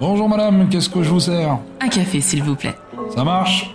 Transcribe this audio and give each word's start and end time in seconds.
Bonjour 0.00 0.28
madame, 0.28 0.68
qu'est-ce 0.68 0.88
que 0.88 1.02
je 1.02 1.10
vous 1.10 1.20
sers? 1.20 1.58
Un 1.80 1.88
café, 1.88 2.20
s'il 2.20 2.42
vous 2.42 2.54
plaît. 2.54 2.74
Ça 3.14 3.24
marche? 3.24 3.74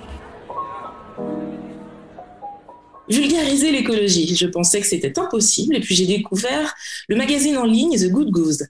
Vulgariser 3.09 3.71
l'écologie, 3.71 4.33
je 4.35 4.47
pensais 4.47 4.79
que 4.79 4.87
c'était 4.87 5.19
impossible 5.19 5.75
et 5.75 5.81
puis 5.81 5.93
j'ai 5.95 6.05
découvert 6.05 6.73
le 7.09 7.17
magazine 7.17 7.57
en 7.57 7.65
ligne 7.65 7.97
The 7.97 8.09
Good 8.09 8.31
Goose. 8.31 8.67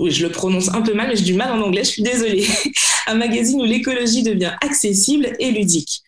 Oui, 0.00 0.10
je 0.10 0.26
le 0.26 0.32
prononce 0.32 0.70
un 0.70 0.80
peu 0.80 0.94
mal, 0.94 1.08
mais 1.08 1.16
j'ai 1.16 1.24
du 1.24 1.34
mal 1.34 1.52
en 1.52 1.60
anglais, 1.60 1.84
je 1.84 1.90
suis 1.90 2.02
désolée. 2.02 2.46
Un 3.06 3.16
magazine 3.16 3.60
où 3.60 3.64
l'écologie 3.64 4.22
devient 4.22 4.52
accessible 4.62 5.36
et 5.38 5.50
ludique. 5.50 6.00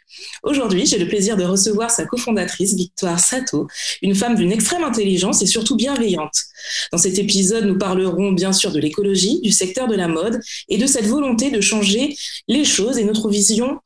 Aujourd'hui, 0.44 0.86
j'ai 0.86 0.96
le 0.96 1.06
plaisir 1.06 1.36
de 1.36 1.44
recevoir 1.44 1.90
sa 1.90 2.06
cofondatrice, 2.06 2.72
Victoire 2.72 3.20
Sato, 3.20 3.68
une 4.00 4.14
femme 4.14 4.34
d'une 4.34 4.50
extrême 4.50 4.82
intelligence 4.82 5.42
et 5.42 5.46
surtout 5.46 5.76
bienveillante. 5.76 6.32
Dans 6.90 6.96
cet 6.96 7.18
épisode, 7.18 7.66
nous 7.66 7.76
parlerons 7.76 8.32
bien 8.32 8.54
sûr 8.54 8.72
de 8.72 8.80
l'écologie, 8.80 9.42
du 9.42 9.52
secteur 9.52 9.88
de 9.88 9.94
la 9.94 10.08
mode 10.08 10.40
et 10.70 10.78
de 10.78 10.86
cette 10.86 11.06
volonté 11.06 11.50
de 11.50 11.60
changer 11.60 12.16
les 12.48 12.64
choses 12.64 12.96
et 12.96 13.04
notre 13.04 13.28
vision 13.28 13.78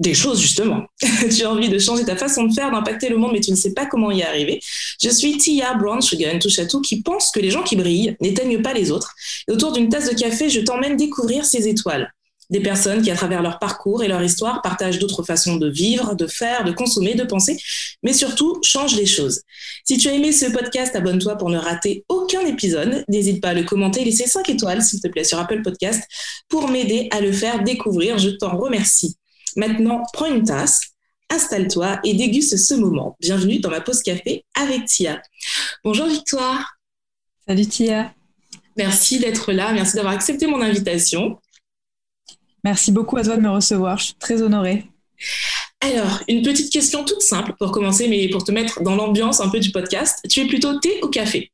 des 0.00 0.14
choses, 0.14 0.40
justement. 0.40 0.86
tu 1.36 1.44
as 1.44 1.50
envie 1.50 1.68
de 1.68 1.78
changer 1.78 2.04
ta 2.04 2.16
façon 2.16 2.44
de 2.44 2.54
faire, 2.54 2.72
d'impacter 2.72 3.10
le 3.10 3.18
monde, 3.18 3.32
mais 3.34 3.40
tu 3.40 3.50
ne 3.50 3.56
sais 3.56 3.74
pas 3.74 3.86
comment 3.86 4.10
y 4.10 4.22
arriver. 4.22 4.60
Je 5.00 5.10
suis 5.10 5.36
Tia 5.36 5.74
Brown 5.74 6.00
Sugar 6.00 6.36
Touchatou 6.38 6.80
qui 6.80 7.02
pense 7.02 7.30
que 7.30 7.38
les 7.38 7.50
gens 7.50 7.62
qui 7.62 7.76
brillent 7.76 8.16
n'éteignent 8.20 8.62
pas 8.62 8.72
les 8.72 8.90
autres. 8.90 9.14
Et 9.46 9.52
autour 9.52 9.72
d'une 9.72 9.90
tasse 9.90 10.10
de 10.10 10.18
café, 10.18 10.48
je 10.48 10.60
t'emmène 10.60 10.96
découvrir 10.96 11.44
ces 11.44 11.68
étoiles. 11.68 12.12
Des 12.48 12.60
personnes 12.60 13.02
qui, 13.02 13.10
à 13.12 13.14
travers 13.14 13.42
leur 13.42 13.60
parcours 13.60 14.02
et 14.02 14.08
leur 14.08 14.22
histoire, 14.22 14.60
partagent 14.62 14.98
d'autres 14.98 15.22
façons 15.22 15.56
de 15.56 15.70
vivre, 15.70 16.16
de 16.16 16.26
faire, 16.26 16.64
de 16.64 16.72
consommer, 16.72 17.14
de 17.14 17.22
penser, 17.22 17.56
mais 18.02 18.12
surtout 18.12 18.58
changent 18.62 18.96
les 18.96 19.06
choses. 19.06 19.42
Si 19.84 19.98
tu 19.98 20.08
as 20.08 20.14
aimé 20.14 20.32
ce 20.32 20.46
podcast, 20.46 20.96
abonne-toi 20.96 21.36
pour 21.36 21.50
ne 21.50 21.58
rater 21.58 22.04
aucun 22.08 22.40
épisode. 22.40 23.04
N'hésite 23.08 23.40
pas 23.40 23.50
à 23.50 23.54
le 23.54 23.62
commenter, 23.62 24.04
laisser 24.04 24.26
5 24.26 24.48
étoiles, 24.48 24.82
s'il 24.82 25.00
te 25.00 25.06
plaît, 25.06 25.24
sur 25.24 25.38
Apple 25.38 25.62
Podcast 25.62 26.02
pour 26.48 26.68
m'aider 26.68 27.06
à 27.12 27.20
le 27.20 27.30
faire 27.30 27.62
découvrir. 27.62 28.18
Je 28.18 28.30
t'en 28.30 28.56
remercie. 28.56 29.19
Maintenant, 29.56 30.02
prends 30.12 30.26
une 30.26 30.44
tasse, 30.44 30.80
installe-toi 31.30 32.00
et 32.04 32.14
déguste 32.14 32.56
ce 32.56 32.74
moment. 32.74 33.16
Bienvenue 33.20 33.60
dans 33.60 33.70
ma 33.70 33.80
pause 33.80 34.02
café 34.02 34.44
avec 34.54 34.84
Tia. 34.86 35.20
Bonjour 35.84 36.06
Victoire. 36.06 36.76
Salut 37.46 37.66
Tia. 37.66 38.14
Merci 38.76 39.18
d'être 39.18 39.52
là, 39.52 39.72
merci 39.72 39.96
d'avoir 39.96 40.14
accepté 40.14 40.46
mon 40.46 40.60
invitation. 40.60 41.38
Merci 42.64 42.92
beaucoup 42.92 43.16
à 43.16 43.24
toi 43.24 43.36
de 43.36 43.42
me 43.42 43.50
recevoir, 43.50 43.98
je 43.98 44.04
suis 44.06 44.14
très 44.14 44.42
honorée. 44.42 44.86
Alors, 45.80 46.20
une 46.28 46.42
petite 46.42 46.70
question 46.70 47.04
toute 47.04 47.22
simple 47.22 47.54
pour 47.58 47.72
commencer, 47.72 48.06
mais 48.06 48.28
pour 48.28 48.44
te 48.44 48.52
mettre 48.52 48.82
dans 48.82 48.96
l'ambiance 48.96 49.40
un 49.40 49.48
peu 49.48 49.60
du 49.60 49.70
podcast. 49.70 50.20
Tu 50.28 50.40
es 50.40 50.46
plutôt 50.46 50.78
thé 50.78 51.00
ou 51.02 51.08
café? 51.08 51.50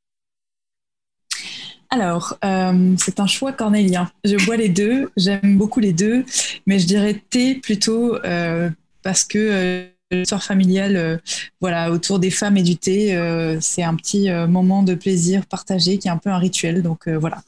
Alors, 1.91 2.37
euh, 2.45 2.95
c'est 2.98 3.20
un 3.20 3.27
choix 3.27 3.53
cornélien. 3.53 4.11
Je 4.25 4.37
bois 4.45 4.56
les 4.56 4.69
deux, 4.69 5.11
j'aime 5.17 5.56
beaucoup 5.56 5.81
les 5.81 5.92
deux, 5.92 6.25
mais 6.67 6.79
je 6.79 6.87
dirais 6.87 7.23
thé 7.31 7.55
plutôt 7.55 8.17
euh, 8.25 8.70
parce 9.03 9.25
que 9.25 9.39
euh, 9.39 9.87
l'histoire 10.11 10.42
familiale, 10.42 11.20
voilà, 11.61 11.91
autour 11.91 12.19
des 12.19 12.31
femmes 12.31 12.57
et 12.57 12.62
du 12.62 12.77
thé, 12.77 13.09
c'est 13.61 13.83
un 13.83 13.95
petit 13.97 14.31
moment 14.31 14.84
de 14.84 14.95
plaisir 14.95 15.47
partagé 15.47 15.98
qui 15.98 16.07
est 16.07 16.11
un 16.12 16.19
peu 16.19 16.31
un 16.31 16.39
rituel. 16.39 16.83
Donc 16.83 17.09
voilà. 17.09 17.42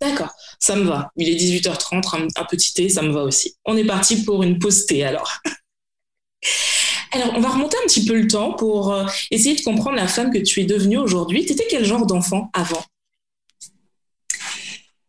D'accord, 0.00 0.32
ça 0.58 0.76
me 0.76 0.84
va. 0.84 1.10
Il 1.16 1.28
est 1.28 1.36
18h30, 1.36 2.30
un, 2.36 2.44
petit 2.44 2.72
thé, 2.72 2.88
ça 2.88 3.02
me 3.02 3.10
va 3.10 3.24
aussi. 3.24 3.56
On 3.66 3.76
est 3.76 3.84
parti 3.84 4.22
pour 4.22 4.42
une 4.42 4.58
pause 4.58 4.86
thé 4.86 5.04
alors. 5.04 5.40
Alors, 7.12 7.32
on 7.36 7.40
va 7.40 7.48
remonter 7.48 7.76
un 7.82 7.86
petit 7.86 8.04
peu 8.04 8.14
le 8.20 8.26
temps 8.26 8.52
pour 8.52 8.94
essayer 9.30 9.56
de 9.56 9.62
comprendre 9.62 9.96
la 9.96 10.06
femme 10.06 10.30
que 10.30 10.38
tu 10.38 10.60
es 10.60 10.64
devenue 10.64 10.98
aujourd'hui. 10.98 11.44
Tu 11.44 11.52
étais 11.52 11.66
quel 11.68 11.84
genre 11.84 12.06
d'enfant 12.06 12.50
avant? 12.52 12.84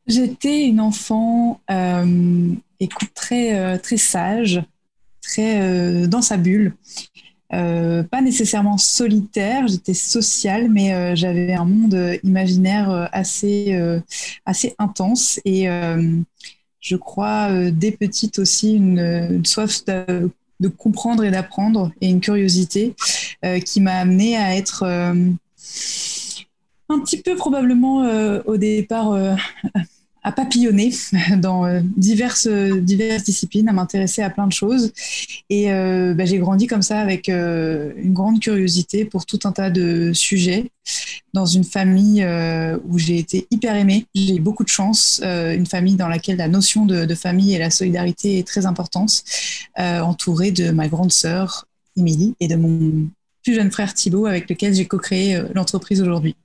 J'étais 0.10 0.66
une 0.66 0.82
enfant, 0.82 1.62
euh, 1.70 2.52
écoute, 2.80 3.12
très, 3.14 3.60
euh, 3.60 3.78
très 3.78 3.98
sage, 3.98 4.60
très 5.22 5.62
euh, 5.62 6.08
dans 6.08 6.24
sa 6.24 6.38
bulle. 6.38 6.74
pas 7.52 8.22
nécessairement 8.24 8.80
solitaire, 8.80 9.68
j'étais 9.68 9.94
sociale, 9.94 10.72
mais 10.72 11.16
j'avais 11.16 11.54
un 11.54 11.66
monde 11.66 12.18
imaginaire 12.24 13.10
assez, 13.12 13.80
assez 14.46 14.76
intense 14.80 15.40
et 15.46 15.68
je 16.80 16.96
crois 16.96 17.50
dès 17.72 17.92
petite 17.92 18.40
aussi 18.40 18.74
une, 18.74 19.44
soif 19.46 19.86
de, 19.86 20.32
de, 20.60 20.68
comprendre 20.68 21.24
et 21.24 21.32
d'apprendre 21.32 21.92
et 22.02 22.10
une 22.10 22.22
curiosité 22.22 22.96
qui 23.66 23.82
m'a 23.82 23.96
amenée 23.96 24.38
à 24.38 24.56
être 24.56 24.84
un 24.84 27.00
petit 27.00 27.22
peu 27.22 27.36
probablement 27.36 28.04
au 28.46 28.58
départ 28.58 29.16
à 30.24 30.32
papillonner 30.32 30.94
dans 31.38 31.66
euh, 31.66 31.82
diverses, 31.98 32.48
diverses 32.48 33.24
disciplines, 33.24 33.70
à 33.70 33.74
m'intéresser 33.74 34.22
à 34.22 34.30
plein 34.30 34.48
de 34.48 34.54
choses. 34.54 34.92
Et 35.50 35.72
euh, 35.72 36.14
bah, 36.14 36.26
j'ai 36.26 36.38
grandi 36.38 36.68
comme 36.68 36.82
ça 36.82 37.00
avec 37.00 37.30
euh, 37.30 37.94
une 37.98 38.14
grande 38.14 38.40
curiosité 38.40 39.06
pour 39.06 39.26
tout 39.26 39.40
un 39.46 39.52
tas 39.52 39.70
de 39.70 40.12
sujets 40.14 40.72
dans 41.34 41.46
une 41.46 41.64
famille 41.64 42.26
où 42.88 42.98
j'ai 42.98 43.20
été 43.20 43.46
hyper 43.52 43.76
aimée. 43.76 44.08
J'ai 44.16 44.38
eu 44.38 44.40
beaucoup 44.40 44.64
de 44.64 44.70
chance, 44.70 45.22
une 45.24 45.68
famille 45.68 45.96
dans 45.96 46.08
laquelle 46.08 46.38
la 46.38 46.48
notion 46.48 46.88
de, 46.88 47.06
de, 47.06 47.16
famille 47.16 47.54
et 47.54 47.60
la 47.60 47.70
solidarité 47.70 48.40
est 48.40 48.48
très 48.48 48.66
importante, 48.66 49.24
entourée 49.78 50.50
de 50.50 50.72
ma 50.72 50.88
grande 50.88 51.12
sœur 51.12 51.68
Émilie 51.96 52.34
et 52.40 52.48
de 52.48 52.56
mon 52.56 53.08
plus 53.44 53.54
jeune 53.54 53.70
frère 53.70 53.94
Thibault 53.94 54.26
avec 54.26 54.50
lequel 54.50 54.74
j'ai 54.74 54.88
co-créé 54.88 55.40
l'entreprise 55.54 56.02
aujourd'hui. 56.02 56.36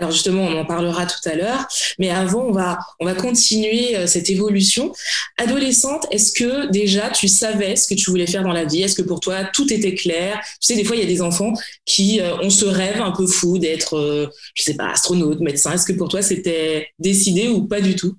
Alors 0.00 0.10
justement, 0.10 0.42
on 0.42 0.58
en 0.58 0.64
parlera 0.64 1.06
tout 1.06 1.28
à 1.28 1.36
l'heure, 1.36 1.68
mais 2.00 2.10
avant, 2.10 2.46
on 2.46 2.50
va, 2.50 2.80
on 2.98 3.14
continuer 3.14 3.96
euh, 3.96 4.08
cette 4.08 4.28
évolution. 4.28 4.92
Adolescente, 5.38 6.06
est-ce 6.10 6.32
que 6.32 6.68
déjà 6.72 7.10
tu 7.10 7.28
savais 7.28 7.76
ce 7.76 7.86
que 7.86 7.94
tu 7.94 8.10
voulais 8.10 8.26
faire 8.26 8.42
dans 8.42 8.52
la 8.52 8.64
vie? 8.64 8.82
Est-ce 8.82 8.96
que 8.96 9.02
pour 9.02 9.20
toi 9.20 9.44
tout 9.44 9.72
était 9.72 9.94
clair? 9.94 10.40
Tu 10.60 10.66
sais, 10.66 10.74
des 10.74 10.82
fois, 10.82 10.96
il 10.96 11.02
y 11.02 11.04
a 11.04 11.08
des 11.08 11.22
enfants 11.22 11.52
qui 11.84 12.20
euh, 12.20 12.36
ont 12.38 12.50
ce 12.50 12.64
rêve 12.64 13.00
un 13.00 13.12
peu 13.12 13.26
fou 13.26 13.58
d'être, 13.58 13.96
euh, 13.96 14.28
je 14.54 14.64
sais 14.64 14.74
pas, 14.74 14.90
astronaute, 14.90 15.38
médecin. 15.40 15.72
Est-ce 15.72 15.86
que 15.86 15.92
pour 15.92 16.08
toi 16.08 16.22
c'était 16.22 16.88
décidé 16.98 17.46
ou 17.46 17.64
pas 17.64 17.80
du 17.80 17.94
tout? 17.94 18.16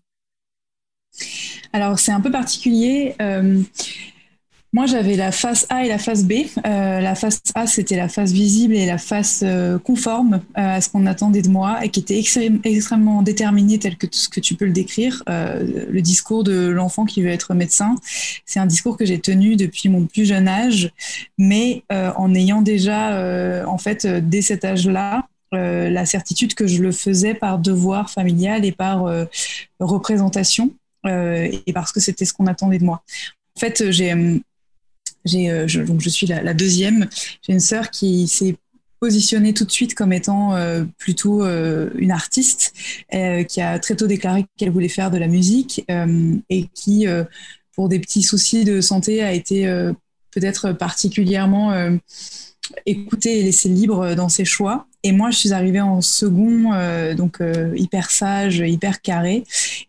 Alors 1.74 2.00
c'est 2.00 2.14
un 2.14 2.22
peu 2.22 2.32
particulier. 2.32 3.16
Moi, 4.76 4.88
j'avais 4.88 5.16
la 5.16 5.32
face 5.32 5.66
A 5.70 5.86
et 5.86 5.88
la 5.88 5.98
face 5.98 6.26
B. 6.26 6.34
Euh, 6.68 7.00
la 7.00 7.16
face 7.16 7.40
A, 7.56 7.66
c'était 7.66 7.96
la 7.96 8.10
face 8.10 8.34
visible 8.34 8.76
et 8.76 8.86
la 8.86 8.98
face 8.98 9.42
euh, 9.42 9.80
conforme 9.80 10.42
euh, 10.58 10.76
à 10.76 10.82
ce 10.82 10.90
qu'on 10.90 11.06
attendait 11.06 11.42
de 11.42 11.48
moi 11.48 11.86
et 11.86 11.88
qui 11.88 12.02
était 12.02 12.20
extrêmement 12.20 13.22
déterminée, 13.22 13.80
tel 13.80 13.96
que 13.96 14.06
tout 14.06 14.20
ce 14.20 14.28
que 14.28 14.42
tu 14.42 14.56
peux 14.56 14.66
le 14.66 14.74
décrire. 14.74 15.24
le 15.28 16.02
discours 16.02 16.44
de 16.44 16.68
l'enfant 16.68 17.06
qui 17.06 17.22
veut 17.22 17.30
être 17.30 17.54
médecin, 17.54 17.96
c'est 18.46 18.60
un 18.60 18.66
discours 18.66 18.98
que 18.98 19.06
j'ai 19.06 19.18
tenu 19.18 19.56
depuis 19.56 19.88
mon 19.88 20.08
plus 20.08 20.26
jeune 20.26 20.50
âge, 20.50 20.92
mais 21.38 21.84
en 21.90 22.36
ayant 22.36 22.62
déjà, 22.62 23.66
en 23.66 23.78
fait, 23.78 24.06
dès 24.06 24.42
cet 24.42 24.66
âge-là, 24.66 25.26
la 25.54 26.06
certitude 26.06 26.54
que 26.54 26.68
je 26.68 26.82
le 26.82 26.92
faisais 26.92 27.34
par 27.34 27.60
devoir 27.60 28.10
familial 28.10 28.66
et 28.66 28.74
par 28.74 29.06
représentation 29.80 30.74
et 31.06 31.74
parce 31.74 31.94
que 31.94 32.02
c'était 32.02 32.26
ce 32.26 32.34
qu'on 32.34 32.48
attendait 32.48 32.80
de 32.80 32.86
moi. 32.86 33.04
En 33.56 33.60
fait, 33.62 33.90
j'ai 33.92 34.14
euh, 35.34 35.68
je, 35.68 35.82
donc 35.82 36.02
je 36.02 36.10
suis 36.10 36.28
la, 36.28 36.54
deuxième. 36.54 37.08
J'ai 37.42 37.54
une 37.54 37.60
sœur 37.60 37.90
qui 37.90 38.28
s'est 38.28 38.56
positionnée 39.00 39.54
tout 39.54 39.66
de 39.66 39.72
suite 39.72 39.94
comme 39.94 40.14
étant 40.14 40.56
euh, 40.56 40.84
plutôt 40.98 41.44
euh, 41.44 41.90
une 41.96 42.12
artiste, 42.12 42.74
qui 43.12 43.62
a 43.62 43.80
très 43.80 43.96
tôt 43.96 44.08
déclaré 44.08 44.46
qu'elle 44.58 44.72
voulait 44.72 44.90
faire 44.90 45.12
de 45.12 45.18
la 45.18 45.28
musique 45.28 45.86
et 46.50 46.68
qui, 46.74 47.06
pour 47.74 47.90
des 47.90 48.00
petits 48.00 48.24
soucis 48.24 48.64
de 48.64 48.82
santé, 48.82 49.24
a 49.24 49.32
été 49.34 49.66
peut-être 50.32 50.74
particulièrement 50.74 51.74
écoutée 52.86 53.40
et 53.40 53.44
laissée 53.44 53.70
libre 53.70 54.16
dans 54.16 54.30
ses 54.30 54.46
choix. 54.46 54.88
Et 55.06 55.12
moi, 55.12 55.30
je 55.30 55.38
suis 55.38 55.54
arrivée 55.54 55.82
en 55.82 56.02
second, 56.02 56.74
euh, 56.74 57.14
donc 57.14 57.40
euh, 57.40 57.72
hyper 57.76 58.10
sage, 58.10 58.58
hyper 58.58 59.04
carré. 59.04 59.44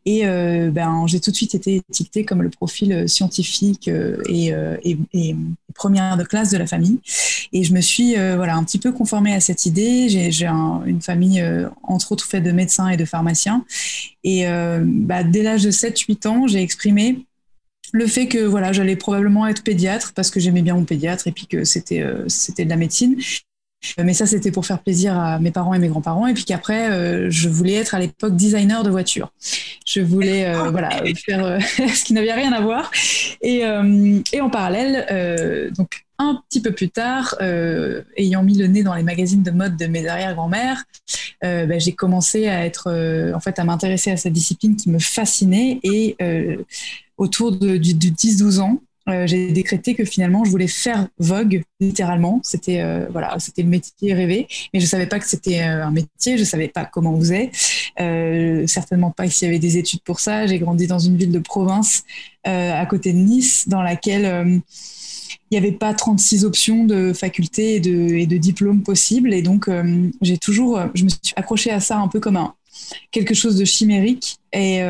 Et 0.05 0.27
euh, 0.27 0.71
ben, 0.71 1.07
j'ai 1.07 1.21
tout 1.21 1.31
de 1.31 1.37
suite 1.37 1.55
été 1.55 1.77
étiquetée 1.77 2.27
comme 2.27 2.43
le 2.43 2.51
profil 2.51 3.09
scientifique 3.09 3.89
et, 4.29 4.55
première 5.75 6.19
de 6.19 6.25
classe 6.25 6.51
de 6.51 6.59
la 6.59 6.67
famille. 6.67 6.99
Et 7.55 7.65
je 7.65 7.73
me 7.73 7.81
suis 7.81 8.15
voilà, 8.15 8.57
un 8.57 8.65
petit 8.65 8.79
peu 8.79 8.93
conformée 8.93 9.33
à 9.33 9.41
cette 9.41 9.65
idée. 9.65 10.11
J'ai 10.11 10.47
une 10.47 11.01
famille, 11.01 11.43
entre 11.83 12.13
autres, 12.13 12.27
faite 12.27 12.45
de 12.45 12.53
médecins 12.53 12.89
et 12.89 12.99
de 12.99 13.07
pharmaciens. 13.07 13.65
Et 14.23 14.45
bah, 14.85 15.23
dès 15.25 15.43
l'âge 15.43 15.65
de 15.65 15.71
7-8 15.71 16.29
ans, 16.29 16.47
j'ai 16.47 16.61
exprimé 16.61 17.25
le 17.93 18.07
fait 18.07 18.27
que 18.27 18.39
voilà, 18.39 18.73
j'allais 18.73 18.97
probablement 18.97 19.47
être 19.47 19.63
pédiatre 19.63 20.13
parce 20.15 20.31
que 20.31 20.41
j'aimais 20.41 20.63
bien 20.63 20.75
mon 20.75 20.85
pédiatre 20.85 21.27
et 21.27 21.33
puis 21.33 21.47
que 21.47 21.65
c'était 21.65 22.05
c'était 22.27 22.65
de 22.65 22.71
la 22.71 22.77
médecine 22.77 23.17
mais 23.99 24.15
ça, 24.15 24.27
c'était 24.27 24.51
pour 24.51 24.67
faire 24.67 24.81
plaisir 24.83 25.19
à 25.19 25.39
mes 25.39 25.51
parents 25.51 25.75
et 25.75 25.79
mes 25.79 25.89
grands-parents. 25.89 26.27
Et 26.27 26.35
puis 26.35 26.45
qu'après, 26.45 26.91
euh, 26.91 27.29
je 27.31 27.49
voulais 27.49 27.75
être 27.75 27.95
à 27.95 27.99
l'époque 27.99 28.35
designer 28.37 28.83
de 28.83 28.91
voitures. 28.91 29.33
Je 29.87 30.01
voulais 30.01 30.47
euh, 30.47 30.71
voilà 30.71 30.91
faire 31.25 31.59
ce 31.95 32.05
qui 32.05 32.13
n'avait 32.13 32.33
rien 32.33 32.53
à 32.53 32.61
voir. 32.61 32.91
Et, 33.43 33.63
et 34.33 34.41
en 34.41 34.51
parallèle, 34.51 35.73
donc 35.77 36.05
un 36.19 36.41
petit 36.49 36.61
peu 36.63 36.73
plus 36.73 36.89
tard, 36.89 37.37
ayant 38.17 38.43
mis 38.43 38.57
le 38.57 38.67
nez 38.67 38.83
dans 38.83 38.95
les 38.95 39.03
magazines 39.03 39.43
de 39.43 39.51
mode 39.51 39.77
de 39.77 39.87
mes 39.87 40.07
arrière-grand-mères, 40.07 40.85
ben, 41.43 41.79
j'ai 41.79 41.93
commencé 41.93 42.49
à 42.49 42.65
être, 42.65 42.91
en 43.35 43.41
fait, 43.41 43.59
à 43.59 43.65
m'intéresser 43.65 44.11
à 44.11 44.17
cette 44.17 44.33
discipline 44.33 44.77
qui 44.77 44.91
me 44.91 44.99
fascinait. 44.99 45.79
Et 45.83 46.17
autour 47.19 47.53
de, 47.53 47.77
du 47.77 47.95
10-12 47.95 48.61
ans, 48.61 48.81
euh, 49.09 49.27
j'ai 49.27 49.53
décrété 49.53 49.95
que 49.95 50.05
finalement 50.05 50.45
je 50.45 50.51
voulais 50.51 50.67
faire 50.67 51.09
Vogue 51.19 51.63
littéralement. 51.81 52.41
C'était 52.43 52.81
euh, 52.81 53.07
voilà, 53.11 53.37
c'était 53.39 53.63
le 53.63 53.69
métier 53.69 54.15
rêvé, 54.15 54.49
mais 54.75 54.81
je 54.81 54.87
savais 54.87 55.07
pas 55.07 55.21
que 55.21 55.29
c'était 55.29 55.63
euh, 55.63 55.87
un 55.87 55.93
métier. 55.93 56.37
Je 56.37 56.45
savais 56.45 56.69
pas 56.69 56.85
comment 56.85 57.15
on 57.15 57.21
faisait. 57.21 57.51
certainement 58.67 59.11
pas 59.11 59.29
s'il 59.29 59.47
y 59.47 59.49
avait 59.49 59.61
des 59.61 59.79
études 59.79 60.03
pour 60.03 60.19
ça. 60.21 60.47
J'ai 60.47 60.59
grandi 60.59 60.87
dans 60.87 60.99
une 60.99 61.17
ville 61.17 61.33
de 61.33 61.39
province 61.39 62.05
à 62.45 62.87
côté 62.87 63.13
de 63.13 63.19
Nice, 63.19 63.69
dans 63.69 63.83
laquelle 63.83 64.63
il 65.51 65.55
n'y 65.55 65.59
avait 65.59 65.73
pas 65.73 65.95
36 65.95 66.45
options 66.45 66.85
de 66.85 67.13
facultés 67.13 67.77
et 67.77 67.81
de, 67.81 68.15
et 68.15 68.27
de 68.27 68.37
diplômes 68.37 68.83
possibles. 68.83 69.35
Et 69.35 69.43
donc, 69.43 69.69
j'ai 70.23 70.39
toujours, 70.39 70.81
je 70.95 71.05
me 71.05 71.09
suis 71.09 71.35
accrochée 71.35 71.71
à 71.71 71.81
ça 71.81 71.99
un 71.99 72.09
peu 72.09 72.21
comme 72.21 72.37
un, 72.37 72.55
quelque 73.11 73.35
chose 73.35 73.57
de 73.57 73.65
chimérique. 73.65 74.37
Et, 74.53 74.81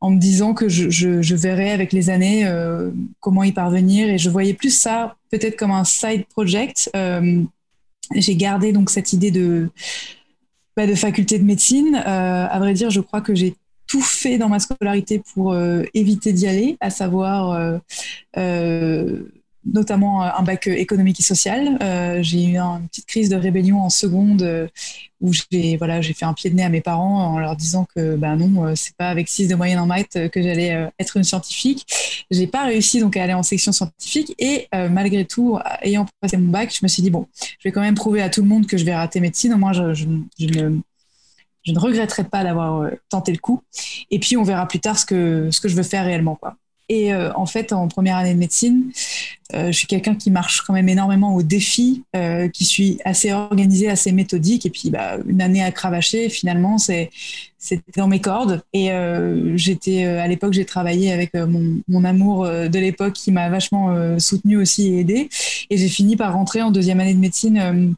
en 0.00 0.10
me 0.10 0.18
disant 0.18 0.54
que 0.54 0.68
je, 0.68 1.34
verrais 1.34 1.70
avec 1.70 1.92
les 1.92 2.10
années 2.10 2.46
euh, 2.46 2.90
comment 3.20 3.42
y 3.42 3.52
parvenir. 3.52 4.08
Et 4.08 4.18
je 4.18 4.30
voyais 4.30 4.54
plus 4.54 4.70
ça 4.70 5.16
peut-être 5.30 5.56
comme 5.56 5.70
un 5.70 5.84
side 5.84 6.26
project. 6.26 6.90
Euh, 6.94 7.42
j'ai 8.14 8.36
gardé 8.36 8.72
donc 8.72 8.90
cette 8.90 9.12
idée 9.12 9.30
de, 9.30 9.70
bah, 10.76 10.86
de 10.86 10.94
faculté 10.94 11.38
de 11.38 11.44
médecine. 11.44 11.94
Euh, 11.96 12.46
à 12.48 12.58
vrai 12.58 12.74
dire, 12.74 12.90
je 12.90 13.00
crois 13.00 13.20
que 13.20 13.34
j'ai 13.34 13.56
tout 13.86 14.02
fait 14.02 14.36
dans 14.36 14.48
ma 14.48 14.58
scolarité 14.58 15.22
pour 15.32 15.56
éviter 15.94 16.32
d'y 16.32 16.48
aller, 16.48 16.76
à 16.80 16.90
savoir 16.90 17.80
notamment 19.72 20.22
un 20.22 20.42
bac 20.42 20.66
économique 20.66 21.20
et 21.20 21.22
social. 21.22 21.78
j'ai 22.22 22.44
eu 22.44 22.56
une 22.56 22.86
petite 22.88 23.06
crise 23.06 23.28
de 23.28 23.36
rébellion 23.36 23.80
en 23.80 23.90
seconde 23.90 24.68
où 25.20 25.32
j'ai 25.32 25.76
voilà 25.76 26.02
fait 26.02 26.24
un 26.24 26.34
pied 26.34 26.50
de 26.50 26.56
nez 26.56 26.64
à 26.64 26.68
mes 26.68 26.80
parents 26.80 27.34
en 27.34 27.38
leur 27.38 27.56
disant 27.56 27.86
que 27.94 28.16
bah 28.16 28.36
non 28.36 28.66
euh, 28.66 28.74
c'est 28.74 28.94
pas 28.96 29.08
avec 29.08 29.28
6 29.28 29.48
de 29.48 29.54
moyenne 29.54 29.78
en 29.78 29.86
maths 29.86 30.28
que 30.30 30.42
j'allais 30.42 30.74
euh, 30.74 30.88
être 30.98 31.16
une 31.16 31.24
scientifique. 31.24 31.86
J'ai 32.30 32.46
pas 32.46 32.64
réussi 32.64 33.00
donc 33.00 33.16
à 33.16 33.22
aller 33.22 33.32
en 33.32 33.42
section 33.42 33.72
scientifique 33.72 34.34
et 34.38 34.68
euh, 34.74 34.88
malgré 34.88 35.24
tout 35.24 35.58
ayant 35.82 36.06
passé 36.20 36.36
mon 36.36 36.50
bac 36.50 36.74
je 36.74 36.80
me 36.82 36.88
suis 36.88 37.02
dit 37.02 37.10
bon 37.10 37.26
je 37.58 37.68
vais 37.68 37.72
quand 37.72 37.80
même 37.80 37.94
prouver 37.94 38.20
à 38.20 38.28
tout 38.28 38.42
le 38.42 38.48
monde 38.48 38.66
que 38.66 38.76
je 38.76 38.84
vais 38.84 38.94
rater 38.94 39.20
médecine. 39.20 39.54
Au 39.54 39.58
moins 39.58 39.72
je 39.72 40.04
ne 40.04 40.80
je 41.64 41.72
ne 41.72 41.78
regretterai 41.78 42.24
pas 42.24 42.44
d'avoir 42.44 42.90
tenté 43.08 43.32
le 43.32 43.38
coup. 43.38 43.62
Et 44.10 44.20
puis 44.20 44.36
on 44.36 44.42
verra 44.42 44.68
plus 44.68 44.80
tard 44.80 44.98
ce 44.98 45.06
que 45.06 45.48
ce 45.50 45.60
que 45.60 45.68
je 45.68 45.76
veux 45.76 45.82
faire 45.82 46.04
réellement 46.04 46.36
quoi 46.36 46.56
et 46.88 47.12
euh, 47.12 47.32
en 47.34 47.46
fait, 47.46 47.72
en 47.72 47.88
première 47.88 48.16
année 48.16 48.34
de 48.34 48.38
médecine, 48.38 48.92
euh, 49.54 49.66
je 49.66 49.72
suis 49.72 49.86
quelqu'un 49.88 50.14
qui 50.14 50.30
marche 50.30 50.62
quand 50.62 50.72
même 50.72 50.88
énormément 50.88 51.34
au 51.34 51.42
défi, 51.42 52.04
euh, 52.14 52.48
qui 52.48 52.64
suis 52.64 52.98
assez 53.04 53.32
organisé, 53.32 53.88
assez 53.88 54.12
méthodique. 54.12 54.66
Et 54.66 54.70
puis, 54.70 54.90
bah, 54.90 55.16
une 55.26 55.42
année 55.42 55.64
à 55.64 55.72
cravacher, 55.72 56.28
finalement, 56.28 56.78
c'est 56.78 57.10
dans 57.96 58.06
mes 58.06 58.20
cordes. 58.20 58.62
Et 58.72 58.90
j'étais 59.56 60.04
à 60.04 60.28
l'époque, 60.28 60.52
j'ai 60.52 60.64
travaillé 60.64 61.12
avec 61.12 61.32
mon, 61.34 62.04
amour 62.04 62.46
de 62.46 62.78
l'époque 62.78 63.14
qui 63.14 63.32
m'a 63.32 63.48
vachement 63.48 64.18
soutenu 64.20 64.56
aussi 64.56 64.94
et 64.94 65.00
aidé. 65.00 65.28
Et 65.70 65.76
j'ai 65.76 65.88
fini 65.88 66.14
par 66.14 66.32
rentrer 66.32 66.62
en 66.62 66.70
deuxième 66.70 67.00
année 67.00 67.14
de 67.14 67.18
médecine 67.18 67.96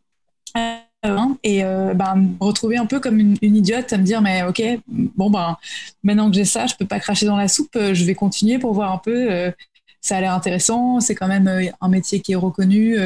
et 1.43 1.65
euh, 1.65 1.95
ben, 1.95 2.35
retrouver 2.41 2.77
un 2.77 2.87
peu 2.87 2.99
comme 2.99 3.21
une, 3.21 3.37
idiote 3.41 3.93
à 3.93 3.99
me 3.99 4.03
dire 4.03 4.21
mais 4.21 4.43
ok 4.43 4.63
bon 4.89 5.31
ben 5.31 5.57
maintenant 6.03 6.29
que 6.29 6.35
j'ai 6.35 6.45
ça 6.45 6.67
je 6.67 6.75
peux 6.75 6.87
pas 6.87 6.99
cracher 6.99 7.25
dans 7.27 7.37
la 7.37 7.47
soupe 7.47 7.77
euh, 7.77 7.95
je 7.95 8.05
vais 8.05 8.17
continuer 8.17 8.59
pour 8.59 8.75
voir 8.75 8.93
un 8.93 8.99
peu 8.99 9.31
euh, 9.31 9.53
ça 10.01 10.17
a 10.17 10.21
l'air 10.21 10.33
intéressant 10.33 10.99
c'est 10.99 11.15
quand 11.15 11.29
même 11.29 11.71
un 11.81 11.89
métier 11.89 12.21
qui 12.21 12.33
est 12.33 12.37
reconnu 12.37 12.97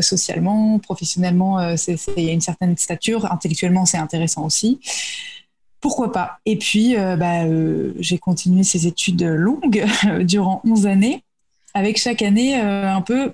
socialement 0.00 0.78
professionnellement 0.78 1.60
il 1.60 2.24
y 2.24 2.30
a 2.30 2.32
une 2.32 2.40
certaine 2.40 2.76
stature 2.76 3.30
intellectuellement 3.30 3.84
c'est 3.84 3.98
intéressant 3.98 4.46
aussi. 4.46 4.80
Pourquoi 5.80 6.10
pas? 6.10 6.38
Et 6.46 6.56
puis 6.56 6.96
bah, 6.96 7.44
j'ai 8.00 8.18
continué 8.18 8.64
ces 8.64 8.86
études 8.86 9.22
longues 9.22 9.84
durant 10.22 10.62
11 10.64 10.86
années 10.86 11.22
avec 11.74 11.98
chaque 11.98 12.22
année 12.22 12.54
un 12.56 13.02
peu 13.02 13.32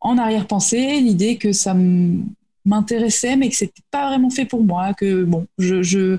en 0.00 0.16
arrière-pensée 0.16 1.00
l'idée 1.00 1.38
que 1.38 1.52
ça 1.52 1.74
me 1.74 2.22
m'intéressait, 2.66 3.36
mais 3.36 3.48
que 3.48 3.56
c'était 3.56 3.82
pas 3.90 4.08
vraiment 4.08 4.30
fait 4.30 4.44
pour 4.44 4.62
moi. 4.62 4.92
Que 4.94 5.24
bon, 5.24 5.46
je 5.58 6.18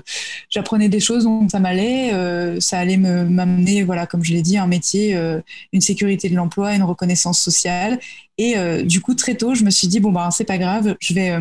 j'apprenais 0.50 0.88
des 0.88 1.00
choses 1.00 1.24
dont 1.24 1.48
ça 1.48 1.60
m'allait, 1.60 2.12
euh, 2.12 2.58
ça 2.60 2.78
allait 2.78 2.96
me 2.96 3.24
m'amener, 3.24 3.82
voilà, 3.84 4.06
comme 4.06 4.24
je 4.24 4.32
l'ai 4.32 4.42
dit, 4.42 4.58
un 4.58 4.66
métier, 4.66 5.14
euh, 5.16 5.40
une 5.72 5.80
sécurité 5.80 6.28
de 6.28 6.34
l'emploi, 6.34 6.74
une 6.74 6.82
reconnaissance 6.82 7.40
sociale. 7.40 8.00
Et 8.38 8.56
euh, 8.56 8.82
du 8.82 9.00
coup, 9.00 9.14
très 9.14 9.36
tôt, 9.36 9.54
je 9.54 9.64
me 9.64 9.70
suis 9.70 9.88
dit 9.88 10.00
bon 10.00 10.12
ben 10.12 10.30
c'est 10.30 10.44
pas 10.44 10.58
grave, 10.58 10.96
je 11.00 11.14
vais 11.14 11.38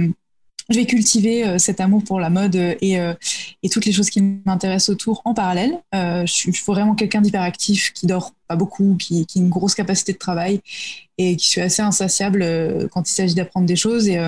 je 0.70 0.76
vais 0.76 0.86
cultiver 0.86 1.58
cet 1.60 1.80
amour 1.80 2.04
pour 2.04 2.20
la 2.20 2.30
mode 2.30 2.56
et, 2.56 2.98
et 3.64 3.70
toutes 3.70 3.86
les 3.86 3.92
choses 3.92 4.10
qui 4.10 4.22
m'intéressent 4.22 4.90
autour 4.90 5.22
en 5.26 5.34
parallèle. 5.34 5.80
je 5.94 6.26
suis 6.26 6.52
vraiment 6.66 6.96
quelqu'un 6.96 7.22
d'hyperactif 7.22 7.94
qui 7.94 8.06
dort 8.06 8.34
pas 8.48 8.56
beaucoup, 8.56 8.96
qui, 9.00 9.26
qui, 9.26 9.40
a 9.40 9.42
une 9.42 9.50
grosse 9.50 9.76
capacité 9.76 10.14
de 10.14 10.18
travail 10.18 10.62
et 11.18 11.36
qui 11.36 11.48
suis 11.48 11.62
assez 11.62 11.82
insatiable 11.82 12.46
quand 12.92 13.10
il 13.10 13.14
s'agit 13.14 13.36
d'apprendre 13.36 13.66
des 13.66 13.76
choses. 13.76 14.08
Et, 14.08 14.20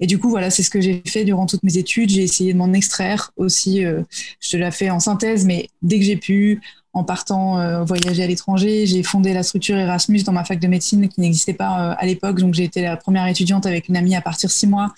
et 0.00 0.06
du 0.06 0.18
coup, 0.18 0.30
voilà, 0.30 0.50
c'est 0.50 0.62
ce 0.62 0.70
que 0.70 0.80
j'ai 0.80 1.02
fait 1.06 1.24
durant 1.24 1.46
toutes 1.46 1.62
mes 1.62 1.76
études. 1.76 2.10
J'ai 2.10 2.22
essayé 2.22 2.52
de 2.52 2.58
m'en 2.58 2.72
extraire 2.72 3.32
aussi. 3.36 3.84
Euh, 3.84 4.02
je 4.40 4.50
te 4.50 4.56
l'ai 4.56 4.70
fait 4.70 4.90
en 4.90 5.00
synthèse, 5.00 5.44
mais 5.44 5.68
dès 5.82 5.98
que 5.98 6.04
j'ai 6.04 6.16
pu, 6.16 6.60
en 6.98 7.04
partant 7.04 7.58
euh, 7.58 7.84
voyager 7.84 8.22
à 8.22 8.26
l'étranger, 8.26 8.86
j'ai 8.86 9.02
fondé 9.02 9.32
la 9.32 9.42
structure 9.42 9.76
Erasmus 9.76 10.22
dans 10.24 10.32
ma 10.32 10.44
fac 10.44 10.58
de 10.58 10.66
médecine 10.66 11.08
qui 11.08 11.20
n'existait 11.20 11.54
pas 11.54 11.92
euh, 11.92 11.94
à 11.96 12.06
l'époque. 12.06 12.40
Donc 12.40 12.54
j'ai 12.54 12.64
été 12.64 12.82
la 12.82 12.96
première 12.96 13.26
étudiante 13.26 13.66
avec 13.66 13.88
une 13.88 13.96
amie 13.96 14.16
à 14.16 14.20
partir 14.20 14.50
six 14.50 14.66
mois 14.66 14.92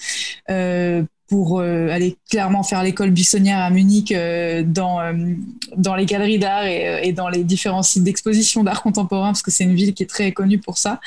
pour 1.30 1.60
euh, 1.60 1.88
aller 1.90 2.16
clairement 2.28 2.64
faire 2.64 2.82
l'école 2.82 3.10
buissonnière 3.10 3.60
à 3.60 3.70
Munich 3.70 4.10
euh, 4.10 4.64
dans, 4.66 5.00
euh, 5.00 5.12
dans 5.76 5.94
les 5.94 6.04
galeries 6.04 6.40
d'art 6.40 6.66
et, 6.66 7.12
dans 7.12 7.28
les 7.28 7.44
différents 7.44 7.84
sites 7.84 8.02
d'exposition 8.02 8.64
d'art 8.64 8.82
contemporain, 8.82 9.28
parce 9.28 9.42
que 9.42 9.52
c'est 9.52 9.62
une 9.62 9.76
ville 9.76 9.94
qui 9.94 10.02
est 10.02 10.06
très 10.06 10.32
connue 10.32 10.58
pour 10.58 10.76
ça. 10.76 11.00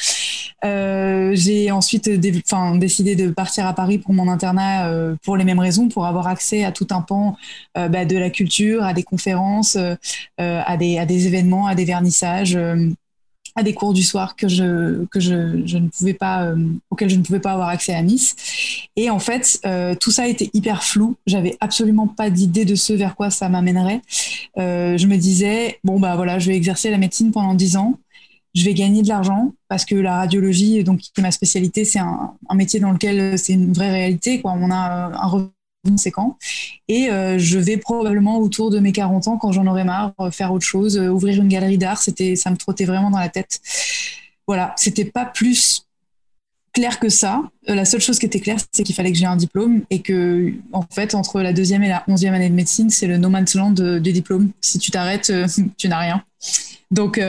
j'ai 0.63 1.71
ensuite 1.71 2.09
décidé 2.09 3.15
de 3.15 3.29
partir 3.31 3.67
à 3.67 3.73
Paris 3.73 3.97
pour 3.97 4.13
mon 4.13 4.29
internat 4.29 4.89
pour 5.23 5.35
les 5.35 5.43
mêmes 5.43 5.59
raisons, 5.59 5.89
pour 5.89 6.05
avoir 6.05 6.27
accès 6.27 6.63
à 6.63 6.71
tout 6.71 6.87
un 6.91 7.01
pan 7.01 7.35
bah, 7.75 8.05
de 8.05 8.17
la 8.17 8.29
culture, 8.29 8.83
à 8.83 8.93
des 8.93 9.03
conférences, 9.03 9.77
à, 10.37 10.77
des, 10.77 10.97
à 10.97 11.05
des 11.05 11.27
événements, 11.27 11.67
à 11.67 11.75
des 11.75 11.85
vernissages 11.85 12.57
à 13.55 13.63
des 13.63 13.73
cours 13.73 13.93
du 13.93 14.03
soir 14.03 14.35
que 14.35 14.47
je 14.47 15.05
que 15.05 15.19
je, 15.19 15.65
je 15.65 15.77
ne 15.77 15.87
pouvais 15.87 16.13
pas 16.13 16.45
euh, 16.45 16.55
auxquels 16.89 17.09
je 17.09 17.15
ne 17.15 17.23
pouvais 17.23 17.39
pas 17.39 17.51
avoir 17.51 17.69
accès 17.69 17.93
à 17.93 18.01
Nice. 18.01 18.35
Et 18.95 19.09
en 19.09 19.19
fait 19.19 19.59
euh, 19.65 19.95
tout 19.95 20.11
ça 20.11 20.27
était 20.27 20.49
hyper 20.53 20.83
flou. 20.83 21.15
J'avais 21.27 21.57
absolument 21.59 22.07
pas 22.07 22.29
d'idée 22.29 22.65
de 22.65 22.75
ce 22.75 22.93
vers 22.93 23.15
quoi 23.15 23.29
ça 23.29 23.49
m'amènerait. 23.49 24.01
Euh, 24.57 24.97
je 24.97 25.07
me 25.07 25.17
disais 25.17 25.79
bon 25.83 25.99
bah 25.99 26.15
voilà 26.15 26.39
je 26.39 26.49
vais 26.49 26.55
exercer 26.55 26.89
la 26.89 26.97
médecine 26.97 27.31
pendant 27.31 27.53
dix 27.53 27.77
ans. 27.77 27.99
Je 28.55 28.63
vais 28.65 28.73
gagner 28.73 29.01
de 29.01 29.07
l'argent 29.07 29.51
parce 29.67 29.85
que 29.85 29.95
la 29.95 30.17
radiologie 30.17 30.83
donc 30.83 30.99
qui 30.99 31.11
est 31.17 31.21
ma 31.21 31.31
spécialité 31.31 31.85
c'est 31.85 31.99
un, 31.99 32.33
un 32.49 32.55
métier 32.55 32.79
dans 32.79 32.91
lequel 32.91 33.37
c'est 33.37 33.53
une 33.53 33.73
vraie 33.73 33.91
réalité 33.91 34.41
quoi. 34.41 34.53
On 34.57 34.71
a 34.71 35.11
un 35.13 35.27
conséquent. 35.85 36.37
Et 36.87 37.09
euh, 37.09 37.37
je 37.37 37.59
vais 37.59 37.77
probablement 37.77 38.39
autour 38.39 38.69
de 38.69 38.79
mes 38.79 38.91
40 38.91 39.27
ans, 39.27 39.37
quand 39.37 39.51
j'en 39.51 39.67
aurai 39.67 39.83
marre, 39.83 40.13
euh, 40.19 40.31
faire 40.31 40.53
autre 40.53 40.65
chose, 40.65 40.97
euh, 40.97 41.09
ouvrir 41.09 41.41
une 41.41 41.47
galerie 41.47 41.77
d'art. 41.77 42.01
C'était, 42.01 42.35
ça 42.35 42.51
me 42.51 42.57
trottait 42.57 42.85
vraiment 42.85 43.09
dans 43.09 43.19
la 43.19 43.29
tête. 43.29 43.59
Voilà, 44.47 44.73
c'était 44.77 45.05
pas 45.05 45.25
plus 45.25 45.85
clair 46.73 46.99
que 46.99 47.07
ça. 47.07 47.43
la 47.67 47.85
seule 47.85 48.01
chose 48.01 48.17
qui 48.17 48.25
était 48.25 48.39
claire, 48.39 48.57
c'est 48.71 48.83
qu'il 48.83 48.95
fallait 48.95 49.11
que 49.11 49.17
j'ai 49.17 49.27
un 49.27 49.35
diplôme 49.35 49.83
et 49.91 50.01
que, 50.01 50.53
en 50.71 50.81
fait, 50.81 51.13
entre 51.13 51.41
la 51.41 51.53
deuxième 51.53 51.83
et 51.83 51.87
la 51.87 52.03
onzième 52.07 52.33
année 52.33 52.49
de 52.49 52.55
médecine, 52.55 52.89
c'est 52.89 53.05
le 53.05 53.17
no 53.17 53.29
man's 53.29 53.53
land 53.53 53.71
des 53.71 54.11
diplômes. 54.11 54.49
Si 54.59 54.79
tu 54.79 54.89
t'arrêtes, 54.89 55.31
tu 55.77 55.87
n'as 55.87 55.99
rien. 55.99 56.23
Donc, 56.89 57.21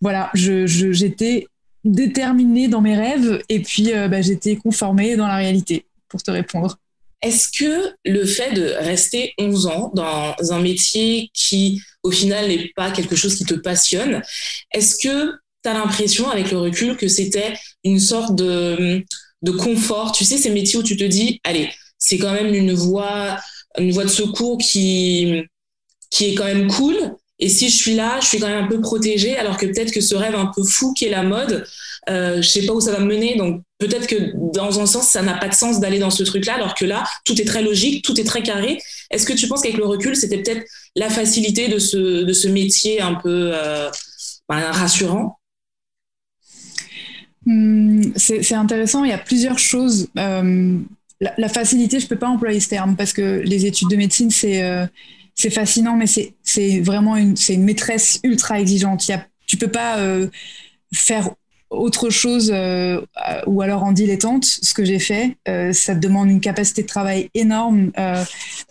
voilà, 0.00 0.30
je, 0.32 0.66
j'étais 0.66 1.46
déterminée 1.84 2.68
dans 2.68 2.80
mes 2.80 2.96
rêves 2.96 3.42
et 3.50 3.60
puis 3.60 3.92
bah, 3.92 4.22
j'étais 4.22 4.56
conformée 4.56 5.16
dans 5.16 5.26
la 5.26 5.36
réalité, 5.36 5.84
pour 6.08 6.22
te 6.22 6.30
répondre. 6.30 6.78
Est-ce 7.24 7.48
que 7.48 7.94
le 8.04 8.26
fait 8.26 8.52
de 8.52 8.74
rester 8.80 9.32
11 9.38 9.66
ans 9.66 9.90
dans 9.94 10.34
un 10.52 10.60
métier 10.60 11.30
qui, 11.32 11.80
au 12.02 12.10
final, 12.10 12.48
n'est 12.48 12.70
pas 12.76 12.90
quelque 12.90 13.16
chose 13.16 13.34
qui 13.34 13.46
te 13.46 13.54
passionne, 13.54 14.20
est-ce 14.72 14.96
que 14.96 15.32
tu 15.62 15.70
as 15.70 15.72
l'impression, 15.72 16.28
avec 16.28 16.50
le 16.50 16.58
recul, 16.58 16.98
que 16.98 17.08
c'était 17.08 17.54
une 17.82 17.98
sorte 17.98 18.36
de, 18.36 19.02
confort? 19.56 20.12
Tu 20.12 20.26
sais, 20.26 20.36
ces 20.36 20.50
métiers 20.50 20.78
où 20.78 20.82
tu 20.82 20.98
te 20.98 21.04
dis, 21.04 21.40
allez, 21.44 21.70
c'est 21.96 22.18
quand 22.18 22.32
même 22.32 22.52
une 22.52 22.74
voie, 22.74 23.38
une 23.78 23.90
voie 23.90 24.04
de 24.04 24.10
secours 24.10 24.58
qui, 24.58 25.44
est 26.20 26.34
quand 26.34 26.44
même 26.44 26.68
cool. 26.68 26.94
Et 27.38 27.48
si 27.48 27.70
je 27.70 27.74
suis 27.74 27.94
là, 27.94 28.20
je 28.20 28.26
suis 28.26 28.38
quand 28.38 28.48
même 28.48 28.64
un 28.64 28.68
peu 28.68 28.82
protégée, 28.82 29.38
alors 29.38 29.56
que 29.56 29.64
peut-être 29.64 29.92
que 29.92 30.02
ce 30.02 30.14
rêve 30.14 30.34
un 30.34 30.52
peu 30.54 30.62
fou 30.62 30.92
qui 30.92 31.06
est 31.06 31.10
la 31.10 31.22
mode, 31.22 31.66
euh, 32.10 32.42
je 32.42 32.48
sais 32.48 32.66
pas 32.66 32.74
où 32.74 32.82
ça 32.82 32.92
va 32.92 33.00
me 33.00 33.06
mener. 33.06 33.34
Peut-être 33.78 34.06
que 34.06 34.32
dans 34.52 34.80
un 34.80 34.86
sens, 34.86 35.08
ça 35.08 35.22
n'a 35.22 35.34
pas 35.34 35.48
de 35.48 35.54
sens 35.54 35.80
d'aller 35.80 35.98
dans 35.98 36.10
ce 36.10 36.22
truc-là, 36.22 36.54
alors 36.54 36.74
que 36.74 36.84
là, 36.84 37.04
tout 37.24 37.40
est 37.40 37.44
très 37.44 37.62
logique, 37.62 38.04
tout 38.04 38.18
est 38.20 38.24
très 38.24 38.42
carré. 38.42 38.78
Est-ce 39.10 39.26
que 39.26 39.32
tu 39.32 39.48
penses 39.48 39.62
qu'avec 39.62 39.76
le 39.76 39.86
recul, 39.86 40.16
c'était 40.16 40.38
peut-être 40.38 40.64
la 40.96 41.10
facilité 41.10 41.68
de 41.68 41.78
ce, 41.78 42.22
de 42.22 42.32
ce 42.32 42.48
métier 42.48 43.00
un 43.00 43.14
peu 43.14 43.50
euh, 43.52 43.90
ben, 44.48 44.60
rassurant? 44.70 45.38
Hmm, 47.46 48.12
C'est 48.16 48.54
intéressant, 48.54 49.04
il 49.04 49.10
y 49.10 49.14
a 49.14 49.18
plusieurs 49.18 49.58
choses. 49.58 50.08
Euh, 50.18 50.78
la, 51.20 51.48
facilité, 51.48 51.98
je 51.98 52.04
ne 52.04 52.08
peux 52.08 52.18
pas 52.18 52.28
employer 52.28 52.60
ce 52.60 52.68
terme 52.68 52.96
parce 52.96 53.12
que 53.12 53.40
les 53.44 53.66
études 53.66 53.88
de 53.88 53.96
médecine, 53.96 54.30
c'est 54.30 54.62
euh, 54.62 54.86
c'est 55.34 55.50
fascinant, 55.50 55.96
mais 55.96 56.06
c'est 56.06 56.80
vraiment 56.80 57.16
une, 57.16 57.34
une 57.48 57.64
maîtresse 57.64 58.20
ultra 58.22 58.60
exigeante. 58.60 59.08
Il 59.08 59.16
y 59.16 59.18
tu 59.46 59.56
peux 59.56 59.70
pas 59.70 59.98
faire 60.92 61.28
autre 61.74 62.10
chose 62.10 62.50
euh, 62.52 63.00
ou 63.46 63.62
alors 63.62 63.82
en 63.84 63.92
dilettante, 63.92 64.44
ce 64.44 64.74
que 64.74 64.84
j'ai 64.84 64.98
fait, 64.98 65.36
euh, 65.48 65.72
ça 65.72 65.94
demande 65.94 66.30
une 66.30 66.40
capacité 66.40 66.82
de 66.82 66.86
travail 66.86 67.30
énorme, 67.34 67.90
euh, 67.98 68.24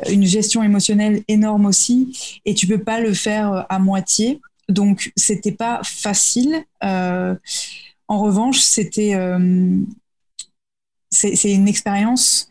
une 0.10 0.26
gestion 0.26 0.64
émotionnelle 0.64 1.24
énorme 1.28 1.66
aussi, 1.66 2.40
et 2.46 2.54
tu 2.54 2.68
peux 2.68 2.80
pas 2.80 3.00
le 3.00 3.14
faire 3.14 3.66
à 3.70 3.80
moitié. 3.80 4.42
Donc 4.70 5.12
c'était 5.16 5.52
pas 5.52 5.82
facile. 5.84 6.64
en 6.82 7.38
revanche, 8.08 8.60
c'était 8.60 9.16
c'est 11.12 11.54
une 11.54 11.68
expérience 11.68 12.50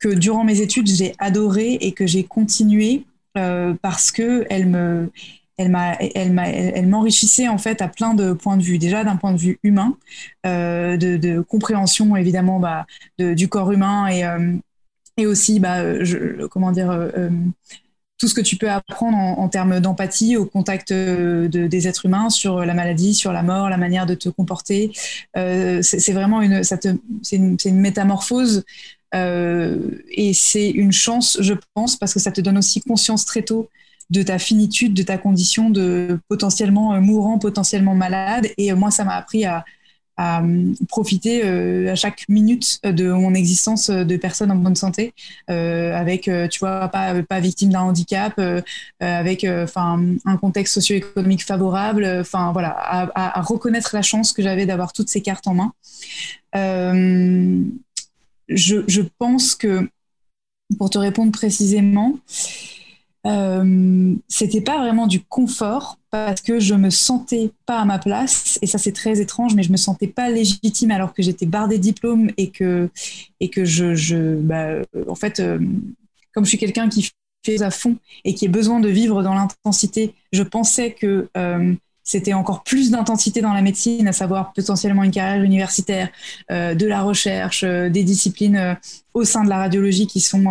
que 0.00 0.08
durant 0.08 0.44
mes 0.44 0.60
études 0.60 0.88
j'ai 0.88 1.14
adorée 1.18 1.74
et 1.80 1.92
que 1.92 2.06
j'ai 2.06 2.24
continué 2.24 3.04
parce 3.34 4.10
que 4.10 4.46
elle 4.50 4.66
me 4.66 5.10
elle 5.56 5.74
elle 6.14 6.38
elle 6.38 6.86
m'enrichissait 6.86 7.48
en 7.48 7.58
fait 7.58 7.80
à 7.80 7.88
plein 7.88 8.14
de 8.14 8.32
points 8.32 8.56
de 8.56 8.62
vue. 8.62 8.78
Déjà 8.78 9.04
d'un 9.04 9.16
point 9.16 9.32
de 9.32 9.38
vue 9.38 9.58
humain, 9.62 9.96
euh, 10.44 10.96
de, 10.96 11.40
compréhension 11.40 12.16
évidemment 12.16 12.60
bah, 12.60 12.86
du 13.18 13.48
corps 13.48 13.72
humain 13.72 14.06
et, 14.08 14.24
euh, 14.24 14.56
aussi, 15.26 15.60
bah, 15.60 16.04
je, 16.04 16.46
comment 16.46 16.72
dire, 16.72 16.90
euh, 16.90 17.30
tout 18.18 18.28
ce 18.28 18.34
que 18.34 18.42
tu 18.42 18.56
peux 18.56 18.70
apprendre 18.70 19.16
en, 19.16 19.48
termes 19.48 19.80
d'empathie 19.80 20.36
au 20.36 20.44
contact 20.44 20.92
de, 20.92 21.48
des 21.48 21.88
êtres 21.88 22.04
humains 22.04 22.28
sur 22.28 22.64
la 22.64 22.74
maladie, 22.74 23.14
sur 23.14 23.32
la 23.32 23.42
mort, 23.42 23.70
la 23.70 23.78
manière 23.78 24.04
de 24.04 24.14
te 24.14 24.28
comporter. 24.28 24.92
c'est 25.34 26.12
vraiment 26.12 26.42
une, 26.42 26.62
c'est 26.62 27.36
une, 27.36 27.80
métamorphose. 27.80 28.64
et 29.14 30.32
c'est 30.34 30.70
une 30.70 30.92
chance, 30.92 31.38
je 31.40 31.54
pense, 31.74 31.96
parce 31.96 32.12
que 32.12 32.20
ça 32.20 32.30
te 32.30 32.42
donne 32.42 32.58
aussi 32.58 32.82
conscience 32.82 33.24
très 33.24 33.42
tôt 33.42 33.70
de 34.10 34.22
ta 34.22 34.38
finitude, 34.38 34.94
de 34.94 35.02
ta 35.02 35.18
condition 35.18 35.70
de 35.70 36.18
potentiellement 36.28 36.94
euh, 36.94 37.00
mourant, 37.00 37.38
potentiellement 37.38 37.94
malade. 37.94 38.48
Et 38.56 38.72
euh, 38.72 38.76
moi, 38.76 38.90
ça 38.90 39.04
m'a 39.04 39.16
appris 39.16 39.44
à, 39.44 39.64
euh, 40.18 40.72
profiter 40.88 41.42
à 41.90 41.94
chaque 41.94 42.24
minute 42.30 42.80
de 42.84 43.12
mon 43.12 43.34
existence 43.34 43.90
de 43.90 44.16
personne 44.16 44.50
en 44.50 44.56
bonne 44.56 44.74
santé, 44.74 45.12
avec, 45.46 46.22
tu 46.22 46.58
vois, 46.58 46.88
pas, 46.88 47.22
pas 47.22 47.38
victime 47.38 47.68
d'un 47.68 47.82
handicap, 47.82 48.40
avec 48.98 49.44
enfin 49.44 50.02
un 50.24 50.36
contexte 50.38 50.72
socio-économique 50.72 51.44
favorable, 51.44 52.06
enfin 52.18 52.52
voilà, 52.52 52.74
à, 53.14 53.42
reconnaître 53.42 53.90
la 53.94 54.00
chance 54.00 54.32
que 54.32 54.42
j'avais 54.42 54.64
d'avoir 54.64 54.94
toutes 54.94 55.10
ces 55.10 55.20
cartes 55.20 55.46
en 55.48 55.54
main. 55.54 55.74
Je, 58.48 58.84
je, 58.86 59.02
pense 59.18 59.54
que, 59.54 59.86
pour 60.78 60.88
te 60.88 60.96
répondre 60.96 61.30
précisément, 61.30 62.14
euh, 63.26 64.14
c'était 64.28 64.60
pas 64.60 64.78
vraiment 64.78 65.06
du 65.06 65.20
confort 65.20 65.98
parce 66.10 66.40
que 66.40 66.60
je 66.60 66.74
me 66.74 66.90
sentais 66.90 67.50
pas 67.66 67.80
à 67.80 67.84
ma 67.84 67.98
place. 67.98 68.58
Et 68.62 68.66
ça 68.66 68.78
c'est 68.78 68.92
très 68.92 69.20
étrange 69.20 69.54
mais 69.54 69.62
je 69.62 69.72
me 69.72 69.76
sentais 69.76 70.06
pas 70.06 70.30
légitime 70.30 70.90
alors 70.90 71.12
que 71.12 71.22
j'étais 71.22 71.46
bardée 71.46 71.78
de 71.78 71.82
diplômes 71.82 72.30
et 72.36 72.50
que 72.50 72.88
et 73.40 73.48
que 73.48 73.64
je, 73.64 73.94
je 73.94 74.36
bah, 74.36 74.82
en 75.08 75.14
fait 75.14 75.40
euh, 75.40 75.58
comme 76.32 76.44
je 76.44 76.50
suis 76.50 76.58
quelqu'un 76.58 76.88
qui 76.88 77.10
fait 77.44 77.62
à 77.62 77.70
fond 77.70 77.96
et 78.24 78.34
qui 78.34 78.46
a 78.46 78.50
besoin 78.50 78.80
de 78.80 78.88
vivre 78.88 79.22
dans 79.22 79.34
l'intensité 79.34 80.14
je 80.32 80.42
pensais 80.42 80.92
que 80.92 81.28
euh, 81.36 81.74
c'était 82.06 82.34
encore 82.34 82.62
plus 82.62 82.92
d'intensité 82.92 83.40
dans 83.40 83.52
la 83.52 83.62
médecine, 83.62 84.06
à 84.06 84.12
savoir 84.12 84.52
potentiellement 84.52 85.02
une 85.02 85.10
carrière 85.10 85.42
universitaire, 85.42 86.08
euh, 86.52 86.74
de 86.74 86.86
la 86.86 87.02
recherche, 87.02 87.64
euh, 87.64 87.90
des 87.90 88.04
disciplines 88.04 88.56
euh, 88.56 88.74
au 89.12 89.24
sein 89.24 89.42
de 89.42 89.48
la 89.48 89.58
radiologie 89.58 90.06
qui 90.06 90.20
sont 90.20 90.44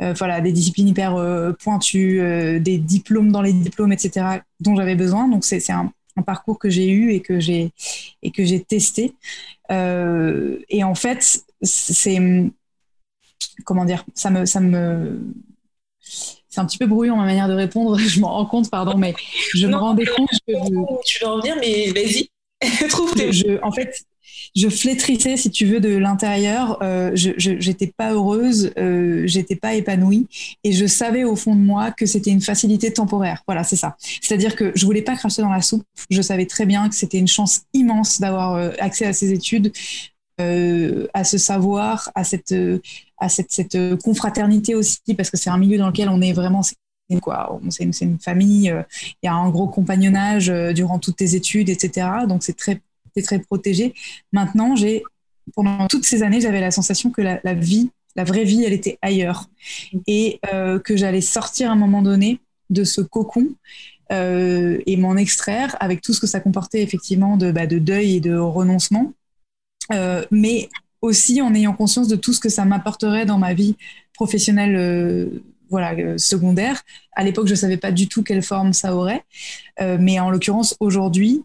voilà, 0.00 0.40
des 0.40 0.50
disciplines 0.50 0.88
hyper 0.88 1.14
pointues, 1.60 2.58
des 2.58 2.78
diplômes 2.78 3.30
dans 3.30 3.42
les 3.42 3.52
diplômes, 3.52 3.92
etc., 3.92 4.40
dont 4.60 4.74
j'avais 4.74 4.94
besoin. 4.94 5.28
Donc 5.28 5.44
c'est 5.44 5.70
un, 5.70 5.92
un, 6.16 6.22
parcours 6.22 6.58
que 6.58 6.70
j'ai 6.70 6.88
eu 6.88 7.12
et 7.12 7.20
que 7.20 7.38
j'ai 7.38 7.70
testé. 8.62 9.12
et 9.70 10.84
en 10.84 10.94
fait, 10.94 11.44
c'est 11.60 12.18
comment 13.66 13.84
dire, 13.84 14.06
ça 14.14 14.30
me 14.30 14.46
ça 14.46 14.60
me 14.60 15.20
c'est 16.58 16.62
un 16.62 16.66
petit 16.66 16.78
peu 16.78 16.86
brouillon 16.86 17.16
ma 17.16 17.24
manière 17.24 17.48
de 17.48 17.54
répondre, 17.54 17.96
je 17.98 18.20
m'en 18.20 18.32
rends 18.32 18.46
compte, 18.46 18.70
pardon, 18.70 18.96
mais 18.98 19.14
je 19.54 19.66
me 19.66 19.76
rendais 19.76 20.06
compte 20.06 20.30
que. 20.46 20.52
Tu 21.04 21.24
veux 21.24 21.30
revenir, 21.30 21.56
mais 21.60 21.90
vas-y, 21.92 22.30
trouve 22.88 23.14
tes. 23.14 23.32
Je, 23.32 23.62
en 23.62 23.70
fait, 23.70 24.04
je 24.56 24.68
flétrissais, 24.68 25.36
si 25.36 25.50
tu 25.50 25.66
veux, 25.66 25.78
de 25.78 25.94
l'intérieur. 25.96 26.78
Euh, 26.82 27.12
je 27.14 27.30
j'étais 27.36 27.92
pas 27.96 28.12
heureuse, 28.12 28.72
euh, 28.78 29.22
j'étais 29.26 29.56
pas 29.56 29.74
épanouie, 29.74 30.26
et 30.64 30.72
je 30.72 30.86
savais 30.86 31.24
au 31.24 31.36
fond 31.36 31.54
de 31.54 31.60
moi 31.60 31.92
que 31.92 32.06
c'était 32.06 32.30
une 32.30 32.40
facilité 32.40 32.92
temporaire. 32.92 33.42
Voilà, 33.46 33.62
c'est 33.62 33.76
ça. 33.76 33.96
C'est-à-dire 34.20 34.56
que 34.56 34.72
je 34.74 34.84
voulais 34.84 35.02
pas 35.02 35.14
cracher 35.14 35.42
dans 35.42 35.52
la 35.52 35.62
soupe. 35.62 35.84
Je 36.10 36.22
savais 36.22 36.46
très 36.46 36.66
bien 36.66 36.88
que 36.88 36.94
c'était 36.94 37.18
une 37.18 37.28
chance 37.28 37.62
immense 37.72 38.20
d'avoir 38.20 38.54
euh, 38.54 38.70
accès 38.80 39.06
à 39.06 39.12
ces 39.12 39.32
études, 39.32 39.72
euh, 40.40 41.06
à 41.14 41.24
ce 41.24 41.38
savoir, 41.38 42.10
à 42.14 42.24
cette 42.24 42.54
à 43.18 43.28
cette, 43.28 43.50
cette, 43.50 43.78
confraternité 44.02 44.74
aussi, 44.74 45.00
parce 45.16 45.30
que 45.30 45.36
c'est 45.36 45.50
un 45.50 45.58
milieu 45.58 45.78
dans 45.78 45.88
lequel 45.88 46.08
on 46.08 46.20
est 46.20 46.32
vraiment 46.32 46.62
c'est 47.70 47.84
une, 48.04 48.18
famille 48.18 48.70
euh, 48.70 48.82
il 49.22 49.26
y 49.26 49.28
a 49.28 49.34
un 49.34 49.48
gros 49.50 49.68
compagnonnage 49.68 50.50
euh, 50.50 50.72
durant 50.72 50.98
toutes 50.98 51.16
tes 51.16 51.34
études 51.34 51.68
etc 51.68 52.08
donc 52.28 52.42
c'est 52.42 52.56
très 52.56 52.80
très 53.24 53.40
protégé. 53.40 53.94
Maintenant 54.32 54.76
pendant 55.56 55.88
toutes 55.88 56.04
ces 56.04 56.22
années 56.22 56.40
j'avais 56.40 56.60
la 56.60 56.70
sensation 56.70 57.10
que 57.10 57.20
la, 57.20 57.54
vie 57.54 57.90
la 58.14 58.22
vraie 58.22 58.44
vie 58.44 58.62
elle 58.62 58.72
était 58.72 58.96
ailleurs. 59.02 59.50
Et 60.06 60.38
euh, 60.54 60.78
que 60.78 60.96
j'allais 60.96 61.20
sortir 61.20 61.70
à 61.70 61.72
un 61.72 61.76
moment 61.76 62.00
donné 62.00 62.38
de 62.70 62.84
ce 62.84 63.00
cocon 63.00 63.48
et 64.10 64.96
m'en 64.96 65.16
extraire 65.16 65.76
avec 65.80 66.00
tout 66.00 66.14
ce 66.14 66.20
que 66.20 66.28
ça 66.28 66.38
comportait 66.38 66.80
effectivement 66.80 67.36
de, 67.36 67.50
bah, 67.50 67.66
de 67.66 67.78
deuil 67.78 68.14
et 68.14 68.20
de 68.20 68.36
renoncement 68.36 69.12
mais 70.30 70.68
aussi 71.00 71.40
en 71.40 71.54
ayant 71.54 71.72
conscience 71.72 72.08
de 72.08 72.16
tout 72.16 72.32
ce 72.32 72.40
que 72.40 72.48
ça 72.48 72.64
m'apporterait 72.64 73.26
dans 73.26 73.38
ma 73.38 73.54
vie 73.54 73.76
professionnelle 74.14 74.76
euh, 74.76 75.42
voilà, 75.70 75.92
euh, 75.94 76.18
secondaire. 76.18 76.82
À 77.12 77.22
l'époque, 77.24 77.46
je 77.46 77.52
ne 77.52 77.56
savais 77.56 77.76
pas 77.76 77.92
du 77.92 78.08
tout 78.08 78.22
quelle 78.22 78.42
forme 78.42 78.72
ça 78.72 78.94
aurait. 78.94 79.22
Euh, 79.80 79.96
mais 80.00 80.18
en 80.18 80.30
l'occurrence, 80.30 80.76
aujourd'hui, 80.80 81.42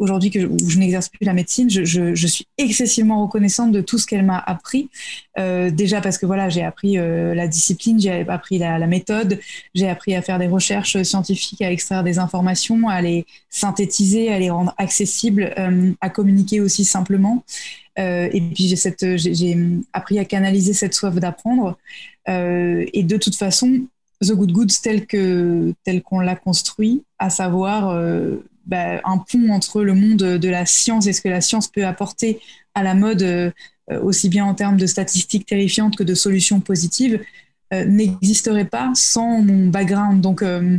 aujourd'hui 0.00 0.30
que 0.30 0.40
je, 0.40 0.78
n'exerce 0.78 1.08
plus 1.08 1.24
la 1.24 1.34
médecine, 1.34 1.68
je, 1.70 2.26
suis 2.26 2.46
excessivement 2.58 3.22
reconnaissante 3.22 3.70
de 3.70 3.80
tout 3.82 3.98
ce 3.98 4.06
qu'elle 4.06 4.24
m'a 4.24 4.38
appris. 4.38 4.88
Euh, 5.38 5.70
déjà 5.70 6.00
parce 6.00 6.18
que 6.18 6.26
voilà, 6.26 6.48
j'ai 6.48 6.64
appris 6.64 6.98
euh, 6.98 7.34
la 7.34 7.46
discipline, 7.46 8.00
j'ai 8.00 8.26
appris 8.28 8.58
la, 8.58 8.86
méthode, 8.86 9.38
j'ai 9.74 9.88
appris 9.88 10.14
à 10.14 10.22
faire 10.22 10.38
des 10.38 10.48
recherches 10.48 11.00
scientifiques, 11.02 11.62
à 11.62 11.70
extraire 11.70 12.02
des 12.02 12.18
informations, 12.18 12.88
à 12.88 13.00
les 13.02 13.26
synthétiser, 13.50 14.32
à 14.32 14.38
les 14.38 14.50
rendre 14.50 14.74
accessibles, 14.78 15.52
euh, 15.58 15.92
à 16.00 16.08
communiquer 16.08 16.60
aussi 16.60 16.84
simplement. 16.84 17.44
et 17.96 18.42
puis 18.54 18.74
j'ai 19.04 19.58
appris 19.92 20.18
à 20.18 20.24
canaliser 20.24 20.72
cette 20.72 20.94
soif 20.94 21.14
d'apprendre. 21.16 21.76
et 22.26 23.02
de 23.02 23.16
toute 23.18 23.36
façon, 23.36 23.82
The 24.22 24.32
Good 24.32 24.52
Goods 24.52 24.80
tel 24.82 25.06
tel 25.84 26.02
qu'on 26.02 26.20
l'a 26.20 26.36
construit, 26.36 27.02
à 27.18 27.28
savoir 27.28 27.94
bah, 28.70 29.00
un 29.04 29.18
pont 29.18 29.50
entre 29.50 29.82
le 29.82 29.94
monde 29.94 30.16
de 30.16 30.48
la 30.48 30.64
science 30.64 31.08
et 31.08 31.12
ce 31.12 31.20
que 31.20 31.28
la 31.28 31.40
science 31.40 31.66
peut 31.66 31.84
apporter 31.84 32.40
à 32.74 32.84
la 32.84 32.94
mode, 32.94 33.22
euh, 33.22 33.50
aussi 34.02 34.28
bien 34.28 34.44
en 34.44 34.54
termes 34.54 34.76
de 34.76 34.86
statistiques 34.86 35.46
terrifiantes 35.46 35.96
que 35.96 36.04
de 36.04 36.14
solutions 36.14 36.60
positives, 36.60 37.20
euh, 37.72 37.84
n'existerait 37.84 38.66
pas 38.66 38.92
sans 38.94 39.42
mon 39.42 39.66
background. 39.66 40.20
Donc, 40.20 40.42
euh, 40.42 40.78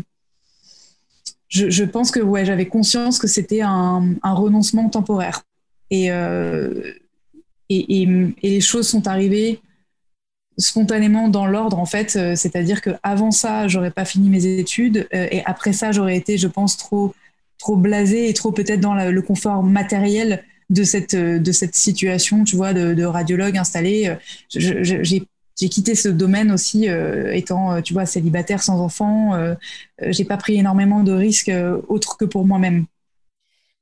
je, 1.50 1.84
pense 1.84 2.12
que 2.12 2.22
ouais, 2.22 2.46
j'avais 2.46 2.68
conscience 2.68 3.20
que 3.20 3.28
c'était 3.28 3.62
un, 3.62 4.16
renoncement 4.24 4.88
temporaire. 4.88 5.44
Et, 5.90 6.06
et, 7.70 8.34
les 8.42 8.62
choses 8.62 8.88
sont 8.88 9.06
arrivées 9.06 9.60
spontanément 10.58 11.28
dans 11.28 11.46
l'ordre 11.48 11.78
en 11.78 11.86
fait, 11.86 12.12
c'est-à-dire 12.12 12.82
que 12.82 12.92
avant 13.04 13.32
ça, 13.32 13.68
j'aurais 13.68 13.92
pas 13.92 14.06
fini 14.06 14.30
mes 14.30 14.46
études 14.46 15.10
et 15.12 15.44
après 15.44 15.74
ça, 15.74 15.92
j'aurais 15.92 16.16
été, 16.16 16.38
je 16.38 16.48
pense, 16.48 16.78
trop 16.78 17.14
trop 17.62 17.78
blasé 17.78 18.28
et 18.28 18.34
trop 18.34 18.52
peut-être 18.52 18.82
dans 18.82 18.96
le 18.96 19.22
confort 19.22 19.64
matériel 19.64 20.44
de 20.70 20.84
cette, 20.84 21.16
de 21.16 21.52
cette 21.52 21.76
situation, 21.76 22.44
tu 22.44 22.56
vois, 22.56 22.74
de, 22.74 23.04
radiologue 23.04 23.58
installé. 23.58 24.16
j'ai 24.50 25.70
quitté 25.70 25.94
ce 25.96 26.10
domaine 26.10 26.52
aussi 26.52 26.90
euh, 26.90 27.32
étant, 27.34 27.82
tu 27.82 27.94
vois, 27.94 28.06
célibataire 28.06 28.64
sans 28.64 28.80
enfant. 28.80 29.36
Euh, 30.02 30.12
j'ai 30.12 30.26
pas 30.26 30.38
pris 30.38 30.58
énormément 30.58 31.04
de 31.04 31.12
risques 31.12 31.50
euh, 31.50 31.82
autres 31.88 32.18
que 32.18 32.26
pour 32.26 32.46
moi-même. 32.46 32.86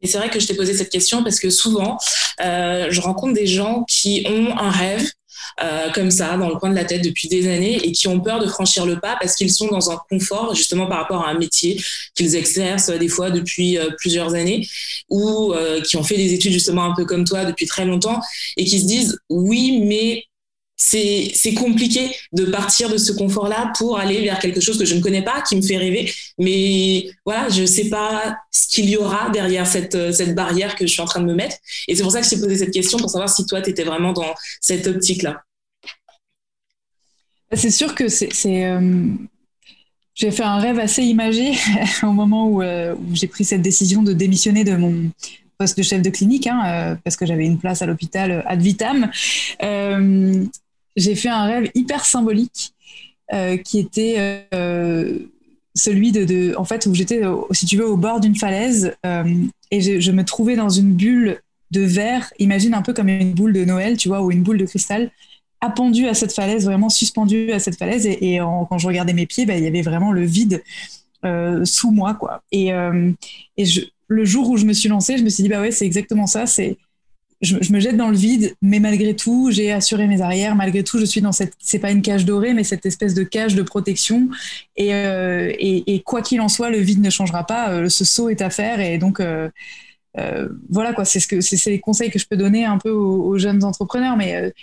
Et 0.01 0.07
c'est 0.07 0.17
vrai 0.17 0.29
que 0.29 0.39
je 0.39 0.47
t'ai 0.47 0.55
posé 0.55 0.73
cette 0.73 0.89
question 0.89 1.23
parce 1.23 1.39
que 1.39 1.49
souvent, 1.49 1.97
euh, 2.41 2.87
je 2.89 3.01
rencontre 3.01 3.33
des 3.33 3.47
gens 3.47 3.83
qui 3.87 4.25
ont 4.27 4.57
un 4.57 4.69
rêve 4.69 5.09
euh, 5.61 5.89
comme 5.91 6.11
ça 6.11 6.37
dans 6.37 6.49
le 6.49 6.55
coin 6.55 6.69
de 6.69 6.75
la 6.75 6.85
tête 6.85 7.03
depuis 7.03 7.27
des 7.27 7.47
années 7.47 7.77
et 7.83 7.91
qui 7.91 8.07
ont 8.07 8.19
peur 8.19 8.39
de 8.39 8.47
franchir 8.47 8.85
le 8.85 8.99
pas 8.99 9.17
parce 9.19 9.35
qu'ils 9.35 9.51
sont 9.51 9.67
dans 9.67 9.91
un 9.91 9.99
confort 10.09 10.55
justement 10.55 10.87
par 10.87 10.99
rapport 10.99 11.25
à 11.25 11.29
un 11.29 11.37
métier 11.37 11.81
qu'ils 12.15 12.35
exercent 12.35 12.89
des 12.89 13.07
fois 13.07 13.31
depuis 13.31 13.77
euh, 13.77 13.89
plusieurs 13.97 14.33
années 14.33 14.67
ou 15.09 15.53
euh, 15.53 15.81
qui 15.81 15.97
ont 15.97 16.03
fait 16.03 16.17
des 16.17 16.33
études 16.33 16.53
justement 16.53 16.85
un 16.85 16.95
peu 16.95 17.05
comme 17.05 17.25
toi 17.25 17.45
depuis 17.45 17.65
très 17.65 17.85
longtemps 17.85 18.19
et 18.57 18.65
qui 18.65 18.79
se 18.79 18.85
disent 18.85 19.19
oui 19.29 19.81
mais 19.85 20.23
c'est 20.81 21.53
compliqué 21.55 22.09
de 22.31 22.45
partir 22.45 22.89
de 22.89 22.97
ce 22.97 23.11
confort-là 23.11 23.73
pour 23.77 23.99
aller 23.99 24.21
vers 24.21 24.39
quelque 24.39 24.61
chose 24.61 24.79
que 24.79 24.85
je 24.85 24.95
ne 24.95 25.01
connais 25.01 25.21
pas, 25.21 25.41
qui 25.41 25.57
me 25.57 25.61
fait 25.61 25.77
rêver. 25.77 26.11
Mais 26.37 27.11
voilà, 27.25 27.49
je 27.49 27.61
ne 27.61 27.65
sais 27.65 27.89
pas 27.89 28.37
ce 28.49 28.67
qu'il 28.69 28.89
y 28.89 28.95
aura 28.95 29.29
derrière 29.29 29.67
cette, 29.67 30.13
cette 30.13 30.33
barrière 30.33 30.75
que 30.75 30.87
je 30.87 30.91
suis 30.93 31.01
en 31.01 31.05
train 31.05 31.19
de 31.19 31.25
me 31.25 31.35
mettre. 31.35 31.57
Et 31.87 31.95
c'est 31.95 32.01
pour 32.01 32.13
ça 32.13 32.21
que 32.21 32.25
je 32.25 32.31
t'ai 32.31 32.39
posé 32.39 32.55
cette 32.55 32.71
question, 32.71 32.97
pour 32.97 33.09
savoir 33.09 33.29
si 33.29 33.45
toi, 33.45 33.61
tu 33.61 33.69
étais 33.69 33.83
vraiment 33.83 34.13
dans 34.13 34.33
cette 34.61 34.87
optique-là. 34.87 35.43
C'est 37.53 37.71
sûr 37.71 37.93
que 37.93 38.07
c'est... 38.07 38.29
Euh, 38.45 39.07
j'ai 40.15 40.31
fait 40.31 40.43
un 40.43 40.59
rêve 40.59 40.79
assez 40.79 41.03
imagé 41.03 41.53
au 42.03 42.11
moment 42.11 42.61
euh, 42.61 42.93
où, 42.93 43.15
j'ai 43.15 43.27
pris 43.27 43.45
cette 43.45 43.61
décision 43.61 44.03
de 44.03 44.13
démissionner 44.13 44.63
de 44.63 44.75
mon 44.75 45.11
poste 45.57 45.77
de 45.77 45.83
chef 45.83 46.01
de 46.01 46.09
clinique, 46.09 46.47
hein, 46.47 46.61
euh, 46.65 46.95
parce 47.03 47.15
que 47.15 47.25
j'avais 47.25 47.45
une 47.45 47.57
place 47.57 47.81
à 47.81 47.85
l'hôpital 47.85 48.43
ad 48.47 48.61
vitam 48.61 49.09
j'ai 50.99 51.15
fait 51.15 51.29
un 51.29 51.45
rêve 51.45 51.69
hyper 51.75 52.05
symbolique 52.05 52.73
euh, 53.31 53.57
qui 53.57 53.79
était 53.79 54.47
euh, 54.53 55.19
celui 55.75 56.11
de, 56.11 56.55
en 56.57 56.65
fait, 56.65 56.85
où 56.87 56.95
j'étais, 56.95 57.21
si 57.51 57.65
tu 57.65 57.77
veux, 57.77 57.87
au 57.87 57.97
bord 57.97 58.19
d'une 58.19 58.35
falaise 58.35 58.95
euh, 59.05 59.23
et 59.71 60.01
je, 60.01 60.11
me 60.11 60.23
trouvais 60.23 60.55
dans 60.55 60.69
une 60.69 60.93
bulle 60.93 61.39
de 61.71 61.81
verre. 61.81 62.33
Imagine 62.39 62.73
un 62.73 62.81
peu 62.81 62.93
comme 62.93 63.07
une 63.07 63.33
boule 63.33 63.53
de 63.53 63.63
Noël, 63.65 63.97
tu 63.97 64.07
vois, 64.07 64.23
ou 64.23 64.31
une 64.31 64.41
boule 64.41 64.57
de 64.57 64.65
cristal 64.65 65.11
appendue 65.61 66.07
à 66.07 66.13
cette 66.13 66.33
falaise, 66.33 66.65
vraiment 66.65 66.89
suspendue 66.89 67.51
à 67.51 67.59
cette 67.59 67.77
falaise. 67.77 68.07
Et, 68.07 68.39
quand 68.39 68.77
je 68.77 68.87
regardais 68.87 69.13
mes 69.13 69.27
pieds, 69.27 69.45
bah, 69.45 69.57
il 69.57 69.63
y 69.63 69.67
avait 69.67 69.81
vraiment 69.81 70.11
le 70.11 70.25
vide 70.25 70.63
sous 71.65 71.91
moi, 71.91 72.15
quoi. 72.15 72.41
Et, 72.51 72.71
le 74.11 74.25
jour 74.25 74.49
où 74.49 74.57
je 74.57 74.65
me 74.65 74.73
suis 74.73 74.89
lancée, 74.89 75.19
je 75.19 75.23
me 75.23 75.29
suis 75.29 75.43
dit, 75.43 75.49
bah 75.49 75.61
ouais, 75.61 75.69
c'est 75.69 75.85
exactement 75.85 76.25
ça. 76.25 76.45
Je, 77.41 77.71
me 77.71 77.79
jette 77.79 77.95
dans 77.95 78.09
le 78.09 78.17
vide, 78.17 78.55
mais 78.61 78.79
malgré 78.79 79.15
tout, 79.15 79.49
j'ai 79.51 79.71
assuré 79.71 80.07
mes 80.07 80.21
arrières. 80.21 80.55
Malgré 80.55 80.83
tout, 80.83 80.99
je 80.99 81.05
suis 81.05 81.21
dans 81.21 81.31
cette, 81.31 81.53
c'est 81.59 81.79
pas 81.79 81.91
une 81.91 82.01
cage 82.01 82.25
dorée, 82.25 82.53
mais 82.53 82.63
cette 82.63 82.85
espèce 82.85 83.13
de 83.13 83.23
cage 83.23 83.55
de 83.55 83.61
protection. 83.61 84.29
Et, 84.75 84.93
euh, 84.93 85.53
et, 85.57 86.01
quoi 86.05 86.21
qu'il 86.21 86.41
en 86.41 86.49
soit, 86.49 86.69
le 86.69 86.79
vide 86.79 87.01
ne 87.01 87.09
changera 87.09 87.45
pas. 87.45 87.71
Euh, 87.71 87.89
ce 87.89 88.03
saut 88.03 88.29
est 88.29 88.41
à 88.41 88.49
faire. 88.49 88.81
Et 88.81 88.97
donc, 88.97 89.21
euh, 89.21 89.49
voilà 90.69 90.93
quoi. 90.93 91.05
C'est 91.05 91.21
ce 91.21 91.27
que, 91.27 91.39
c'est, 91.39 91.69
les 91.69 91.79
conseils 91.79 92.11
que 92.11 92.19
je 92.19 92.27
peux 92.27 92.37
donner 92.37 92.65
un 92.65 92.77
peu 92.77 92.91
aux, 92.91 93.37
jeunes 93.37 93.63
entrepreneurs. 93.63 94.17
Mais 94.17 94.53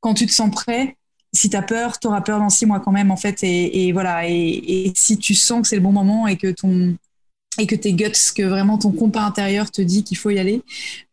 quand 0.00 0.14
tu 0.14 0.26
te 0.26 0.32
sens 0.32 0.50
prêt, 0.50 0.96
si 1.34 1.50
tu 1.50 1.56
as 1.56 1.62
peur, 1.62 1.98
tu 2.00 2.06
auras 2.06 2.22
peur 2.22 2.38
dans 2.38 2.48
six 2.48 2.64
mois 2.64 2.80
quand 2.80 2.92
même, 2.92 3.10
en 3.10 3.16
fait. 3.16 3.44
Et, 3.44 3.88
et 3.88 3.92
voilà. 3.92 4.26
Et, 4.26 4.86
et, 4.86 4.92
si 4.96 5.18
tu 5.18 5.34
sens 5.34 5.60
que 5.62 5.68
c'est 5.68 5.76
le 5.76 5.82
bon 5.82 5.92
moment 5.92 6.26
et 6.26 6.36
que 6.38 6.50
ton, 6.50 6.96
et 7.58 7.66
que 7.66 7.74
tes 7.74 7.92
guts, 7.92 8.32
que 8.34 8.42
vraiment 8.42 8.78
ton 8.78 8.92
compas 8.92 9.22
intérieur 9.22 9.70
te 9.70 9.82
dit 9.82 10.04
qu'il 10.04 10.16
faut 10.16 10.30
y 10.30 10.38
aller, 10.38 10.62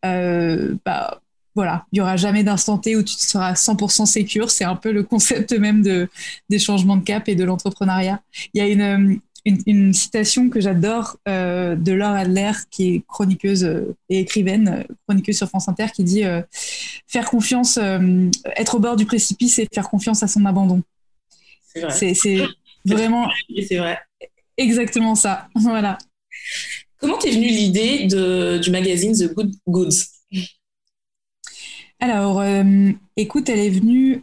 euh, 0.04 0.74
bah 0.84 1.20
voilà, 1.54 1.86
il 1.92 1.98
y 1.98 2.00
aura 2.00 2.16
jamais 2.16 2.42
d'instant 2.42 2.78
T 2.78 2.96
où 2.96 3.02
tu 3.02 3.14
seras 3.14 3.52
100% 3.52 4.06
sécure. 4.06 4.50
C'est 4.50 4.64
un 4.64 4.74
peu 4.74 4.90
le 4.90 5.02
concept 5.04 5.52
même 5.52 5.82
de, 5.82 6.08
des 6.50 6.58
changements 6.58 6.96
de 6.96 7.04
cap 7.04 7.28
et 7.28 7.36
de 7.36 7.44
l'entrepreneuriat. 7.44 8.20
Il 8.54 8.58
y 8.58 8.60
a 8.60 8.68
une, 8.68 9.20
une, 9.44 9.94
citation 9.94 10.50
que 10.50 10.60
j'adore 10.60 11.16
euh, 11.28 11.76
de 11.76 11.92
Laure 11.92 12.14
Adler, 12.14 12.52
qui 12.70 12.94
est 12.94 13.02
chroniqueuse 13.06 13.64
euh, 13.64 13.94
et 14.08 14.18
écrivaine, 14.18 14.84
chroniqueuse 15.06 15.36
sur 15.36 15.48
France 15.48 15.68
Inter, 15.68 15.86
qui 15.94 16.02
dit 16.02 16.24
faire 17.06 17.30
confiance, 17.30 17.78
être 18.56 18.74
au 18.74 18.80
bord 18.80 18.96
du 18.96 19.06
précipice 19.06 19.60
et 19.60 19.68
faire 19.72 19.88
confiance 19.88 20.24
à 20.24 20.28
son 20.28 20.44
abandon. 20.46 20.82
C'est 21.90 22.14
vraiment. 22.84 23.30
C'est 23.68 23.76
vrai. 23.76 23.98
Exactement 24.56 25.14
ça. 25.14 25.48
Voilà. 25.54 25.98
Comment 26.98 27.18
t'es 27.18 27.30
venue 27.30 27.48
l'idée 27.48 28.06
du 28.06 28.70
magazine 28.70 29.12
The 29.12 29.34
Good 29.34 29.52
Goods? 29.66 30.14
Alors, 32.00 32.40
euh, 32.40 32.90
écoute, 33.16 33.48
elle 33.48 33.60
est 33.60 33.70
venue 33.70 34.22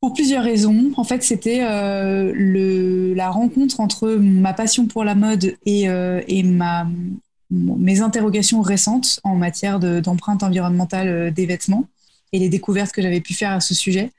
pour 0.00 0.14
plusieurs 0.14 0.42
raisons. 0.42 0.90
En 0.96 1.04
fait, 1.04 1.22
c'était 1.22 1.60
euh, 1.62 3.14
la 3.14 3.30
rencontre 3.30 3.78
entre 3.78 4.08
ma 4.10 4.52
passion 4.52 4.86
pour 4.86 5.04
la 5.04 5.14
mode 5.14 5.56
et, 5.64 5.88
euh, 5.88 6.20
mes 7.50 8.00
interrogations 8.00 8.62
récentes 8.62 9.20
en 9.24 9.36
matière 9.36 9.78
d'empreinte 9.78 10.42
environnementale 10.42 11.32
des 11.32 11.46
vêtements 11.46 11.84
et 12.32 12.38
les 12.38 12.48
découvertes 12.48 12.92
que 12.92 13.02
j'avais 13.02 13.20
pu 13.20 13.34
faire 13.34 13.50
à 13.50 13.60
ce 13.60 13.74
sujet 13.74 14.10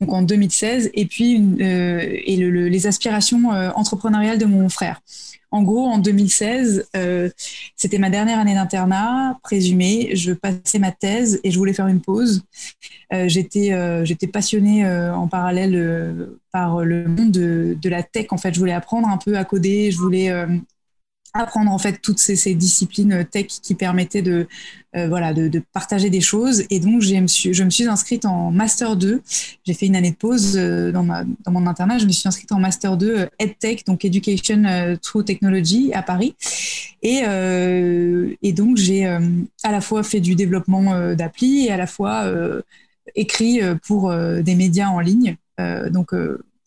donc 0.00 0.14
en 0.14 0.22
2016, 0.22 0.90
et 0.94 1.04
puis 1.04 1.38
les 1.58 2.86
aspirations 2.86 3.50
entrepreneuriales 3.74 4.38
de 4.38 4.46
mon 4.46 4.70
frère. 4.70 5.02
En 5.52 5.62
gros, 5.62 5.86
en 5.86 5.98
2016, 5.98 6.88
euh, 6.96 7.28
c'était 7.74 7.98
ma 7.98 8.08
dernière 8.08 8.38
année 8.38 8.54
d'internat 8.54 9.38
présumée. 9.42 10.14
Je 10.14 10.32
passais 10.32 10.78
ma 10.78 10.92
thèse 10.92 11.40
et 11.42 11.50
je 11.50 11.58
voulais 11.58 11.72
faire 11.72 11.88
une 11.88 12.00
pause. 12.00 12.42
Euh, 13.12 13.28
j'étais, 13.28 13.72
euh, 13.72 14.04
passionnée 14.32 14.86
en 14.86 15.26
parallèle 15.26 16.28
par 16.52 16.84
le 16.84 17.08
monde 17.08 17.32
de, 17.32 17.76
de, 17.80 17.88
la 17.88 18.02
tech. 18.04 18.26
En 18.30 18.38
fait, 18.38 18.54
je 18.54 18.60
voulais 18.60 18.72
apprendre 18.72 19.08
un 19.08 19.16
peu 19.16 19.36
à 19.36 19.44
coder. 19.44 19.90
Je 19.90 19.98
voulais 19.98 20.30
apprendre 21.32 21.70
en 21.70 21.78
fait 21.78 22.00
toutes 22.02 22.18
ces, 22.18 22.54
disciplines 22.54 23.24
tech 23.30 23.46
qui 23.46 23.74
permettaient 23.74 24.22
de 24.22 24.48
euh, 24.96 25.06
voilà 25.06 25.32
de, 25.32 25.62
partager 25.72 26.10
des 26.10 26.20
choses. 26.20 26.64
Et 26.70 26.80
donc 26.80 27.00
je 27.00 27.14
me 27.14 27.26
suis 27.26 27.54
je 27.54 27.62
me 27.62 27.70
suis 27.70 27.86
inscrite 27.86 28.24
en 28.24 28.50
master 28.50 28.96
2 28.96 29.22
j'ai 29.64 29.74
fait 29.74 29.86
une 29.86 29.94
année 29.94 30.10
de 30.10 30.16
pause 30.16 30.56
euh, 30.56 30.90
dans 30.90 31.04
mon 31.48 31.66
internat. 31.66 31.98
Je 31.98 32.06
me 32.06 32.12
suis 32.12 32.26
inscrite 32.26 32.50
en 32.52 32.58
master 32.58 32.96
2 32.96 33.18
euh, 33.18 33.26
EdTech 33.38 33.86
donc 33.86 34.04
Education 34.04 34.96
Through 35.00 35.24
Technology 35.24 35.92
à 35.92 36.02
Paris. 36.02 36.34
Et 37.02 37.22
et 38.42 38.52
donc 38.52 38.76
j'ai 38.76 39.06
à 39.06 39.72
la 39.72 39.80
fois 39.80 40.02
fait 40.02 40.20
du 40.20 40.34
développement 40.34 41.14
d'appli 41.14 41.66
et 41.66 41.70
à 41.70 41.76
la 41.76 41.86
fois 41.86 42.30
écrit 43.14 43.60
pour 43.86 44.12
des 44.12 44.54
médias 44.54 44.88
en 44.88 45.00
ligne. 45.00 45.36
Donc 45.90 46.12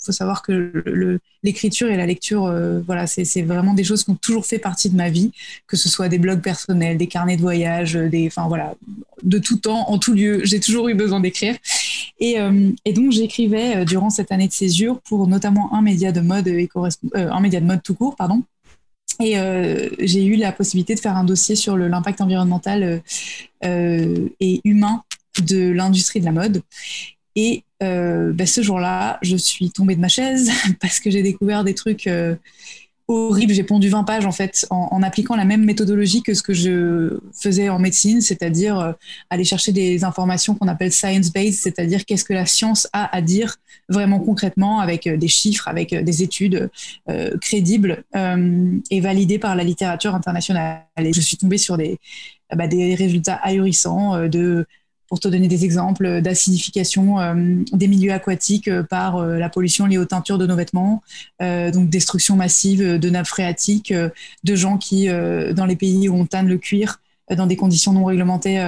faut 0.03 0.11
savoir 0.11 0.41
que 0.41 1.21
l'écriture 1.43 1.89
et 1.89 1.97
la 1.97 2.05
lecture, 2.05 2.45
euh, 2.45 2.81
voilà, 2.85 3.07
c'est 3.07 3.41
vraiment 3.41 3.73
des 3.73 3.83
choses 3.83 4.03
qui 4.03 4.09
ont 4.09 4.15
toujours 4.15 4.45
fait 4.45 4.59
partie 4.59 4.89
de 4.89 4.95
ma 4.95 5.09
vie, 5.09 5.31
que 5.67 5.77
ce 5.77 5.89
soit 5.89 6.09
des 6.09 6.17
blogs 6.17 6.41
personnels, 6.41 6.97
des 6.97 7.07
carnets 7.07 7.37
de 7.37 7.41
voyage, 7.41 7.93
des, 7.93 8.27
enfin 8.27 8.47
voilà, 8.47 8.75
de 9.23 9.37
tout 9.39 9.57
temps, 9.57 9.89
en 9.89 9.97
tout 9.97 10.13
lieu, 10.13 10.41
j'ai 10.43 10.59
toujours 10.59 10.89
eu 10.89 10.93
besoin 10.93 11.19
d'écrire. 11.19 11.55
Et, 12.19 12.39
euh, 12.39 12.69
donc 12.93 13.11
j'écrivais 13.11 13.77
euh, 13.77 13.85
durant 13.85 14.09
cette 14.09 14.31
année 14.31 14.47
de 14.47 14.53
césure 14.53 14.99
pour 15.01 15.27
notamment 15.27 15.73
un 15.73 15.81
média 15.81 16.11
de 16.11 16.21
mode 16.21 16.47
et 16.47 16.69
un 17.15 17.39
média 17.39 17.59
de 17.59 17.65
mode 17.65 17.83
tout 17.83 17.95
court, 17.95 18.15
pardon. 18.15 18.43
Et 19.19 19.35
j'ai 19.99 20.25
eu 20.25 20.37
la 20.37 20.51
possibilité 20.51 20.95
de 20.95 20.99
faire 20.99 21.15
un 21.15 21.23
dossier 21.23 21.55
sur 21.55 21.77
l'impact 21.77 22.19
environnemental 22.19 23.03
et 23.61 24.61
humain 24.63 25.03
de 25.41 25.69
l'industrie 25.69 26.19
de 26.19 26.25
la 26.25 26.31
mode. 26.31 26.61
Et 27.35 27.63
euh, 27.81 28.31
ben, 28.33 28.47
ce 28.47 28.61
jour-là, 28.61 29.19
je 29.21 29.35
suis 29.35 29.71
tombée 29.71 29.95
de 29.95 30.01
ma 30.01 30.07
chaise 30.07 30.51
parce 30.81 30.99
que 30.99 31.09
j'ai 31.09 31.23
découvert 31.23 31.63
des 31.63 31.73
trucs 31.73 32.07
euh, 32.07 32.35
horribles. 33.07 33.53
J'ai 33.53 33.63
pondu 33.63 33.89
20 33.89 34.03
pages 34.03 34.25
en 34.25 34.31
fait 34.31 34.65
en, 34.69 35.01
appliquant 35.01 35.35
la 35.35 35.43
même 35.43 35.65
méthodologie 35.65 36.21
que 36.21 36.33
ce 36.33 36.43
que 36.43 36.53
je 36.53 37.19
faisais 37.33 37.69
en 37.69 37.79
médecine, 37.79 38.21
c'est-à-dire 38.21 38.79
euh, 38.79 38.93
aller 39.29 39.43
chercher 39.43 39.71
des 39.71 40.03
informations 40.03 40.55
qu'on 40.55 40.67
appelle 40.67 40.91
science-based, 40.91 41.59
c'est-à-dire 41.59 42.05
qu'est-ce 42.05 42.23
que 42.23 42.33
la 42.33 42.45
science 42.45 42.87
a 42.93 43.13
à 43.15 43.21
dire 43.21 43.57
vraiment 43.89 44.19
concrètement 44.19 44.79
avec 44.79 45.09
des 45.09 45.27
chiffres, 45.27 45.67
avec 45.67 45.93
des 45.93 46.23
études 46.23 46.69
crédibles 47.41 48.05
et 48.15 49.01
validées 49.01 49.39
par 49.39 49.57
la 49.57 49.63
littérature 49.65 50.15
internationale. 50.15 50.83
Et 50.97 51.11
je 51.11 51.19
suis 51.19 51.35
tombée 51.35 51.57
sur 51.57 51.75
des, 51.75 51.99
bah, 52.55 52.67
des 52.67 52.95
résultats 52.95 53.35
ahurissants 53.43 54.29
de 54.29 54.65
pour 55.13 55.19
te 55.19 55.27
donner 55.27 55.47
des 55.47 55.63
exemples 55.63 56.21
d'acidification 56.21 57.19
euh, 57.19 57.35
des 57.71 57.87
milieux 57.87 58.11
aquatiques 58.11 58.67
euh, 58.67 58.81
par 58.81 59.17
euh, 59.17 59.37
la 59.37 59.47
pollution 59.47 59.85
liée 59.85 59.99
aux 59.99 60.05
teintures 60.05 60.39
de 60.39 60.47
nos 60.47 60.55
vêtements, 60.55 61.03
donc 61.39 61.87
destruction 61.91 62.35
massive 62.35 62.97
de 62.97 63.09
nappes 63.11 63.27
phréatiques, 63.27 63.93
de 63.93 64.55
gens 64.55 64.79
qui, 64.79 65.07
dans 65.07 65.65
les 65.67 65.75
pays 65.75 66.09
où 66.09 66.15
on 66.15 66.25
tanne 66.25 66.47
le 66.47 66.57
cuir, 66.57 66.99
dans 67.29 67.45
des 67.45 67.55
conditions 67.55 67.93
non 67.93 68.05
réglementées, 68.05 68.59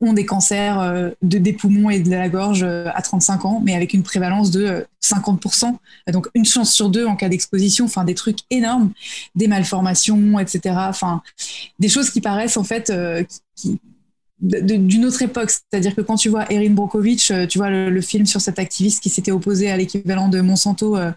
ont 0.00 0.12
des 0.14 0.24
cancers 0.24 1.12
de, 1.20 1.38
des 1.38 1.52
poumons 1.52 1.90
et 1.90 2.00
de 2.00 2.10
la 2.10 2.28
gorge 2.28 2.62
à 2.62 3.02
35 3.02 3.44
ans, 3.44 3.60
mais 3.62 3.74
avec 3.74 3.92
une 3.92 4.02
prévalence 4.02 4.50
de 4.50 4.86
50%. 5.02 5.76
Donc 6.12 6.28
une 6.34 6.44
chance 6.46 6.72
sur 6.72 6.88
deux 6.88 7.06
en 7.06 7.16
cas 7.16 7.28
d'exposition, 7.28 7.84
enfin 7.84 8.04
des 8.04 8.14
trucs 8.14 8.38
énormes, 8.50 8.92
des 9.34 9.48
malformations, 9.48 10.38
etc. 10.38 10.76
Enfin 10.88 11.22
des 11.78 11.88
choses 11.88 12.10
qui 12.10 12.20
paraissent 12.20 12.56
en 12.56 12.64
fait 12.64 12.92
qui, 13.56 13.80
d'une 14.44 15.04
autre 15.06 15.22
époque. 15.22 15.50
C'est-à-dire 15.50 15.94
que 15.94 16.02
quand 16.02 16.16
tu 16.16 16.28
vois 16.28 16.50
Erin 16.52 16.70
Brokovich, 16.70 17.30
euh, 17.30 17.46
tu 17.46 17.58
vois 17.58 17.70
le, 17.70 18.00
film 18.00 18.26
sur 18.26 18.40
cet 18.40 18.58
activiste 18.58 19.02
qui 19.02 19.08
s'était 19.08 19.30
opposé 19.30 19.70
à 19.70 19.76
l'équivalent 19.76 20.28
de 20.28 20.40
Monsanto 20.40 20.96
euh, 20.96 21.10
euh, 21.10 21.12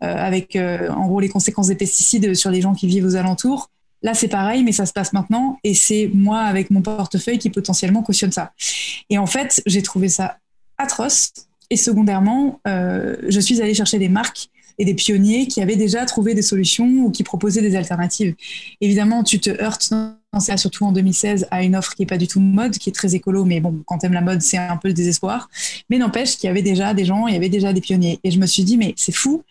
avec 0.00 0.56
en 0.56 1.06
gros 1.06 1.20
les 1.20 1.28
conséquences 1.28 1.66
des 1.66 1.74
pesticides 1.74 2.34
sur 2.34 2.50
les 2.50 2.60
gens 2.60 2.74
qui 2.74 2.86
vivent 2.86 3.04
aux 3.04 3.16
alentours. 3.16 3.70
Là, 4.02 4.14
c'est 4.14 4.28
pareil, 4.28 4.62
mais 4.62 4.70
ça 4.70 4.86
se 4.86 4.92
passe 4.92 5.12
maintenant, 5.12 5.58
et 5.64 5.74
c'est 5.74 6.08
moi 6.14 6.42
avec 6.42 6.70
mon 6.70 6.82
portefeuille 6.82 7.38
qui 7.38 7.50
potentiellement 7.50 8.04
cautionne 8.04 8.30
ça. 8.30 8.52
Et 9.10 9.18
en 9.18 9.26
fait, 9.26 9.60
j'ai 9.66 9.82
trouvé 9.82 10.08
ça 10.08 10.36
atroce. 10.76 11.32
Et 11.70 11.76
secondairement, 11.76 12.60
je 12.64 13.40
suis 13.40 13.60
allée 13.60 13.74
chercher 13.74 13.98
des 13.98 14.08
marques 14.08 14.50
et 14.78 14.84
des 14.84 14.94
pionniers 14.94 15.48
qui 15.48 15.60
avaient 15.60 15.76
déjà 15.76 16.04
trouvé 16.06 16.34
des 16.34 16.42
solutions 16.42 16.86
ou 16.86 17.10
qui 17.10 17.24
proposaient 17.24 17.60
des 17.60 17.74
alternatives. 17.74 18.36
Évidemment, 18.80 19.24
tu 19.24 19.40
te 19.40 19.50
heurtes, 19.50 19.92
surtout 20.56 20.84
en 20.84 20.92
2016, 20.92 21.48
à 21.50 21.62
une 21.62 21.74
offre 21.76 21.94
qui 21.94 22.02
est 22.02 22.06
pas 22.06 22.18
du 22.18 22.28
tout 22.28 22.40
mode, 22.40 22.78
qui 22.78 22.90
est 22.90 22.92
très 22.92 23.14
écolo, 23.14 23.44
mais 23.44 23.60
bon, 23.60 23.82
quand 23.86 23.98
t'aimes 23.98 24.12
la 24.12 24.20
mode, 24.20 24.42
c'est 24.42 24.58
un 24.58 24.76
peu 24.76 24.88
le 24.88 24.94
désespoir. 24.94 25.48
Mais 25.90 25.98
n'empêche 25.98 26.36
qu'il 26.36 26.46
y 26.46 26.50
avait 26.50 26.62
déjà 26.62 26.94
des 26.94 27.04
gens, 27.04 27.26
il 27.26 27.34
y 27.34 27.36
avait 27.36 27.48
déjà 27.48 27.72
des 27.72 27.80
pionniers. 27.80 28.20
Et 28.24 28.30
je 28.30 28.38
me 28.38 28.46
suis 28.46 28.64
dit, 28.64 28.76
mais 28.76 28.94
c'est 28.96 29.14
fou 29.14 29.42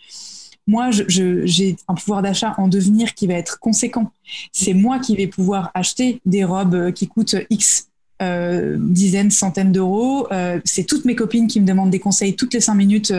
moi, 0.68 0.90
j'ai 0.92 1.78
un 1.88 1.96
pouvoir 1.96 2.22
d'achat 2.22 2.54
en 2.58 2.68
devenir 2.68 3.14
qui 3.14 3.26
va 3.26 3.36
être 3.36 3.58
conséquent. 3.60 4.12
C'est 4.52 4.74
moi 4.74 5.00
qui 5.00 5.16
vais 5.16 5.28
pouvoir 5.28 5.72
acheter 5.74 6.22
des 6.26 6.44
robes 6.44 6.76
euh, 6.76 6.92
qui 6.92 7.08
coûtent 7.08 7.36
X 7.50 7.88
euh, 8.22 8.76
dizaines, 8.78 9.32
centaines 9.32 9.72
d'euros. 9.72 10.28
Euh, 10.34 10.60
c'est 10.66 10.84
toutes 10.84 11.06
mes 11.06 11.16
copines 11.16 11.48
qui 11.48 11.62
me 11.62 11.66
demandent 11.66 11.90
des 11.90 12.00
conseils 12.00 12.36
toutes 12.36 12.54
les 12.54 12.60
cinq 12.60 12.76
minutes 12.76 13.14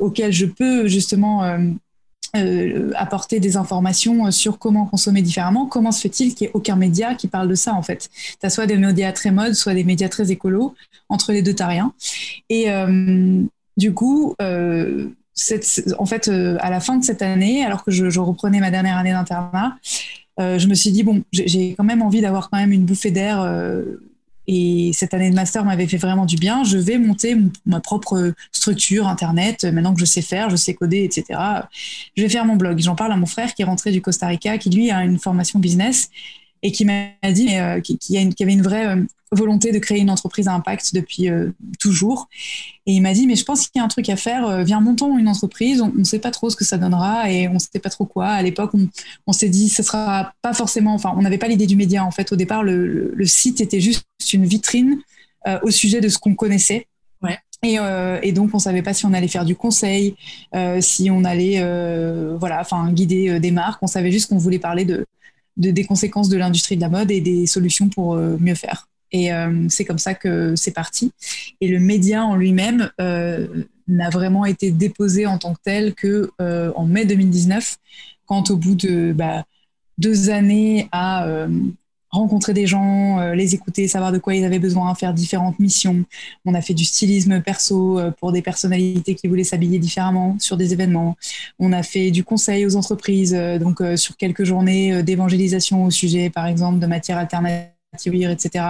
auxquelles 0.00 0.32
je 0.32 0.46
peux 0.46 0.86
justement 0.86 1.58
apporter 2.94 3.40
des 3.40 3.56
informations 3.56 4.30
sur 4.30 4.58
comment 4.58 4.86
consommer 4.86 5.22
différemment. 5.22 5.66
Comment 5.66 5.92
se 5.92 6.00
fait-il 6.00 6.34
qu'il 6.34 6.46
n'y 6.46 6.50
ait 6.50 6.54
aucun 6.54 6.76
média 6.76 7.14
qui 7.14 7.28
parle 7.28 7.48
de 7.48 7.54
ça 7.54 7.74
en 7.74 7.82
fait? 7.82 8.08
Tu 8.42 8.50
soit 8.50 8.66
des 8.66 8.78
médias 8.78 9.12
très 9.12 9.30
mode, 9.30 9.54
soit 9.54 9.74
des 9.74 9.84
médias 9.84 10.08
très 10.08 10.30
écolos. 10.30 10.74
Entre 11.08 11.32
les 11.32 11.42
deux, 11.42 11.54
tu 11.54 11.62
rien. 11.62 11.92
Et 12.48 12.68
du 13.76 13.92
coup, 13.92 14.34
en 15.98 16.06
fait, 16.06 16.28
euh, 16.28 16.56
à 16.60 16.70
la 16.70 16.80
fin 16.80 16.96
de 16.96 17.04
cette 17.04 17.22
année, 17.22 17.64
alors 17.64 17.84
que 17.84 17.90
je, 17.90 18.20
reprenais 18.20 18.60
ma 18.60 18.70
dernière 18.70 18.96
année 18.98 19.12
d'internat, 19.12 19.76
euh, 20.40 20.58
je 20.58 20.68
me 20.68 20.74
suis 20.74 20.92
dit, 20.92 21.02
bon, 21.02 21.22
j'ai 21.32 21.74
quand 21.74 21.84
même 21.84 22.02
envie 22.02 22.20
d'avoir 22.20 22.50
quand 22.50 22.58
même 22.58 22.72
une 22.72 22.84
bouffée 22.84 23.10
d'air. 23.10 23.42
Euh, 24.48 24.52
et 24.52 24.90
cette 24.92 25.14
année 25.14 25.30
de 25.30 25.34
master 25.34 25.64
m'avait 25.64 25.86
fait 25.86 25.96
vraiment 25.96 26.26
du 26.26 26.36
bien. 26.36 26.64
Je 26.64 26.78
vais 26.78 26.98
monter 26.98 27.36
ma 27.66 27.80
propre 27.80 28.34
structure 28.52 29.06
Internet. 29.06 29.64
Maintenant 29.64 29.94
que 29.94 30.00
je 30.00 30.04
sais 30.04 30.22
faire, 30.22 30.50
je 30.50 30.56
sais 30.56 30.74
coder, 30.74 31.04
etc. 31.04 31.38
Je 32.16 32.22
vais 32.22 32.28
faire 32.28 32.44
mon 32.44 32.56
blog. 32.56 32.78
J'en 32.80 32.94
parle 32.94 33.12
à 33.12 33.16
mon 33.16 33.26
frère 33.26 33.54
qui 33.54 33.62
est 33.62 33.64
rentré 33.64 33.92
du 33.92 34.00
Costa 34.00 34.26
Rica, 34.26 34.58
qui 34.58 34.70
lui 34.70 34.90
a 34.90 35.04
une 35.04 35.18
formation 35.18 35.58
business 35.58 36.10
et 36.62 36.72
qui 36.72 36.84
m'a 36.84 37.08
dit 37.32 37.48
qu'il 37.82 37.98
qui, 37.98 38.12
y 38.14 38.42
avait 38.42 38.52
une 38.52 38.62
vraie 38.62 38.96
volonté 39.32 39.72
de 39.72 39.78
créer 39.78 40.00
une 40.00 40.10
entreprise 40.10 40.48
à 40.48 40.54
impact 40.54 40.94
depuis 40.94 41.28
euh, 41.28 41.50
toujours. 41.80 42.28
Et 42.86 42.92
il 42.92 43.00
m'a 43.00 43.12
dit, 43.12 43.26
mais 43.26 43.36
je 43.36 43.44
pense 43.44 43.68
qu'il 43.68 43.78
y 43.78 43.82
a 43.82 43.84
un 43.84 43.88
truc 43.88 44.08
à 44.08 44.16
faire, 44.16 44.46
euh, 44.46 44.62
viens, 44.62 44.80
montons 44.80 45.18
une 45.18 45.28
entreprise, 45.28 45.80
on 45.80 45.92
ne 45.92 46.04
sait 46.04 46.18
pas 46.18 46.30
trop 46.30 46.50
ce 46.50 46.56
que 46.56 46.64
ça 46.64 46.78
donnera 46.78 47.30
et 47.30 47.48
on 47.48 47.54
ne 47.54 47.58
sait 47.58 47.78
pas 47.80 47.90
trop 47.90 48.04
quoi. 48.04 48.26
À 48.26 48.42
l'époque, 48.42 48.72
on, 49.26 49.32
s'est 49.32 49.48
dit, 49.48 49.68
ce 49.68 49.82
sera 49.82 50.32
pas 50.42 50.52
forcément, 50.52 50.94
enfin, 50.94 51.12
on 51.16 51.22
n'avait 51.22 51.38
pas 51.38 51.48
l'idée 51.48 51.66
du 51.66 51.76
média 51.76 52.04
en 52.04 52.10
fait. 52.10 52.30
Au 52.32 52.36
départ, 52.36 52.62
le, 52.62 53.14
site 53.24 53.60
était 53.60 53.80
juste 53.80 54.04
une 54.32 54.44
vitrine 54.44 54.98
euh, 55.46 55.58
au 55.62 55.70
sujet 55.70 56.00
de 56.00 56.08
ce 56.08 56.18
qu'on 56.18 56.34
connaissait. 56.34 56.86
Ouais. 57.22 57.38
Et, 57.64 57.78
et, 58.22 58.32
donc, 58.32 58.50
on 58.54 58.58
savait 58.58 58.82
pas 58.82 58.92
si 58.92 59.06
on 59.06 59.12
allait 59.12 59.28
faire 59.28 59.44
du 59.44 59.54
conseil, 59.54 60.16
si 60.80 61.10
on 61.12 61.22
allait, 61.22 61.60
voilà, 62.36 62.60
enfin, 62.60 62.90
guider 62.90 63.38
des 63.38 63.52
marques. 63.52 63.80
On 63.82 63.86
savait 63.86 64.10
juste 64.10 64.28
qu'on 64.28 64.38
voulait 64.38 64.58
parler 64.58 64.84
de, 64.84 65.06
de, 65.56 65.70
des 65.70 65.84
conséquences 65.84 66.28
de 66.28 66.36
l'industrie 66.36 66.76
de 66.76 66.80
la 66.80 66.88
mode 66.88 67.10
et 67.10 67.20
des 67.20 67.46
solutions 67.46 67.88
pour 67.88 68.16
mieux 68.16 68.54
faire. 68.54 68.88
Et 69.12 69.32
euh, 69.32 69.66
c'est 69.68 69.84
comme 69.84 69.98
ça 69.98 70.14
que 70.14 70.56
c'est 70.56 70.72
parti. 70.72 71.12
Et 71.60 71.68
le 71.68 71.78
média 71.78 72.24
en 72.24 72.34
lui-même 72.34 72.90
euh, 73.00 73.46
n'a 73.86 74.10
vraiment 74.10 74.46
été 74.46 74.70
déposé 74.70 75.26
en 75.26 75.38
tant 75.38 75.54
que 75.54 75.60
tel 75.62 75.94
que 75.94 76.30
euh, 76.40 76.72
en 76.74 76.86
mai 76.86 77.04
2019, 77.04 77.76
quand 78.26 78.50
au 78.50 78.56
bout 78.56 78.74
de 78.74 79.12
bah, 79.12 79.44
deux 79.98 80.30
années 80.30 80.88
à 80.92 81.26
rencontrer 82.12 82.52
des 82.52 82.66
gens, 82.66 83.32
les 83.32 83.54
écouter, 83.54 83.88
savoir 83.88 84.12
de 84.12 84.18
quoi 84.18 84.34
ils 84.34 84.44
avaient 84.44 84.58
besoin, 84.58 84.94
faire 84.94 85.14
différentes 85.14 85.58
missions. 85.58 86.04
On 86.44 86.54
a 86.54 86.60
fait 86.60 86.74
du 86.74 86.84
stylisme 86.84 87.40
perso 87.40 87.98
pour 88.20 88.32
des 88.32 88.42
personnalités 88.42 89.14
qui 89.14 89.28
voulaient 89.28 89.44
s'habiller 89.44 89.78
différemment 89.78 90.36
sur 90.38 90.56
des 90.58 90.72
événements. 90.72 91.16
On 91.58 91.72
a 91.72 91.82
fait 91.82 92.10
du 92.10 92.22
conseil 92.22 92.66
aux 92.66 92.76
entreprises, 92.76 93.32
donc 93.60 93.82
sur 93.96 94.16
quelques 94.16 94.44
journées 94.44 95.02
d'évangélisation 95.02 95.84
au 95.84 95.90
sujet, 95.90 96.28
par 96.28 96.46
exemple, 96.46 96.78
de 96.78 96.86
matières 96.86 97.18
alternatives 97.18 97.72
etc. 97.94 98.64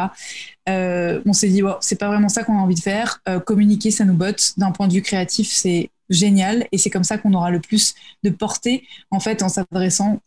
Euh, 0.68 1.22
on 1.26 1.32
s'est 1.32 1.48
dit, 1.48 1.62
c'est 1.80 1.98
pas 1.98 2.08
vraiment 2.08 2.28
ça 2.28 2.44
qu'on 2.44 2.58
a 2.58 2.60
envie 2.60 2.74
de 2.74 2.80
faire. 2.80 3.20
Euh, 3.28 3.40
communiquer, 3.40 3.90
ça 3.90 4.04
nous 4.04 4.14
botte. 4.14 4.58
D'un 4.58 4.72
point 4.72 4.88
de 4.88 4.92
vue 4.92 5.02
créatif, 5.02 5.50
c'est 5.50 5.90
génial. 6.08 6.66
Et 6.72 6.78
c'est 6.78 6.90
comme 6.90 7.04
ça 7.04 7.18
qu'on 7.18 7.32
aura 7.34 7.50
le 7.50 7.60
plus 7.60 7.94
de 8.22 8.30
portée, 8.30 8.84
en 9.10 9.20
fait, 9.20 9.42
en 9.42 9.48
s'adressant 9.48 10.20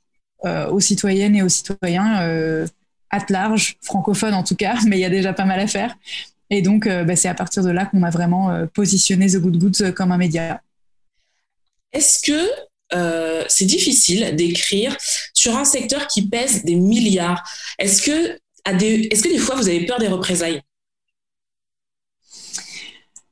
euh, 0.45 0.69
aux 0.69 0.79
citoyennes 0.79 1.35
et 1.35 1.43
aux 1.43 1.49
citoyens, 1.49 2.67
at 3.15 3.25
large, 3.29 3.77
francophones 3.81 4.33
en 4.33 4.43
tout 4.43 4.55
cas, 4.55 4.77
mais 4.87 4.97
il 4.97 5.01
y 5.01 5.05
a 5.05 5.09
déjà 5.09 5.33
pas 5.33 5.45
mal 5.45 5.59
à 5.59 5.67
faire. 5.67 5.95
Et 6.49 6.61
donc, 6.61 6.87
bah, 6.87 7.15
c'est 7.15 7.27
à 7.27 7.33
partir 7.33 7.63
de 7.63 7.71
là 7.71 7.85
qu'on 7.85 8.03
a 8.03 8.11
vraiment 8.11 8.67
positionné 8.71 9.27
The 9.27 9.37
Good 9.37 9.57
Goods 9.57 9.91
comme 9.93 10.11
un 10.11 10.17
média. 10.17 10.61
Est-ce 11.91 12.19
que 12.19 13.47
c'est 13.49 13.65
difficile 13.65 14.35
d'écrire 14.35 14.95
sur 15.33 15.57
un 15.57 15.65
secteur 15.65 16.05
qui 16.05 16.27
pèse 16.27 16.63
des 16.63 16.75
milliards? 16.75 17.43
Est-ce 17.79 18.03
que 18.03 18.39
est-ce 18.65 19.23
que 19.23 19.29
des 19.29 19.39
fois 19.39 19.55
vous 19.55 19.67
avez 19.67 19.87
peur 19.87 19.97
des 19.97 20.07
représailles? 20.07 20.61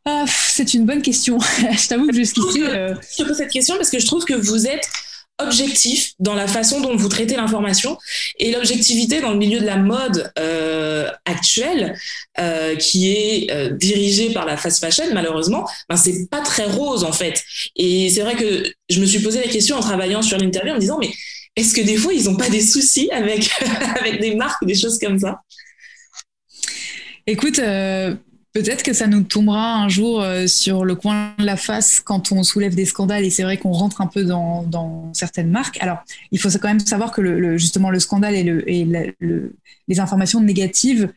Ah, 0.05 0.25
C'est 0.27 0.73
une 0.73 0.85
bonne 0.85 1.01
question. 1.01 1.39
je 1.59 1.87
t'avoue 1.87 2.07
que 2.07 2.13
jusqu'ici. 2.13 2.61
Euh, 2.61 2.93
je 3.17 3.23
pose 3.23 3.37
cette 3.37 3.51
question 3.51 3.75
parce 3.77 3.89
que 3.89 3.99
je 3.99 4.05
trouve 4.05 4.25
que 4.25 4.33
vous 4.33 4.67
êtes 4.67 4.87
objectif 5.39 6.13
dans 6.19 6.35
la 6.35 6.47
façon 6.47 6.79
dont 6.79 6.95
vous 6.95 7.09
traitez 7.09 7.35
l'information 7.35 7.97
et 8.39 8.51
l'objectivité 8.51 9.19
dans 9.19 9.31
le 9.31 9.37
milieu 9.37 9.59
de 9.59 9.65
la 9.65 9.77
mode 9.77 10.31
euh, 10.37 11.09
actuelle 11.25 11.97
euh, 12.39 12.75
qui 12.75 13.11
est 13.11 13.51
euh, 13.51 13.69
dirigée 13.71 14.31
par 14.31 14.45
la 14.45 14.57
fast 14.57 14.79
fashion 14.79 15.05
malheureusement 15.13 15.67
ben 15.89 15.97
c'est 15.97 16.29
pas 16.29 16.41
très 16.41 16.65
rose 16.65 17.03
en 17.03 17.11
fait. 17.11 17.43
Et 17.75 18.09
c'est 18.09 18.21
vrai 18.21 18.35
que 18.35 18.63
je 18.89 18.99
me 18.99 19.05
suis 19.05 19.19
posé 19.19 19.39
la 19.39 19.51
question 19.51 19.77
en 19.77 19.81
travaillant 19.81 20.21
sur 20.21 20.37
l'interview 20.37 20.71
en 20.71 20.75
me 20.75 20.81
disant 20.81 20.99
mais 20.99 21.11
est-ce 21.55 21.75
que 21.75 21.81
des 21.81 21.97
fois, 21.97 22.13
ils 22.13 22.25
n'ont 22.25 22.35
pas 22.35 22.49
des 22.49 22.61
soucis 22.61 23.11
avec, 23.11 23.49
avec 23.99 24.19
des 24.19 24.33
marques 24.33 24.65
des 24.65 24.73
choses 24.73 24.97
comme 24.97 25.19
ça? 25.19 25.41
Écoute, 27.27 27.59
peut-être 28.53 28.83
que 28.83 28.93
ça 28.93 29.07
nous 29.07 29.23
tombera 29.23 29.75
un 29.75 29.89
jour 29.89 30.21
euh, 30.21 30.47
sur 30.47 30.85
le 30.85 30.95
coin 30.95 31.33
de 31.39 31.45
la 31.45 31.57
face 31.57 31.99
quand 31.99 32.31
on 32.31 32.43
soulève 32.43 32.75
des 32.75 32.85
scandales 32.85 33.25
et 33.25 33.29
c'est 33.29 33.43
vrai 33.43 33.57
qu'on 33.57 33.71
rentre 33.71 34.01
un 34.01 34.07
peu 34.07 34.23
dans, 34.23 35.11
certaines 35.13 35.49
marques. 35.49 35.81
Alors, 35.81 36.03
il 36.31 36.39
faut 36.39 36.49
quand 36.49 36.67
même 36.67 36.79
savoir 36.79 37.11
que 37.11 37.57
justement 37.57 37.89
le 37.89 37.99
scandale 37.99 38.35
et, 38.35 38.43
le, 38.43 38.69
et 38.69 38.87
les 39.87 39.99
informations 39.99 40.39
négatives, 40.39 41.11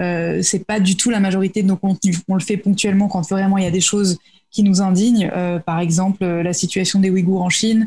euh, 0.00 0.42
c'est 0.42 0.64
pas 0.64 0.78
du 0.78 0.96
tout 0.96 1.10
la 1.10 1.20
majorité 1.20 1.62
de 1.62 1.68
nos 1.68 1.76
contenus. 1.76 2.20
On 2.28 2.34
le 2.34 2.40
fait 2.40 2.56
ponctuellement 2.56 3.08
quand 3.08 3.28
vraiment 3.28 3.58
il 3.58 3.64
y 3.64 3.68
a 3.68 3.70
des 3.70 3.80
choses 3.80 4.18
qui 4.56 4.62
nous 4.62 4.80
indignent, 4.80 5.30
euh, 5.36 5.58
par 5.58 5.80
exemple 5.80 6.24
euh, 6.24 6.42
la 6.42 6.54
situation 6.54 6.98
des 6.98 7.10
Ouïghours 7.10 7.42
en 7.42 7.50
Chine, 7.50 7.86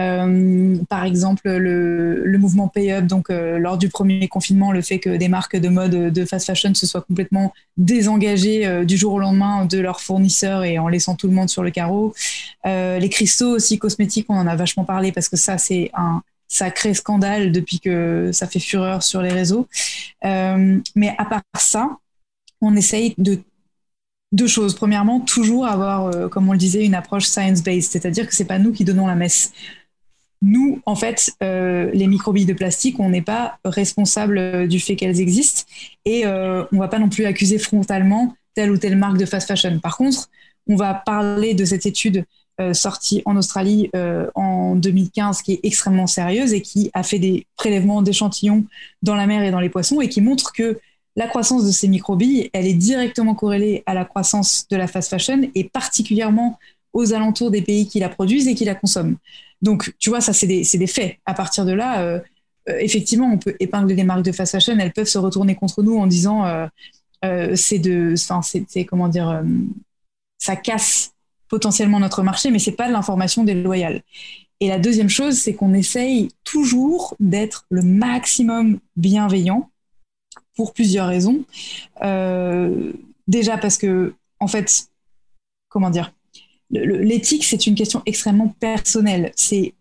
euh, 0.00 0.76
par 0.88 1.04
exemple 1.04 1.48
le, 1.48 2.24
le 2.24 2.38
mouvement 2.38 2.66
Pay 2.66 2.90
Up, 2.90 3.06
donc 3.06 3.28
lors 3.28 3.78
du 3.78 3.88
premier 3.88 4.26
confinement, 4.26 4.72
le 4.72 4.82
fait 4.82 4.98
que 4.98 5.16
des 5.16 5.28
marques 5.28 5.56
de 5.56 5.68
mode 5.68 6.12
de 6.12 6.24
fast 6.24 6.46
fashion 6.46 6.74
se 6.74 6.86
soient 6.86 7.02
complètement 7.02 7.52
désengagées 7.76 8.84
du 8.84 8.96
jour 8.96 9.14
au 9.14 9.18
lendemain 9.20 9.64
de 9.64 9.78
leurs 9.78 10.00
fournisseurs 10.00 10.64
et 10.64 10.78
en 10.78 10.88
laissant 10.88 11.14
tout 11.14 11.28
le 11.28 11.34
monde 11.34 11.48
sur 11.48 11.62
le 11.62 11.70
carreau. 11.70 12.14
les 12.64 13.08
cristaux 13.10 13.50
aussi 13.50 13.78
cosmétiques, 13.78 14.26
on 14.28 14.36
en 14.36 14.46
a 14.46 14.56
vachement 14.56 14.84
parlé 14.84 15.12
parce 15.12 15.28
que 15.28 15.36
ça 15.36 15.56
c'est 15.58 15.90
un 15.94 16.22
sacré 16.48 16.94
scandale 16.94 17.52
depuis 17.52 17.78
que 17.78 18.30
ça 18.32 18.46
fait 18.46 18.60
fureur 18.60 19.02
sur 19.02 19.22
les 19.22 19.32
réseaux. 19.32 19.68
mais 20.22 21.14
à 21.18 21.24
part 21.24 21.42
ça, 21.56 21.90
on 22.60 22.74
essaye 22.76 23.14
de 23.18 23.40
deux 24.32 24.46
choses. 24.46 24.74
Premièrement, 24.74 25.20
toujours 25.20 25.66
avoir, 25.66 26.06
euh, 26.06 26.28
comme 26.28 26.48
on 26.48 26.52
le 26.52 26.58
disait, 26.58 26.84
une 26.84 26.94
approche 26.94 27.24
science-based, 27.24 27.90
c'est-à-dire 27.90 28.26
que 28.26 28.34
c'est 28.34 28.44
pas 28.44 28.58
nous 28.58 28.72
qui 28.72 28.84
donnons 28.84 29.06
la 29.06 29.14
messe. 29.14 29.52
Nous, 30.40 30.80
en 30.86 30.94
fait, 30.94 31.32
euh, 31.42 31.90
les 31.92 32.06
microbilles 32.06 32.46
de 32.46 32.52
plastique, 32.52 33.00
on 33.00 33.10
n'est 33.10 33.22
pas 33.22 33.58
responsable 33.64 34.38
euh, 34.38 34.66
du 34.66 34.78
fait 34.78 34.94
qu'elles 34.94 35.20
existent 35.20 35.64
et 36.04 36.26
euh, 36.26 36.64
on 36.72 36.78
va 36.78 36.88
pas 36.88 37.00
non 37.00 37.08
plus 37.08 37.24
accuser 37.24 37.58
frontalement 37.58 38.36
telle 38.54 38.70
ou 38.70 38.78
telle 38.78 38.96
marque 38.96 39.18
de 39.18 39.26
fast 39.26 39.48
fashion. 39.48 39.80
Par 39.80 39.96
contre, 39.96 40.28
on 40.68 40.76
va 40.76 40.94
parler 40.94 41.54
de 41.54 41.64
cette 41.64 41.86
étude 41.86 42.24
sortie 42.72 43.22
en 43.24 43.36
Australie 43.36 43.88
en 44.34 44.74
2015 44.74 45.42
qui 45.42 45.52
est 45.52 45.60
extrêmement 45.62 46.08
sérieuse 46.08 46.52
et 46.52 46.60
qui 46.60 46.90
a 46.92 47.04
fait 47.04 47.20
des 47.20 47.46
prélèvements 47.56 48.02
d'échantillons 48.02 48.64
dans 49.00 49.14
la 49.14 49.28
mer 49.28 49.44
et 49.44 49.52
dans 49.52 49.60
les 49.60 49.68
poissons 49.68 50.00
et 50.00 50.08
qui 50.08 50.20
montre 50.20 50.52
que 50.52 50.76
la 51.18 51.26
croissance 51.26 51.66
de 51.66 51.72
ces 51.72 51.88
microbilles, 51.88 52.48
elle 52.52 52.68
est 52.68 52.74
directement 52.74 53.34
corrélée 53.34 53.82
à 53.86 53.94
la 53.94 54.04
croissance 54.04 54.68
de 54.70 54.76
la 54.76 54.86
fast 54.86 55.10
fashion 55.10 55.50
et 55.56 55.64
particulièrement 55.64 56.60
aux 56.92 57.12
alentours 57.12 57.50
des 57.50 57.60
pays 57.60 57.88
qui 57.88 57.98
la 57.98 58.08
produisent 58.08 58.46
et 58.46 58.54
qui 58.54 58.64
la 58.64 58.76
consomment. 58.76 59.16
Donc, 59.60 59.92
tu 59.98 60.10
vois, 60.10 60.20
ça, 60.20 60.32
c'est 60.32 60.46
des, 60.46 60.86
faits. 60.86 61.16
À 61.26 61.34
partir 61.34 61.64
de 61.64 61.72
là, 61.72 62.02
euh, 62.02 62.20
euh, 62.68 62.78
effectivement, 62.78 63.28
on 63.32 63.36
peut 63.36 63.56
épingler 63.58 63.96
les 63.96 64.04
marques 64.04 64.22
de 64.22 64.30
fast 64.30 64.52
fashion, 64.52 64.78
elles 64.78 64.92
peuvent 64.92 65.08
se 65.08 65.18
retourner 65.18 65.56
contre 65.56 65.82
nous 65.82 65.98
en 65.98 66.06
disant 66.06 66.46
euh, 66.46 67.56
c'est 67.56 67.80
de, 67.80 68.14
c'est 68.16 68.84
comment 68.84 69.08
dire, 69.08 69.42
ça 70.38 70.54
casse 70.54 71.14
potentiellement 71.48 71.98
notre 71.98 72.22
marché, 72.22 72.52
mais 72.52 72.60
c'est 72.60 72.76
pas 72.76 72.86
de 72.86 72.92
l'information 72.92 73.42
déloyale. 73.42 74.02
Et 74.60 74.68
la 74.68 74.78
deuxième 74.78 75.08
chose, 75.08 75.36
c'est 75.36 75.54
qu'on 75.54 75.74
essaye 75.74 76.28
toujours 76.44 77.16
d'être 77.18 77.66
le 77.70 77.82
maximum 77.82 78.78
bienveillant 78.94 79.68
pour 80.58 80.74
plusieurs 80.74 81.06
raisons. 81.06 81.44
Euh, 82.02 82.92
déjà 83.28 83.56
parce 83.56 83.78
que, 83.78 84.12
en 84.40 84.48
fait, 84.48 84.88
comment 85.68 85.88
dire, 85.88 86.12
l'éthique, 86.70 87.44
c'est 87.44 87.68
une 87.68 87.76
question 87.76 88.02
extrêmement 88.06 88.48
personnelle. 88.58 89.30
C'est 89.36 89.74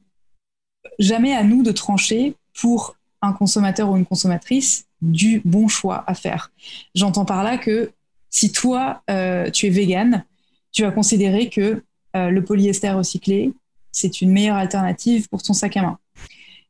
jamais 1.00 1.34
à 1.34 1.44
nous 1.44 1.64
de 1.64 1.72
trancher 1.72 2.36
pour 2.54 2.96
un 3.24 3.34
consommateur 3.34 3.90
ou 3.90 3.98
une 3.98 4.06
consommatrice 4.06 4.86
du 5.02 5.42
bon 5.44 5.68
choix 5.68 6.04
à 6.06 6.14
faire. 6.14 6.52
J'entends 6.94 7.26
par 7.26 7.44
là 7.44 7.58
que 7.58 7.92
si 8.30 8.52
toi, 8.52 9.02
euh, 9.10 9.50
tu 9.50 9.66
es 9.66 9.70
vegan, 9.72 10.26
tu 10.72 10.84
vas 10.84 10.92
considérer 10.92 11.50
que 11.50 11.82
euh, 12.16 12.30
le 12.30 12.44
polyester 12.44 12.92
recyclé, 12.92 13.52
c'est 13.92 14.22
une 14.22 14.32
meilleure 14.32 14.58
alternative 14.58 15.28
pour 15.28 15.42
ton 15.42 15.54
sac 15.54 15.76
à 15.78 15.82
main. 15.82 15.98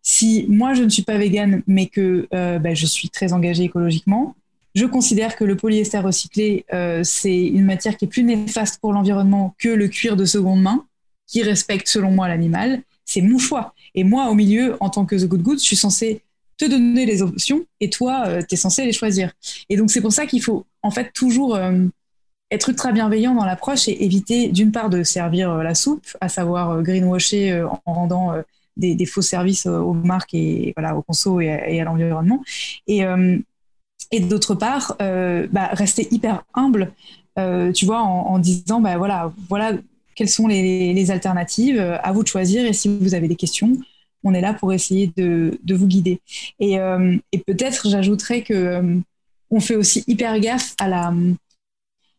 Si 0.10 0.46
moi, 0.48 0.74
je 0.74 0.84
ne 0.84 0.90
suis 0.90 1.02
pas 1.02 1.18
végane, 1.18 1.64
mais 1.68 1.88
que 1.88 2.30
euh, 2.34 2.60
bah, 2.60 2.74
je 2.74 2.86
suis 2.86 3.10
très 3.10 3.34
engagée 3.34 3.64
écologiquement, 3.64 4.38
je 4.74 4.86
considère 4.86 5.36
que 5.36 5.44
le 5.44 5.58
polyester 5.58 6.00
recyclé, 6.00 6.64
euh, 6.74 7.02
c'est 7.04 7.46
une 7.46 7.66
matière 7.66 7.98
qui 7.98 8.06
est 8.06 8.08
plus 8.08 8.24
néfaste 8.24 8.80
pour 8.80 8.94
l'environnement 8.94 9.54
que 9.60 9.68
le 9.68 9.90
cuir 9.90 10.16
de 10.16 10.24
seconde 10.24 10.62
main, 10.62 10.86
qui 11.28 11.44
respecte 11.44 11.90
selon 11.90 12.10
moi 12.12 12.30
l'animal. 12.30 12.84
C'est 13.04 13.20
mon 13.20 13.38
choix. 13.38 13.74
Et 13.96 14.06
moi, 14.06 14.30
au 14.30 14.34
milieu, 14.34 14.78
en 14.80 14.90
tant 14.90 15.06
que 15.06 15.18
The 15.18 15.28
Good 15.28 15.42
Good, 15.42 15.60
je 15.60 15.66
suis 15.66 15.76
censée 15.76 16.22
te 16.56 16.64
donner 16.64 17.06
les 17.06 17.22
options 17.22 17.66
et 17.82 17.90
toi, 17.90 18.24
euh, 18.28 18.42
tu 18.48 18.54
es 18.54 18.58
censé 18.58 18.86
les 18.86 18.94
choisir. 18.94 19.34
Et 19.68 19.76
donc, 19.76 19.92
c'est 19.92 20.02
pour 20.02 20.14
ça 20.14 20.26
qu'il 20.26 20.42
faut 20.42 20.66
en 20.84 20.92
fait 20.92 21.12
toujours 21.12 21.60
être 22.50 22.70
ultra 22.70 22.94
bienveillant 22.94 23.36
dans 23.36 23.44
l'approche 23.44 23.90
et 23.90 24.06
éviter 24.06 24.48
d'une 24.48 24.72
part 24.72 24.90
de 24.90 25.04
servir 25.04 25.54
la 25.58 25.76
soupe, 25.76 26.08
à 26.22 26.30
savoir 26.30 26.82
greenwasher 26.82 27.62
en 27.86 27.94
rendant 27.94 28.32
des, 28.78 29.06
faux 29.06 29.22
services 29.22 29.66
aux 29.66 29.94
marques 29.94 30.34
et 30.34 30.74
voilà, 30.76 30.96
aux 30.96 31.02
consos 31.02 31.42
et 31.42 31.82
à, 31.82 31.84
l'environnement. 31.84 32.44
Et, 32.88 33.04
euh, 33.04 33.38
et 34.12 34.20
d'autre 34.20 34.56
part, 34.56 34.96
euh, 35.02 35.48
bah, 35.52 35.70
rester 35.74 36.08
hyper 36.12 36.44
humble, 36.54 36.94
euh, 37.40 37.72
tu 37.72 37.86
vois, 37.86 38.02
en, 38.02 38.40
disant, 38.40 38.80
bah, 38.82 38.98
voilà, 38.98 39.34
voilà 39.50 39.74
quelles 40.16 40.30
sont 40.30 40.48
les, 40.48 41.12
alternatives, 41.12 41.80
à 41.80 42.12
vous 42.12 42.24
de 42.24 42.28
choisir. 42.28 42.66
Et 42.66 42.74
si 42.74 42.88
vous 42.88 43.14
avez 43.14 43.28
des 43.28 43.36
questions, 43.36 43.78
on 44.24 44.34
est 44.34 44.42
là 44.42 44.54
pour 44.54 44.74
essayer 44.74 45.12
de, 45.16 45.60
de 45.64 45.76
vous 45.76 45.88
guider. 45.88 46.22
Et, 46.60 46.78
et 47.32 47.38
peut-être, 47.40 47.90
j'ajouterais 47.90 48.42
que 48.42 49.00
on 49.50 49.62
fait 49.62 49.76
aussi 49.76 50.04
hyper 50.08 50.38
gaffe 50.40 50.76
à 50.80 50.90
la, 50.90 51.14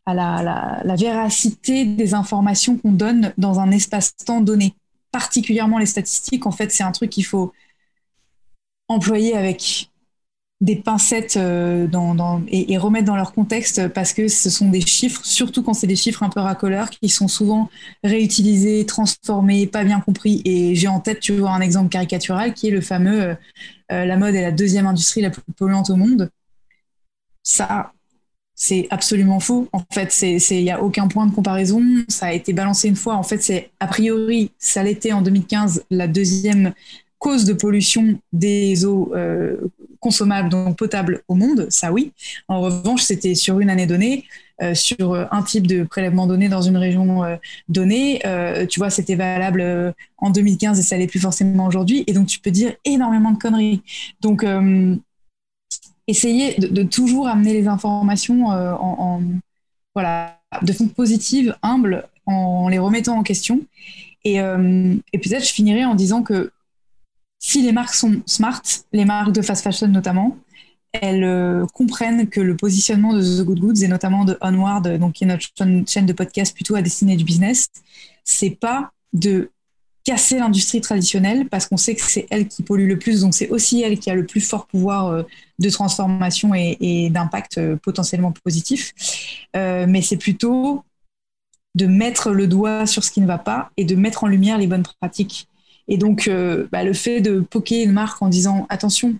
à 0.05 0.13
la, 0.15 0.81
la 0.83 0.95
véracité 0.95 1.85
des 1.85 2.13
informations 2.15 2.77
qu'on 2.77 2.93
donne 2.93 3.33
dans 3.37 3.59
un 3.59 3.69
espace-temps 3.69 4.41
donné 4.41 4.73
particulièrement 5.11 5.77
les 5.77 5.85
statistiques, 5.85 6.45
en 6.45 6.51
fait, 6.51 6.71
c'est 6.71 6.83
un 6.83 6.91
truc 6.91 7.09
qu'il 7.09 7.25
faut 7.25 7.53
employer 8.87 9.35
avec 9.35 9.89
des 10.61 10.75
pincettes 10.75 11.37
euh, 11.37 11.87
et, 12.49 12.77
remettre 12.77 13.05
dans 13.05 13.15
leur 13.15 13.31
contexte 13.33 13.87
parce 13.89 14.11
que 14.11 14.27
ce 14.27 14.49
sont 14.49 14.69
des 14.69 14.81
chiffres, 14.81 15.23
surtout 15.23 15.63
quand 15.63 15.73
c'est 15.73 15.87
des 15.87 15.95
chiffres 15.95 16.21
un 16.21 16.29
peu 16.29 16.41
racoleurs, 16.41 16.89
qui 16.89 17.07
sont 17.07 17.29
souvent 17.29 17.69
réutilisés, 18.03 18.85
transformés, 18.85 19.67
pas 19.67 19.85
bien 19.85 20.01
compris. 20.01 20.41
Et 20.43 20.75
j'ai 20.75 20.89
en 20.89 20.99
tête, 20.99 21.21
tu 21.21 21.33
vois, 21.33 21.51
un 21.51 21.61
exemple 21.61 21.89
caricatural 21.89 22.53
qui 22.53 22.67
est 22.67 22.71
le 22.71 22.81
fameux 22.81 23.21
euh, 23.21 23.35
euh, 23.91 24.05
la 24.05 24.17
mode 24.17 24.35
est 24.35 24.41
la 24.41 24.51
deuxième 24.51 24.85
industrie 24.85 25.21
la 25.21 25.29
plus 25.29 25.41
polluante 25.55 25.89
au 25.89 25.95
monde. 25.95 26.29
Ça, 27.43 27.93
c'est 28.61 28.87
absolument 28.89 29.39
faux. 29.39 29.69
En 29.71 29.81
fait, 29.89 30.13
il 30.21 30.63
n'y 30.63 30.69
a 30.69 30.83
aucun 30.83 31.07
point 31.07 31.25
de 31.25 31.33
comparaison. 31.33 31.81
Ça 32.09 32.25
a 32.27 32.33
été 32.33 32.51
balancé 32.51 32.89
une 32.89 32.97
fois. 32.97 33.15
En 33.15 33.23
fait, 33.23 33.41
c'est 33.41 33.71
a 33.79 33.87
priori, 33.87 34.51
ça 34.59 34.83
l'était 34.83 35.13
en 35.13 35.21
2015, 35.21 35.85
la 35.89 36.07
deuxième 36.07 36.73
cause 37.19 37.45
de 37.45 37.53
pollution 37.53 38.19
des 38.33 38.83
eaux 38.83 39.13
euh, 39.15 39.55
consommables, 40.01 40.49
donc 40.49 40.77
potables 40.77 41.23
au 41.29 41.35
monde. 41.35 41.67
Ça, 41.69 41.93
oui. 41.93 42.11
En 42.49 42.59
revanche, 42.59 43.03
c'était 43.03 43.33
sur 43.33 43.61
une 43.61 43.69
année 43.69 43.87
donnée. 43.87 44.25
Euh, 44.61 44.75
sur 44.75 45.15
un 45.15 45.41
type 45.41 45.65
de 45.65 45.83
prélèvement 45.83 46.27
donné 46.27 46.49
dans 46.49 46.61
une 46.61 46.75
région 46.75 47.23
euh, 47.23 47.37
donnée. 47.69 48.21
tu 48.69 48.81
vois, 48.81 48.89
c'était 48.89 49.15
valable 49.15 49.95
en 50.17 50.31
2015 50.31 50.77
et 50.77 50.81
ça 50.81 50.97
l'est 50.97 51.07
plus 51.07 51.21
forcément 51.21 51.65
aujourd'hui. 51.65 52.03
Et 52.07 52.13
donc, 52.13 52.27
tu 52.27 52.39
peux 52.39 52.51
dire 52.51 52.73
énormément 52.83 53.31
de 53.31 53.37
conneries. 53.37 53.81
Donc, 54.19 54.43
essayer 56.09 56.55
de, 56.55 56.83
toujours 56.83 57.27
amener 57.27 57.53
les 57.53 57.67
informations 57.67 58.51
euh, 58.51 58.73
en, 58.73 59.21
voilà, 59.93 60.39
de 60.61 60.71
façon 60.71 60.87
positive, 60.87 61.55
humble, 61.61 62.07
en 62.25 62.67
les 62.67 62.79
remettant 62.79 63.17
en 63.17 63.23
question. 63.23 63.61
Et, 64.25 64.41
euh, 64.41 64.95
et 65.13 65.19
peut-être 65.19 65.45
je 65.45 65.53
finirai 65.53 65.85
en 65.85 65.95
disant 65.95 66.23
que 66.23 66.51
si 67.37 67.61
les 67.61 67.71
marques 67.71 67.93
sont 67.93 68.21
smart, 68.25 68.61
les 68.91 69.05
marques 69.05 69.31
de 69.31 69.41
fast 69.41 69.63
fashion 69.63 69.87
notamment, 69.87 70.37
elles 70.93 71.23
euh, 71.23 71.65
comprennent 71.73 72.27
que 72.27 72.41
le 72.41 72.57
positionnement 72.57 73.13
de 73.13 73.21
The 73.21 73.45
Good 73.45 73.59
Goods 73.59 73.83
et 73.83 73.87
notamment 73.87 74.25
de 74.25 74.37
Onward, 74.41 74.97
donc 74.97 75.13
qui 75.13 75.23
est 75.23 75.27
notre 75.27 75.45
chaîne 75.87 76.05
de 76.05 76.13
podcast 76.13 76.55
plutôt 76.55 76.75
à 76.75 76.81
destiner 76.81 77.15
du 77.15 77.23
business, 77.23 77.69
c'est 78.23 78.49
pas 78.49 78.91
de 79.13 79.51
casser 80.03 80.39
l'industrie 80.39 80.81
traditionnelle 80.81 81.47
parce 81.47 81.67
qu'on 81.67 81.77
sait 81.77 81.93
que 81.93 82.01
c'est 82.01 82.25
elle 82.31 82.47
qui 82.47 82.63
pollue 82.63 82.87
le 82.87 82.97
plus, 82.97 83.21
donc 83.21 83.35
c'est 83.35 83.49
aussi 83.49 83.83
elle 83.83 83.99
qui 83.99 84.09
a 84.09 84.15
le 84.15 84.25
plus 84.25 84.41
fort 84.41 84.65
pouvoir 84.65 85.23
de 85.59 85.69
transformation 85.69 86.53
et, 86.53 87.09
d'impact 87.11 87.57
euh, 87.57 87.75
potentiellement 87.75 88.33
positif. 88.43 88.93
Euh, 89.55 89.85
mais 89.87 90.01
c'est 90.01 90.17
plutôt 90.17 90.83
de 91.75 91.85
mettre 91.85 92.31
le 92.31 92.47
doigt 92.47 92.85
sur 92.85 93.03
ce 93.03 93.11
qui 93.11 93.21
ne 93.21 93.27
va 93.27 93.37
pas 93.37 93.69
et 93.77 93.85
de 93.85 93.95
mettre 93.95 94.23
en 94.23 94.27
lumière 94.27 94.57
les 94.57 94.67
bonnes 94.67 94.85
pratiques. 94.99 95.47
Et 95.87 95.97
donc, 95.97 96.29
bah, 96.71 96.83
le 96.83 96.93
fait 96.93 97.19
de 97.19 97.39
poker 97.39 97.83
une 97.83 97.93
marque 97.93 98.21
en 98.21 98.27
disant 98.27 98.67
attention, 98.69 99.15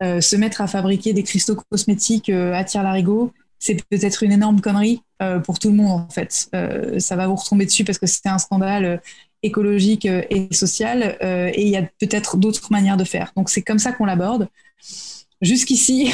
se 0.00 0.36
mettre 0.36 0.62
à 0.62 0.66
fabriquer 0.66 1.12
des 1.12 1.22
cristaux 1.22 1.56
cosmétiques 1.70 2.30
à 2.30 2.62
la 2.62 2.82
larigot, 2.82 3.30
c'est 3.58 3.82
peut-être 3.90 4.22
une 4.22 4.32
énorme 4.32 4.62
connerie 4.62 5.02
pour 5.44 5.58
tout 5.58 5.68
le 5.68 5.74
monde 5.74 6.00
en 6.00 6.08
fait. 6.08 6.48
ça 6.98 7.16
va 7.16 7.26
vous 7.26 7.34
retomber 7.34 7.66
dessus 7.66 7.84
parce 7.84 7.98
que 7.98 8.06
c'était 8.06 8.30
un 8.30 8.38
scandale 8.38 9.02
écologique 9.44 10.06
euh, 10.06 10.22
et 10.30 10.52
social, 10.52 11.16
euh, 11.22 11.50
et 11.54 11.62
il 11.62 11.68
y 11.68 11.76
a 11.76 11.82
peut-être 12.00 12.36
d'autres 12.36 12.72
manières 12.72 12.96
de 12.96 13.04
faire. 13.04 13.32
Donc 13.36 13.50
c'est 13.50 13.62
comme 13.62 13.78
ça 13.78 13.92
qu'on 13.92 14.06
l'aborde. 14.06 14.48
Jusqu'ici, 15.44 16.12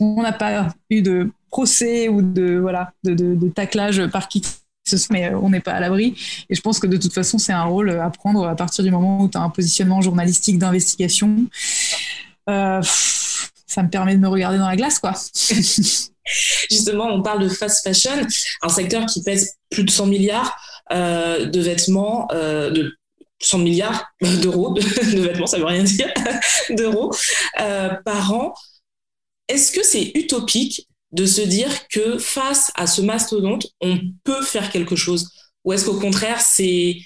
on 0.00 0.22
n'a 0.22 0.32
pas 0.32 0.68
eu 0.88 1.02
de 1.02 1.30
procès 1.50 2.08
ou 2.08 2.22
de 2.22 2.58
voilà 2.58 2.92
de, 3.04 3.14
de, 3.14 3.48
taclage 3.48 4.06
par 4.06 4.28
qui 4.28 4.42
ce 4.84 4.96
soit, 4.96 5.12
mais 5.12 5.26
euh, 5.26 5.38
on 5.38 5.50
n'est 5.50 5.60
pas 5.60 5.72
à 5.72 5.80
l'abri. 5.80 6.14
Et 6.48 6.54
je 6.54 6.60
pense 6.60 6.78
que 6.78 6.86
de 6.86 6.96
toute 6.96 7.12
façon, 7.12 7.38
c'est 7.38 7.52
un 7.52 7.64
rôle 7.64 7.90
à 7.90 8.08
prendre 8.10 8.46
à 8.46 8.56
partir 8.56 8.84
du 8.84 8.90
moment 8.90 9.22
où 9.22 9.28
tu 9.28 9.36
as 9.36 9.42
un 9.42 9.50
positionnement 9.50 10.00
journalistique 10.00 10.58
d'investigation. 10.58 11.46
ça 12.46 13.82
me 13.82 13.88
permet 13.88 14.14
de 14.14 14.20
me 14.20 14.28
regarder 14.28 14.58
dans 14.58 14.68
la 14.68 14.76
glace, 14.76 14.98
quoi. 14.98 15.14
Justement, 16.70 17.06
on 17.06 17.22
parle 17.22 17.42
de 17.42 17.48
fast 17.48 17.82
fashion, 17.82 18.26
un 18.62 18.68
secteur 18.68 19.06
qui 19.06 19.22
pèse 19.22 19.54
plus 19.70 19.84
de 19.84 19.90
100 19.90 20.06
milliards. 20.06 20.56
Euh, 20.92 21.46
de 21.46 21.60
vêtements, 21.60 22.26
euh, 22.32 22.70
de 22.70 22.92
100 23.40 23.58
milliards 23.58 24.06
d'euros 24.42 24.74
de, 24.74 25.20
vêtements, 25.20 25.46
ça 25.46 25.58
veut 25.58 25.64
rien 25.64 25.82
dire, 25.82 26.12
d'euros 26.70 27.10
euh, 27.60 27.90
par 28.04 28.32
an. 28.32 28.54
Est-ce 29.48 29.72
que 29.72 29.82
c'est 29.82 30.12
utopique 30.14 30.86
de 31.12 31.26
se 31.26 31.40
dire 31.40 31.88
que 31.88 32.18
face 32.18 32.70
à 32.76 32.86
ce 32.86 33.02
mastodonte, 33.02 33.66
on 33.80 33.98
peut 34.24 34.42
faire 34.42 34.70
quelque 34.70 34.96
chose? 34.96 35.28
Ou 35.64 35.72
est-ce 35.72 35.84
qu'au 35.84 35.98
contraire, 35.98 36.40
c'est, 36.40 36.98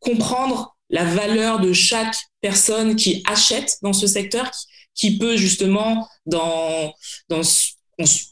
comprendre 0.00 0.76
la 0.90 1.04
valeur 1.04 1.60
de 1.60 1.72
chaque 1.72 2.16
personne 2.40 2.96
qui 2.96 3.22
achète 3.26 3.78
dans 3.82 3.92
ce 3.92 4.06
secteur, 4.06 4.50
qui, 4.94 5.16
peut 5.16 5.36
justement, 5.36 6.06
dans, 6.26 6.92
dans, 7.28 7.40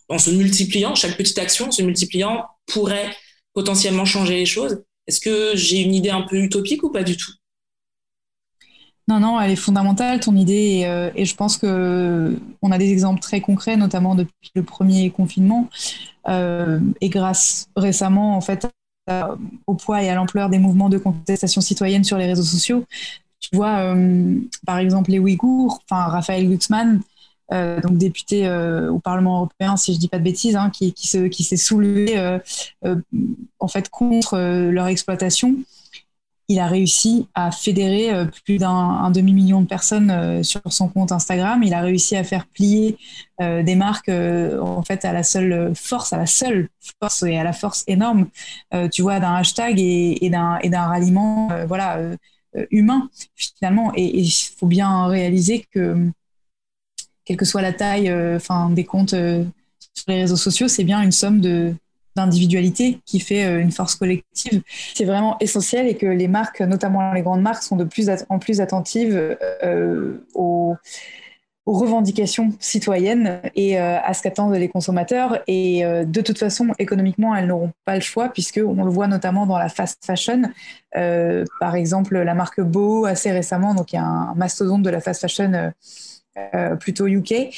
en, 0.09 0.19
se 0.19 0.31
multipliant, 0.31 0.95
chaque 0.95 1.17
petite 1.17 1.39
action 1.39 1.71
se 1.71 1.83
multipliant, 1.83 2.45
pourrait 2.67 3.17
potentiellement 3.55 4.05
changer 4.05 4.37
les 4.37 4.47
choses? 4.47 4.83
Est-ce 5.11 5.19
que 5.21 5.57
j'ai 5.57 5.81
une 5.81 5.93
idée 5.93 6.11
un 6.11 6.23
peu 6.23 6.37
utopique 6.37 6.85
ou 6.85 6.91
pas 6.91 7.03
du 7.03 7.17
tout? 7.17 7.33
Non, 9.09 9.19
non, 9.19 9.41
elle 9.41 9.51
est 9.51 9.57
fondamentale, 9.57 10.21
ton 10.21 10.37
idée, 10.37 10.83
et, 10.83 10.87
euh, 10.87 11.11
je 11.17 11.35
pense 11.35 11.57
que 11.57 12.39
on 12.63 12.71
a 12.71 12.79
des 12.79 12.93
exemples 12.93 13.19
très 13.19 13.41
concrets, 13.41 13.77
notamment 13.77 14.15
depuis 14.15 14.53
le 14.55 14.63
premier 14.63 15.11
confinement, 15.11 15.69
euh, 16.29 16.79
et 17.01 17.09
grâce 17.09 17.67
récemment, 17.75 18.37
en 18.37 18.41
fait, 18.41 18.69
au 19.67 19.75
poids 19.75 20.01
et 20.01 20.09
à 20.11 20.15
l'ampleur 20.15 20.49
des 20.49 20.61
mouvements 20.61 20.89
de 20.89 20.99
contestation 20.99 21.61
citoyenne 21.61 22.05
sur 22.05 22.17
les 22.17 22.27
réseaux 22.27 22.45
sociaux. 22.45 22.85
Tu 23.41 23.57
vois, 23.57 23.79
euh, 23.79 24.39
par 24.65 24.79
exemple, 24.79 25.11
les 25.11 25.19
Ouïghours, 25.19 25.81
enfin 25.91 26.05
Raphaël 26.05 26.47
Glucksmann, 26.47 27.01
euh, 27.53 27.81
donc 27.81 27.99
député 27.99 28.47
euh, 28.47 28.91
au 28.91 29.01
Parlement 29.01 29.39
européen, 29.39 29.77
si 29.77 29.93
je 29.93 29.99
dis 29.99 30.09
pas 30.09 30.19
de 30.19 30.25
bêtises, 30.25 30.55
hein, 30.57 30.71
qui, 30.71 30.93
qui, 30.93 31.09
se, 31.09 31.27
qui 31.27 31.43
s'est 31.43 31.57
soulevé 31.57 32.17
euh, 32.17 32.39
en 33.59 33.69
fait 33.69 33.89
contre 33.89 34.39
leur 34.71 34.87
exploitation. 34.87 35.57
Il 36.49 36.59
a 36.59 36.67
réussi 36.67 37.29
à 37.35 37.53
fédérer 37.53 38.11
plus 38.45 38.59
d'un 38.59 39.09
demi-million 39.13 39.61
de 39.61 39.69
personnes 39.69 40.43
sur 40.43 40.61
son 40.67 40.89
compte 40.89 41.13
Instagram. 41.13 41.63
Il 41.63 41.75
a 41.75 41.81
réussi 41.81 42.17
à 42.17 42.25
faire 42.25 42.45
plier 42.49 42.99
des 43.39 43.77
marques 43.77 44.09
en 44.09 44.83
fait 44.83 45.05
à 45.05 45.13
la 45.13 45.23
seule 45.23 45.73
force, 45.77 46.13
à 46.13 46.17
la 46.17 46.27
seule 46.27 46.69
force 47.01 47.23
et 47.23 47.39
à 47.39 47.45
la 47.45 47.53
force 47.53 47.85
énorme, 47.87 48.27
tu 48.91 49.03
vois, 49.03 49.21
d'un 49.21 49.37
hashtag 49.37 49.79
et, 49.79 50.27
et 50.27 50.29
d'un, 50.29 50.59
et 50.59 50.71
d'un 50.71 50.87
ralliement, 50.87 51.51
voilà 51.69 52.01
humain 52.73 53.09
finalement. 53.37 53.93
Et 53.95 54.19
il 54.19 54.29
faut 54.31 54.67
bien 54.67 55.07
réaliser 55.07 55.65
que 55.71 56.11
quelle 57.31 57.37
que 57.37 57.45
soit 57.45 57.63
la 57.63 57.73
taille, 57.73 58.13
enfin 58.35 58.71
des 58.71 58.83
comptes 58.83 59.11
sur 59.11 60.05
les 60.09 60.23
réseaux 60.23 60.35
sociaux, 60.37 60.67
c'est 60.67 60.83
bien 60.83 61.01
une 61.01 61.13
somme 61.13 61.41
de 61.41 61.73
d'individualité 62.17 62.99
qui 63.07 63.21
fait 63.21 63.61
une 63.61 63.71
force 63.71 63.95
collective. 63.95 64.63
C'est 64.95 65.05
vraiment 65.05 65.37
essentiel 65.39 65.87
et 65.87 65.97
que 65.97 66.07
les 66.07 66.27
marques, 66.27 66.61
notamment 66.61 67.13
les 67.13 67.23
grandes 67.23 67.41
marques, 67.41 67.63
sont 67.63 67.77
de 67.77 67.85
plus 67.85 68.11
en 68.29 68.41
plus 68.41 68.61
attentives 68.61 69.39
aux 70.35 70.77
revendications 71.67 72.51
citoyennes 72.59 73.41
et 73.55 73.79
euh, 73.79 73.99
à 74.03 74.15
ce 74.15 74.23
qu'attendent 74.23 74.55
les 74.55 74.69
consommateurs. 74.69 75.41
Et 75.47 75.85
euh, 75.85 76.05
de 76.05 76.21
toute 76.21 76.39
façon, 76.39 76.69
économiquement, 76.79 77.35
elles 77.35 77.47
n'auront 77.47 77.73
pas 77.85 77.95
le 77.95 78.01
choix, 78.01 78.29
puisque 78.29 78.61
on 78.65 78.85
le 78.85 78.91
voit 78.91 79.07
notamment 79.07 79.47
dans 79.47 79.59
la 79.59 79.69
fast 79.69 80.05
fashion. 80.05 80.43
Euh, 80.97 81.45
par 81.61 81.75
exemple, 81.75 82.19
la 82.19 82.35
marque 82.35 82.61
Beau, 82.61 83.05
assez 83.05 83.31
récemment, 83.31 83.75
donc 83.75 83.93
il 83.93 83.97
y 83.97 83.99
a 83.99 84.05
un 84.05 84.35
mastodonte 84.35 84.83
de 84.83 84.91
la 84.91 85.01
fast 85.01 85.21
fashion 85.21 85.73
plutôt 86.79 87.07
UK, 87.07 87.55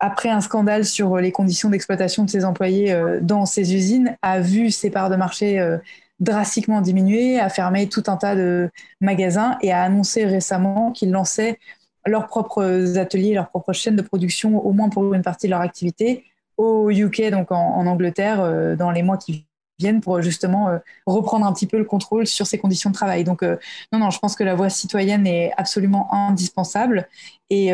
après 0.00 0.28
un 0.28 0.40
scandale 0.40 0.84
sur 0.84 1.16
les 1.18 1.32
conditions 1.32 1.70
d'exploitation 1.70 2.24
de 2.24 2.30
ses 2.30 2.44
employés 2.44 2.94
dans 3.22 3.46
ses 3.46 3.74
usines, 3.74 4.16
a 4.22 4.40
vu 4.40 4.70
ses 4.70 4.90
parts 4.90 5.10
de 5.10 5.16
marché 5.16 5.78
drastiquement 6.22 6.80
diminuer, 6.80 7.40
a 7.40 7.48
fermé 7.48 7.88
tout 7.88 8.04
un 8.06 8.16
tas 8.16 8.36
de 8.36 8.70
magasins 9.00 9.58
et 9.60 9.72
a 9.72 9.82
annoncé 9.82 10.24
récemment 10.24 10.92
qu'il 10.92 11.10
lançait 11.10 11.58
leurs 12.06 12.26
propres 12.26 12.98
ateliers, 12.98 13.34
leurs 13.34 13.48
propres 13.48 13.72
chaînes 13.72 13.96
de 13.96 14.02
production, 14.02 14.64
au 14.64 14.72
moins 14.72 14.88
pour 14.88 15.14
une 15.14 15.22
partie 15.22 15.46
de 15.46 15.50
leur 15.50 15.60
activité, 15.60 16.24
au 16.56 16.90
UK, 16.90 17.30
donc 17.30 17.50
en, 17.50 17.86
Angleterre, 17.86 18.40
euh, 18.40 18.76
dans 18.76 18.90
les 18.90 19.02
mois 19.02 19.16
qui 19.16 19.46
viennent, 19.78 20.00
pour 20.00 20.20
justement 20.20 20.68
euh, 20.68 20.78
reprendre 21.06 21.46
un 21.46 21.52
petit 21.52 21.66
peu 21.66 21.78
le 21.78 21.84
contrôle 21.84 22.26
sur 22.26 22.46
ces 22.46 22.58
conditions 22.58 22.90
de 22.90 22.94
travail. 22.94 23.24
Donc, 23.24 23.42
euh, 23.42 23.56
non, 23.92 23.98
non, 23.98 24.10
je 24.10 24.18
pense 24.18 24.34
que 24.36 24.44
la 24.44 24.54
voix 24.54 24.70
citoyenne 24.70 25.26
est 25.26 25.52
absolument 25.56 26.12
indispensable 26.12 27.08
et, 27.50 27.72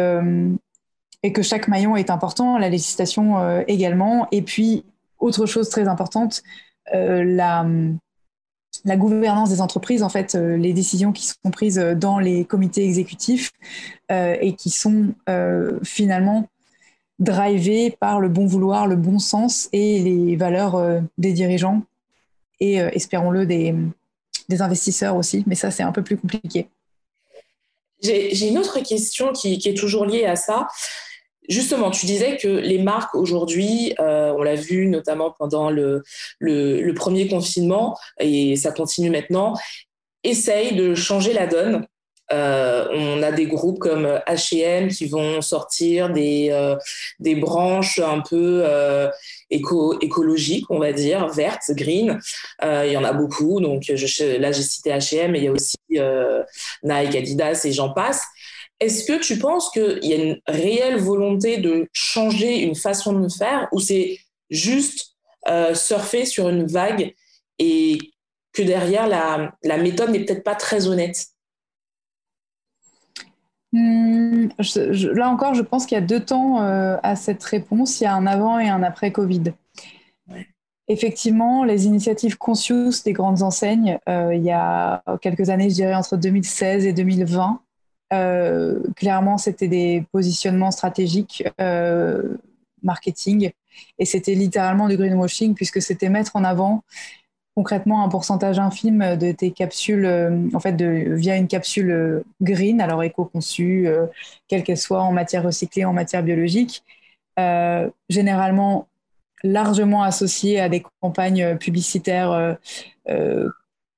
et 1.23 1.33
que 1.33 1.43
chaque 1.43 1.69
maillon 1.69 1.97
est 1.97 2.11
important, 2.11 2.59
la 2.59 2.69
législation 2.69 3.63
également. 3.67 4.27
Et 4.33 4.43
puis, 4.43 4.85
autre 5.19 5.47
chose 5.47 5.69
très 5.69 5.87
importante, 5.87 6.43
la 6.93 7.65
la 8.85 8.97
gouvernance 8.97 9.51
des 9.51 9.61
entreprises, 9.61 10.03
en 10.03 10.09
fait, 10.09 10.35
euh, 10.35 10.57
les 10.57 10.73
décisions 10.73 11.13
qui 11.13 11.27
sont 11.27 11.51
prises 11.51 11.79
euh, 11.79 11.95
dans 11.95 12.19
les 12.19 12.45
comités 12.45 12.85
exécutifs 12.85 13.51
euh, 14.11 14.37
et 14.41 14.55
qui 14.55 14.71
sont 14.71 15.15
finalement 15.83 16.49
drivées 17.19 17.91
par 17.91 18.21
le 18.21 18.29
bon 18.29 18.47
vouloir, 18.47 18.87
le 18.87 18.97
bon 18.97 19.19
sens 19.19 19.69
et 19.73 20.01
les 20.01 20.37
valeurs 20.37 21.03
des 21.19 21.33
dirigeants 21.33 21.83
et, 22.61 22.77
espérons-le, 22.77 23.47
des, 23.47 23.75
investisseurs 24.61 25.17
aussi. 25.17 25.45
Mais 25.47 25.55
ça, 25.55 25.71
c'est 25.71 25.83
un 25.83 25.93
peu 25.93 26.03
plus 26.03 26.17
compliqué. 26.17 26.69
J'ai 28.03 28.49
une 28.49 28.59
autre 28.59 28.81
question 28.81 29.33
qui, 29.33 29.61
est 29.65 29.77
toujours 29.77 30.07
liée 30.07 30.25
à 30.25 30.37
ça. 30.37 30.69
Justement, 31.49 31.91
tu 31.91 32.07
disais 32.07 32.37
que 32.37 32.49
les 32.49 32.79
marques 32.79 33.15
aujourd'hui, 33.15 33.95
euh, 34.01 34.35
on 34.37 34.43
l'a 34.43 34.55
vu 34.55 34.87
notamment 34.87 35.35
pendant 35.39 35.71
le, 35.71 36.03
premier 36.95 37.27
confinement, 37.27 37.99
et 38.21 38.55
ça 38.57 38.71
continue 38.71 39.11
maintenant, 39.11 39.55
essayent 40.25 40.77
de 40.77 40.95
changer 40.95 41.33
la 41.33 41.47
donne. 41.47 41.87
Euh, 42.33 42.87
on 42.93 43.23
a 43.23 43.33
des 43.33 43.47
groupes 43.47 43.79
comme 43.79 44.07
H&M 44.27 44.89
qui 44.89 45.07
vont 45.07 45.41
sortir 45.41 46.11
des, 46.11 46.49
euh, 46.51 46.77
des 47.19 47.35
branches 47.35 47.99
un 47.99 48.21
peu 48.21 48.65
éco 49.51 49.99
écologiques, 50.01 50.67
on 50.71 50.79
va 50.79 50.93
dire, 50.93 51.29
vertes, 51.29 51.71
green. 51.71 52.19
il 52.63 52.93
y 52.93 52.97
en 52.97 53.05
a 53.05 53.13
beaucoup. 53.13 53.61
Donc 53.61 53.83
je, 53.83 54.37
là, 54.39 54.53
j'ai 54.53 54.63
cité 54.63 54.91
H&M, 54.91 55.33
mais 55.33 55.39
il 55.39 55.45
y 55.45 55.49
a 55.49 55.53
aussi 55.53 55.77
Nike, 55.91 57.17
Adidas 57.17 57.63
et 57.65 57.73
j'en 57.73 57.93
passe. 57.93 58.23
Est-ce 58.81 59.05
que 59.05 59.19
tu 59.21 59.39
penses 59.39 59.71
qu'il 59.71 60.05
y 60.05 60.13
a 60.13 60.17
une 60.17 60.41
réelle 60.47 60.99
volonté 60.99 61.59
de 61.59 61.89
changer 61.93 62.61
une 62.61 62.77
façon 62.77 63.13
de 63.13 63.29
faire 63.29 63.69
ou 63.73 63.81
c'est 63.81 64.19
juste 64.51 65.17
euh, 65.49 65.75
surfer 65.75 66.25
sur 66.25 66.49
une 66.49 66.67
vague 66.67 67.15
et 67.59 67.99
que 68.53 68.63
derrière 68.63 69.09
la, 69.09 69.79
méthode 69.79 70.11
n'est 70.11 70.25
peut-être 70.25 70.45
pas 70.45 70.55
très 70.55 70.87
honnête? 70.87 71.27
Hmm, 73.73 74.49
Là 75.15 75.29
encore, 75.29 75.55
je 75.55 75.63
pense 75.63 75.87
qu'il 75.87 75.97
y 75.97 75.99
a 75.99 76.05
deux 76.05 76.21
temps 76.21 76.63
euh, 76.63 76.97
à 77.03 77.17
cette 77.17 77.43
réponse. 77.45 78.01
Il 78.01 78.05
y 78.05 78.07
a 78.07 78.15
un 78.15 78.27
avant 78.27 78.59
et 78.59 78.69
un 78.69 78.83
après 78.83 79.13
Covid. 79.13 79.53
Effectivement, 80.91 81.65
les 81.65 81.85
initiatives 81.85 82.39
Conscious 82.39 83.03
des 83.05 83.13
grandes 83.13 83.43
enseignes, 83.43 83.99
euh, 84.09 84.35
il 84.35 84.43
y 84.43 84.51
a 84.51 85.03
quelques 85.21 85.51
années, 85.51 85.69
je 85.69 85.75
dirais 85.75 85.95
entre 85.95 86.17
2016 86.17 86.87
et 86.87 86.95
2020, 86.95 87.61
euh, 88.15 88.81
clairement, 88.97 89.37
c'était 89.37 89.69
des 89.69 90.07
positionnements 90.13 90.71
stratégiques 90.71 91.45
marketing 92.83 93.51
et 93.99 94.05
c'était 94.05 94.35
littéralement 94.35 94.89
du 94.89 94.97
greenwashing 94.97 95.55
puisque 95.55 95.83
c'était 95.83 96.09
mettre 96.09 96.37
en 96.37 96.45
avant 96.45 96.85
concrètement 97.59 98.05
un 98.05 98.09
pourcentage 98.09 98.61
infime 98.61 99.17
de 99.17 99.33
tes 99.33 99.51
capsules, 99.51 100.07
euh, 100.07 100.49
en 100.55 100.61
fait, 100.61 100.81
via 100.81 101.37
une 101.37 101.49
capsule 101.49 102.23
green, 102.41 102.81
alors 102.81 103.03
éco-conçue, 103.03 103.89
quelle 104.47 104.63
qu'elle 104.63 104.79
soit 104.79 105.03
en 105.03 105.11
matière 105.11 105.43
recyclée, 105.43 105.85
en 105.85 105.93
matière 105.93 106.23
biologique, 106.23 106.85
généralement 108.09 108.87
largement 109.43 110.03
associée 110.05 110.61
à 110.61 110.69
des 110.69 110.85
campagnes 111.01 111.57
publicitaires 111.57 112.57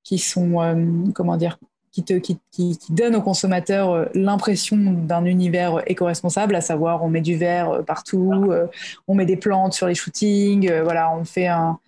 qui 0.05 0.18
sont, 0.18 1.12
comment 1.14 1.37
dire, 1.37 1.59
qui, 1.92 2.05
te, 2.05 2.14
qui, 2.14 2.38
qui, 2.51 2.79
donne 2.90 3.16
aux 3.16 3.23
consommateurs 3.23 3.90
euh, 3.90 4.05
l'impression 4.14 4.77
d'un 4.77 5.25
univers 5.25 5.83
éco-responsable, 5.87 6.55
à 6.55 6.61
savoir 6.61 7.03
on 7.03 7.09
met 7.09 7.20
du 7.20 7.37
verre 7.37 7.70
euh, 7.70 7.83
partout, 7.83 8.49
euh, 8.51 8.66
on 9.09 9.14
met 9.14 9.27
des 9.27 9.37
plantes 9.37 9.73
sur 9.73 9.87
les 9.87 9.94
shootings, 9.94 10.70
voilà, 10.83 11.12
on 11.14 11.25
fait 11.25 11.49
un, 11.49 11.79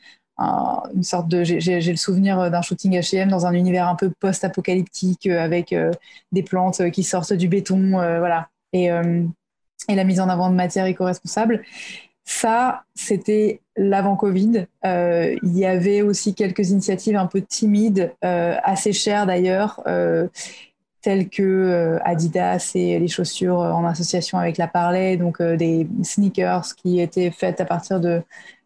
une 0.94 1.02
sorte 1.02 1.28
de. 1.28 1.44
J'ai 1.44 1.80
le 1.80 1.96
souvenir 1.96 2.50
d'un 2.50 2.62
shooting 2.62 2.98
H&M 2.98 3.28
dans 3.28 3.46
un 3.46 3.52
univers 3.52 3.88
un 3.88 3.94
peu 3.94 4.10
post-apocalyptique 4.10 5.26
avec 5.26 5.74
des 6.32 6.42
plantes 6.42 6.90
qui 6.90 7.02
sortent 7.02 7.32
du 7.32 7.48
béton, 7.48 7.90
voilà, 7.90 8.48
et, 8.72 8.86
et 8.86 9.94
la 9.94 10.04
mise 10.04 10.20
en 10.20 10.28
avant 10.28 10.50
de 10.50 10.54
matières 10.54 10.86
éco-responsables. 10.86 11.62
Ça, 12.24 12.84
c'était 12.94 13.60
l'avant 13.76 14.16
Covid. 14.16 14.66
Euh, 14.84 15.36
il 15.42 15.58
y 15.58 15.66
avait 15.66 16.02
aussi 16.02 16.34
quelques 16.34 16.70
initiatives 16.70 17.16
un 17.16 17.26
peu 17.26 17.42
timides, 17.42 18.12
euh, 18.24 18.56
assez 18.62 18.92
chères 18.92 19.26
d'ailleurs, 19.26 19.82
euh, 19.86 20.28
telles 21.02 21.28
que 21.28 21.98
Adidas 22.04 22.72
et 22.76 22.98
les 23.00 23.08
chaussures 23.08 23.58
en 23.58 23.84
association 23.86 24.38
avec 24.38 24.56
la 24.56 24.68
Parley, 24.68 25.16
donc 25.16 25.42
des 25.42 25.88
sneakers 26.04 26.76
qui 26.76 27.00
étaient 27.00 27.32
faites 27.32 27.60
à 27.60 27.64
partir 27.64 27.98
de 27.98 28.22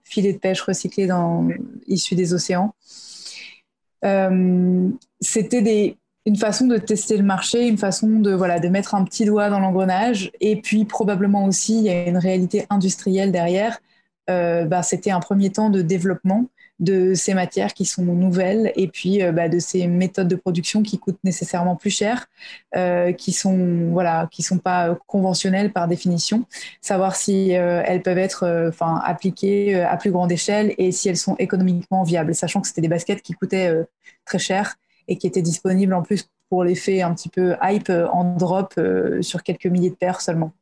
filets 0.08 0.32
de 0.32 0.38
pêche 0.38 0.62
recyclés 0.62 1.06
dans, 1.06 1.48
issus 1.86 2.14
des 2.14 2.32
océans. 2.32 2.74
C'était 5.20 5.62
des 5.62 5.98
une 6.26 6.36
façon 6.36 6.66
de 6.66 6.76
tester 6.76 7.16
le 7.16 7.22
marché, 7.22 7.68
une 7.68 7.78
façon 7.78 8.08
de, 8.08 8.32
voilà, 8.32 8.58
de 8.58 8.68
mettre 8.68 8.96
un 8.96 9.04
petit 9.04 9.24
doigt 9.24 9.48
dans 9.48 9.60
l'engrenage. 9.60 10.32
Et 10.40 10.60
puis 10.60 10.84
probablement 10.84 11.44
aussi, 11.46 11.78
il 11.78 11.84
y 11.84 11.88
a 11.88 12.08
une 12.08 12.18
réalité 12.18 12.66
industrielle 12.68 13.30
derrière. 13.30 13.78
Euh, 14.28 14.64
bah, 14.64 14.82
c'était 14.82 15.12
un 15.12 15.20
premier 15.20 15.50
temps 15.50 15.70
de 15.70 15.82
développement 15.82 16.46
de 16.78 17.14
ces 17.14 17.34
matières 17.34 17.72
qui 17.74 17.84
sont 17.84 18.04
nouvelles 18.04 18.72
et 18.76 18.88
puis 18.88 19.22
euh, 19.22 19.32
bah, 19.32 19.48
de 19.48 19.58
ces 19.58 19.86
méthodes 19.86 20.28
de 20.28 20.36
production 20.36 20.82
qui 20.82 20.98
coûtent 20.98 21.22
nécessairement 21.24 21.76
plus 21.76 21.90
cher, 21.90 22.26
euh, 22.76 23.12
qui 23.12 23.32
sont 23.32 23.90
voilà, 23.90 24.28
qui 24.30 24.42
sont 24.42 24.58
pas 24.58 24.96
conventionnelles 25.06 25.72
par 25.72 25.88
définition. 25.88 26.44
Savoir 26.80 27.16
si 27.16 27.50
elles 27.50 28.02
peuvent 28.02 28.18
être 28.18 28.68
enfin 28.68 29.00
appliquées 29.04 29.82
à 29.82 29.96
plus 29.96 30.10
grande 30.10 30.32
échelle 30.32 30.74
et 30.78 30.92
si 30.92 31.08
elles 31.08 31.16
sont 31.16 31.36
économiquement 31.38 32.02
viables, 32.02 32.34
sachant 32.34 32.60
que 32.60 32.68
c'était 32.68 32.82
des 32.82 32.88
baskets 32.88 33.22
qui 33.22 33.32
coûtaient 33.32 33.72
très 34.24 34.38
cher 34.38 34.76
et 35.08 35.16
qui 35.16 35.26
était 35.26 35.42
disponible 35.42 35.94
en 35.94 36.02
plus 36.02 36.28
pour 36.48 36.64
l'effet 36.64 37.02
un 37.02 37.14
petit 37.14 37.28
peu 37.28 37.56
hype 37.62 37.90
euh, 37.90 38.08
en 38.08 38.36
drop 38.36 38.74
euh, 38.78 39.22
sur 39.22 39.42
quelques 39.42 39.66
milliers 39.66 39.90
de 39.90 39.96
paires 39.96 40.20
seulement. 40.20 40.52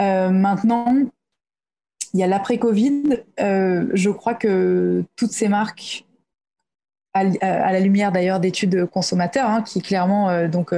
Euh, 0.00 0.30
maintenant, 0.30 0.94
il 2.14 2.20
y 2.20 2.22
a 2.22 2.26
l'après-Covid. 2.26 3.22
je 3.38 4.10
crois 4.10 4.34
que 4.34 5.04
toutes 5.16 5.32
ces 5.32 5.48
marques, 5.48 6.04
à, 7.14 7.24
la 7.24 7.80
lumière 7.80 8.12
d'ailleurs 8.12 8.40
d'études 8.40 8.86
consommateurs, 8.86 9.48
hein, 9.48 9.62
qui 9.62 9.82
clairement 9.82 10.48
donc 10.48 10.72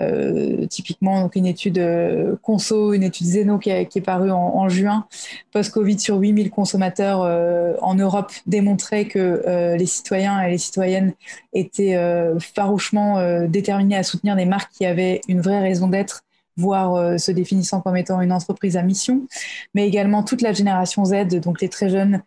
euh, 0.00 0.66
typiquement, 0.66 1.20
donc 1.20 1.36
une 1.36 1.46
étude 1.46 1.78
euh, 1.78 2.34
Conso, 2.42 2.94
une 2.94 3.02
étude 3.02 3.26
Zeno 3.26 3.58
qui, 3.58 3.70
est 3.70 4.04
parue 4.04 4.30
en, 4.30 4.68
juin, 4.68 5.06
post-Covid 5.52 5.98
sur 5.98 6.16
8000 6.16 6.50
consommateurs 6.50 7.22
euh, 7.22 7.74
en 7.82 7.94
Europe, 7.94 8.32
démontrait 8.46 9.04
que 9.04 9.74
les 9.76 9.86
citoyens 9.86 10.40
et 10.42 10.50
les 10.50 10.58
citoyennes 10.58 11.12
étaient 11.52 11.98
farouchement 12.40 13.46
déterminés 13.46 13.96
à 13.96 14.02
soutenir 14.02 14.36
des 14.36 14.46
marques 14.46 14.72
qui 14.72 14.86
avaient 14.86 15.20
une 15.28 15.40
vraie 15.40 15.60
raison 15.60 15.88
d'être 15.88 16.22
voire 16.56 17.18
se 17.18 17.30
définissant 17.30 17.80
comme 17.80 17.96
étant 17.96 18.20
une 18.20 18.32
entreprise 18.32 18.76
à 18.76 18.82
mission, 18.82 19.26
mais 19.74 19.86
également 19.86 20.22
toute 20.22 20.42
la 20.42 20.52
génération 20.52 21.04
Z, 21.04 21.40
donc 21.40 21.60
les 21.60 21.68
très 21.68 21.88
jeunes 21.88 22.22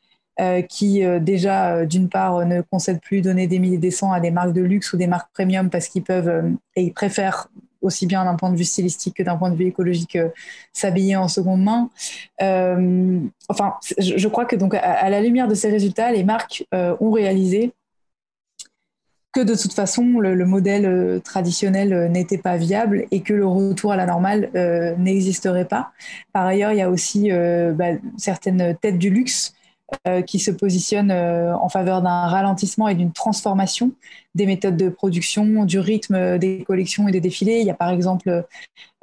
qui 0.67 1.03
déjà, 1.21 1.85
d'une 1.85 2.09
part, 2.09 2.45
ne 2.45 2.61
concèdent 2.61 3.01
plus 3.01 3.21
donner 3.21 3.45
des 3.47 3.59
milliers 3.59 3.77
des 3.77 3.91
cents 3.91 4.11
à 4.11 4.19
des 4.19 4.31
marques 4.31 4.53
de 4.53 4.61
luxe 4.61 4.91
ou 4.93 4.97
des 4.97 5.05
marques 5.05 5.31
premium 5.33 5.69
parce 5.69 5.87
qu'ils 5.87 6.03
peuvent 6.03 6.55
et 6.75 6.83
ils 6.83 6.93
préfèrent 6.93 7.49
aussi 7.81 8.07
bien 8.07 8.23
d'un 8.25 8.35
point 8.35 8.49
de 8.49 8.55
vue 8.55 8.63
stylistique 8.63 9.17
que 9.17 9.23
d'un 9.23 9.37
point 9.37 9.51
de 9.51 9.55
vue 9.55 9.67
écologique 9.67 10.17
s'habiller 10.71 11.17
en 11.17 11.27
seconde 11.27 11.61
main. 11.61 11.89
enfin, 13.49 13.75
je, 13.99 14.27
crois 14.27 14.45
que 14.45 14.55
donc 14.55 14.73
à, 14.73 15.09
la 15.09 15.21
lumière 15.21 15.47
de 15.47 15.55
ces 15.55 15.69
résultats, 15.69 16.11
les 16.11 16.23
marques 16.23 16.65
ont 16.71 17.11
réalisé 17.11 17.73
que 19.33 19.41
de 19.41 19.55
toute 19.55 19.73
façon, 19.73 20.19
le, 20.19 20.45
modèle 20.45 20.85
euh, 20.85 21.19
traditionnel 21.19 21.91
euh, 21.91 22.07
n'était 22.07 22.37
pas 22.37 22.55
viable 22.55 23.05
et 23.11 23.21
que 23.21 23.33
le 23.33 23.47
retour 23.47 23.91
à 23.91 23.97
la 23.97 24.05
normale 24.05 24.51
euh, 24.55 24.95
n'existerait 24.97 25.65
pas. 25.65 25.91
Par 26.31 26.45
ailleurs, 26.45 26.71
il 26.71 26.77
y 26.77 26.81
a 26.81 26.89
aussi 26.89 27.31
bah, 27.31 27.93
certaines 28.17 28.77
têtes 28.77 28.99
du 28.99 29.09
luxe 29.09 29.53
qui 30.25 30.39
se 30.39 30.49
positionnent 30.49 31.11
en 31.11 31.69
faveur 31.69 32.01
d'un 32.01 32.25
ralentissement 32.25 32.87
et 32.87 32.95
d'une 32.95 33.11
transformation 33.11 33.91
des 34.33 34.47
méthodes 34.47 34.77
de 34.77 34.89
production, 34.89 35.65
du 35.65 35.77
rythme 35.77 36.39
des 36.39 36.63
collections 36.65 37.07
et 37.07 37.11
des 37.11 37.21
défilés. 37.21 37.59
Il 37.59 37.67
y 37.67 37.69
a 37.69 37.75
par 37.75 37.91
exemple 37.91 38.43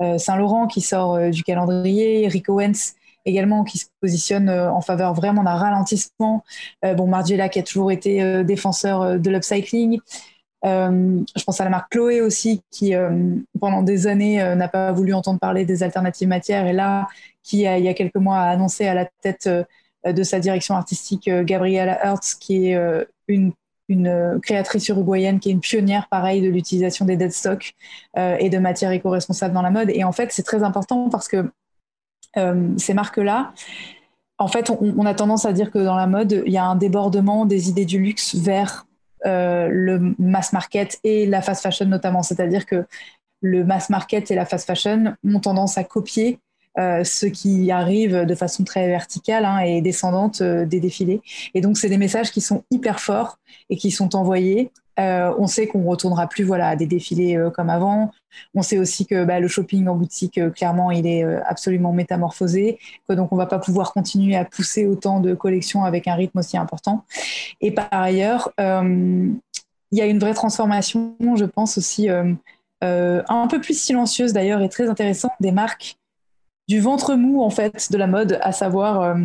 Saint-Laurent 0.01 0.67
qui 0.67 0.81
sort 0.81 1.31
du 1.31 1.45
calendrier, 1.45 2.27
Rick 2.27 2.49
Owens 2.49 2.95
également 3.25 3.65
qui 3.65 3.79
se 3.79 3.87
positionne 4.01 4.49
euh, 4.49 4.71
en 4.71 4.81
faveur 4.81 5.15
vraiment 5.15 5.43
d'un 5.43 5.55
ralentissement. 5.55 6.45
Euh, 6.85 6.95
bon, 6.95 7.07
Margiela 7.07 7.49
qui 7.49 7.59
a 7.59 7.63
toujours 7.63 7.91
été 7.91 8.23
euh, 8.23 8.43
défenseur 8.43 9.19
de 9.19 9.31
l'upcycling. 9.31 10.01
je 10.63 11.45
pense 11.45 11.61
à 11.61 11.65
la 11.65 11.71
marque 11.71 11.91
Chloé 11.93 12.21
aussi, 12.21 12.63
qui 12.71 12.93
pendant 13.61 13.83
des 13.83 14.07
années 14.07 14.37
n'a 14.57 14.69
pas 14.69 14.93
voulu 14.93 15.15
entendre 15.15 15.39
parler 15.39 15.65
des 15.65 15.83
alternatives 15.83 16.29
matières 16.29 16.67
et 16.67 16.75
là, 16.75 17.09
qui 17.43 17.63
il 17.63 17.85
y 17.85 17.89
a 17.89 17.95
quelques 17.95 18.17
mois 18.17 18.39
a 18.39 18.51
annoncé 18.51 18.87
à 18.87 18.93
la 18.93 19.07
tête 19.23 19.49
de 20.05 20.23
sa 20.23 20.39
direction 20.39 20.75
artistique 20.75 21.31
Gabriela 21.31 21.99
Hertz, 22.05 22.35
qui 22.35 22.69
est 22.69 23.07
une, 23.29 23.53
créatrice 24.43 24.87
uruguayenne, 24.89 25.41
qui 25.41 25.49
est 25.49 25.53
une 25.53 25.61
pionnière 25.61 26.09
pareil 26.11 26.43
de 26.43 26.51
l'utilisation 26.51 27.07
des 27.07 27.17
dead 27.17 27.33
stock 27.33 27.73
et 28.17 28.51
de 28.51 28.59
matières 28.59 28.93
éco-responsables 28.93 29.55
dans 29.55 29.63
la 29.63 29.71
mode. 29.71 29.89
Et 29.89 30.05
en 30.05 30.13
fait, 30.13 30.31
c'est 30.31 30.43
très 30.43 30.63
important 30.63 31.09
parce 31.09 31.27
que 31.27 31.51
ces 32.35 32.95
marques-là, 32.95 33.53
en 34.41 34.49
fait, 34.49 34.71
on, 34.71 35.05
a 35.05 35.15
tendance 35.15 35.45
à 35.45 35.53
dire 35.53 35.71
que 35.71 35.79
dans 35.79 35.97
la 35.97 36.07
mode, 36.07 36.43
il 36.47 36.53
y 36.53 36.57
a 36.57 36.65
un 36.65 36.75
débordement 36.75 37.45
des 37.45 37.69
idées 37.69 37.85
du 37.85 38.01
luxe 38.01 38.35
vers 38.35 38.87
euh, 39.27 39.69
le 39.71 40.15
mass 40.19 40.55
market 40.55 40.99
et 41.05 41.27
la 41.27 41.43
fast 41.43 41.63
fashion 41.63 41.85
notamment. 41.85 42.23
C'est-à-dire 42.23 42.65
que 42.65 42.87
le 43.43 43.65
mass 43.65 43.91
market 43.91 44.31
et 44.31 44.35
la 44.35 44.47
fast 44.47 44.67
fashion 44.67 45.15
ont 45.27 45.41
tendance 45.41 45.77
à 45.77 45.85
copier 45.85 46.39
euh, 46.79 47.05
ce 47.05 47.27
qui 47.27 47.71
arrive 47.71 48.25
de 48.25 48.35
façon 48.35 48.65
très 48.65 48.89
verticale 48.89 49.45
hein, 49.45 49.59
et 49.59 49.83
descendante 49.83 50.43
des 50.43 50.81
défilés. 50.81 51.21
Et 51.53 51.61
donc, 51.61 51.77
c'est 51.77 51.91
des 51.91 51.99
messages 51.99 52.31
qui 52.31 52.41
sont 52.41 52.65
hyper 52.71 52.99
forts 52.99 53.39
et 53.69 53.77
qui 53.77 53.91
sont 53.91 54.17
envoyés 54.17 54.71
euh, 55.01 55.33
on 55.39 55.47
sait 55.47 55.67
qu'on 55.67 55.85
retournera 55.85 56.27
plus 56.27 56.45
voilà 56.45 56.69
à 56.69 56.77
des 56.77 56.87
défilés 56.87 57.37
euh, 57.37 57.51
comme 57.51 57.71
avant. 57.71 58.11
On 58.55 58.63
sait 58.63 58.79
aussi 58.79 59.07
que 59.07 59.25
bah, 59.25 59.41
le 59.41 59.49
shopping 59.49 59.89
en 59.89 59.97
boutique, 59.97 60.39
euh, 60.39 60.51
clairement, 60.51 60.91
il 60.91 61.07
est 61.07 61.25
absolument 61.47 61.93
métamorphosé, 61.93 62.79
que 63.09 63.15
donc 63.15 63.33
on 63.33 63.37
va 63.37 63.47
pas 63.47 63.59
pouvoir 63.59 63.93
continuer 63.93 64.37
à 64.37 64.45
pousser 64.45 64.87
autant 64.87 65.21
de 65.21 65.35
collections 65.35 65.85
avec 65.85 66.09
un 66.09 66.15
rythme 66.15 66.39
aussi 66.39 66.57
important. 66.57 67.05
Et 67.61 67.73
par 67.73 67.89
ailleurs, 67.93 68.53
il 68.59 69.39
y 69.93 70.01
a 70.01 70.07
une 70.07 70.19
vraie 70.19 70.35
transformation, 70.35 71.15
je 71.37 71.45
pense 71.45 71.79
aussi 71.79 72.09
un 72.83 73.47
peu 73.49 73.61
plus 73.61 73.79
silencieuse 73.79 74.33
d'ailleurs 74.33 74.63
et 74.63 74.69
très 74.69 74.89
intéressante 74.89 75.33
des 75.41 75.53
marques 75.53 75.97
du 76.69 76.81
ventre 76.81 77.15
mou 77.15 77.43
en 77.43 77.51
fait 77.51 77.91
de 77.91 77.99
la 77.99 78.07
mode, 78.07 78.39
à 78.43 78.53
savoir 78.53 79.17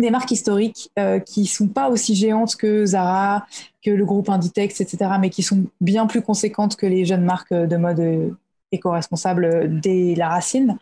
des 0.00 0.10
marques 0.10 0.30
historiques 0.30 0.90
euh, 0.98 1.18
qui 1.18 1.46
sont 1.46 1.68
pas 1.68 1.88
aussi 1.88 2.14
géantes 2.14 2.56
que 2.56 2.86
Zara, 2.86 3.46
que 3.82 3.90
le 3.90 4.04
groupe 4.04 4.28
Inditex, 4.28 4.80
etc., 4.80 5.12
mais 5.20 5.30
qui 5.30 5.42
sont 5.42 5.64
bien 5.80 6.06
plus 6.06 6.22
conséquentes 6.22 6.76
que 6.76 6.86
les 6.86 7.04
jeunes 7.04 7.24
marques 7.24 7.52
de 7.52 7.76
mode 7.76 8.36
éco-responsable 8.72 9.80
dès 9.80 10.14
la 10.14 10.28
racine. 10.28 10.78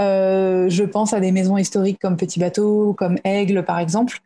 Euh, 0.00 0.68
je 0.68 0.84
pense 0.84 1.12
à 1.12 1.20
des 1.20 1.32
maisons 1.32 1.56
historiques 1.56 1.98
comme 2.00 2.16
Petit 2.16 2.38
Bateau, 2.38 2.94
comme 2.94 3.18
Aigle, 3.24 3.64
par 3.64 3.78
exemple, 3.78 4.20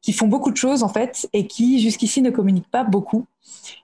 qui 0.00 0.12
font 0.12 0.28
beaucoup 0.28 0.50
de 0.50 0.56
choses 0.56 0.82
en 0.82 0.88
fait 0.88 1.28
et 1.32 1.46
qui 1.46 1.80
jusqu'ici 1.80 2.22
ne 2.22 2.30
communiquent 2.30 2.70
pas 2.70 2.84
beaucoup 2.84 3.26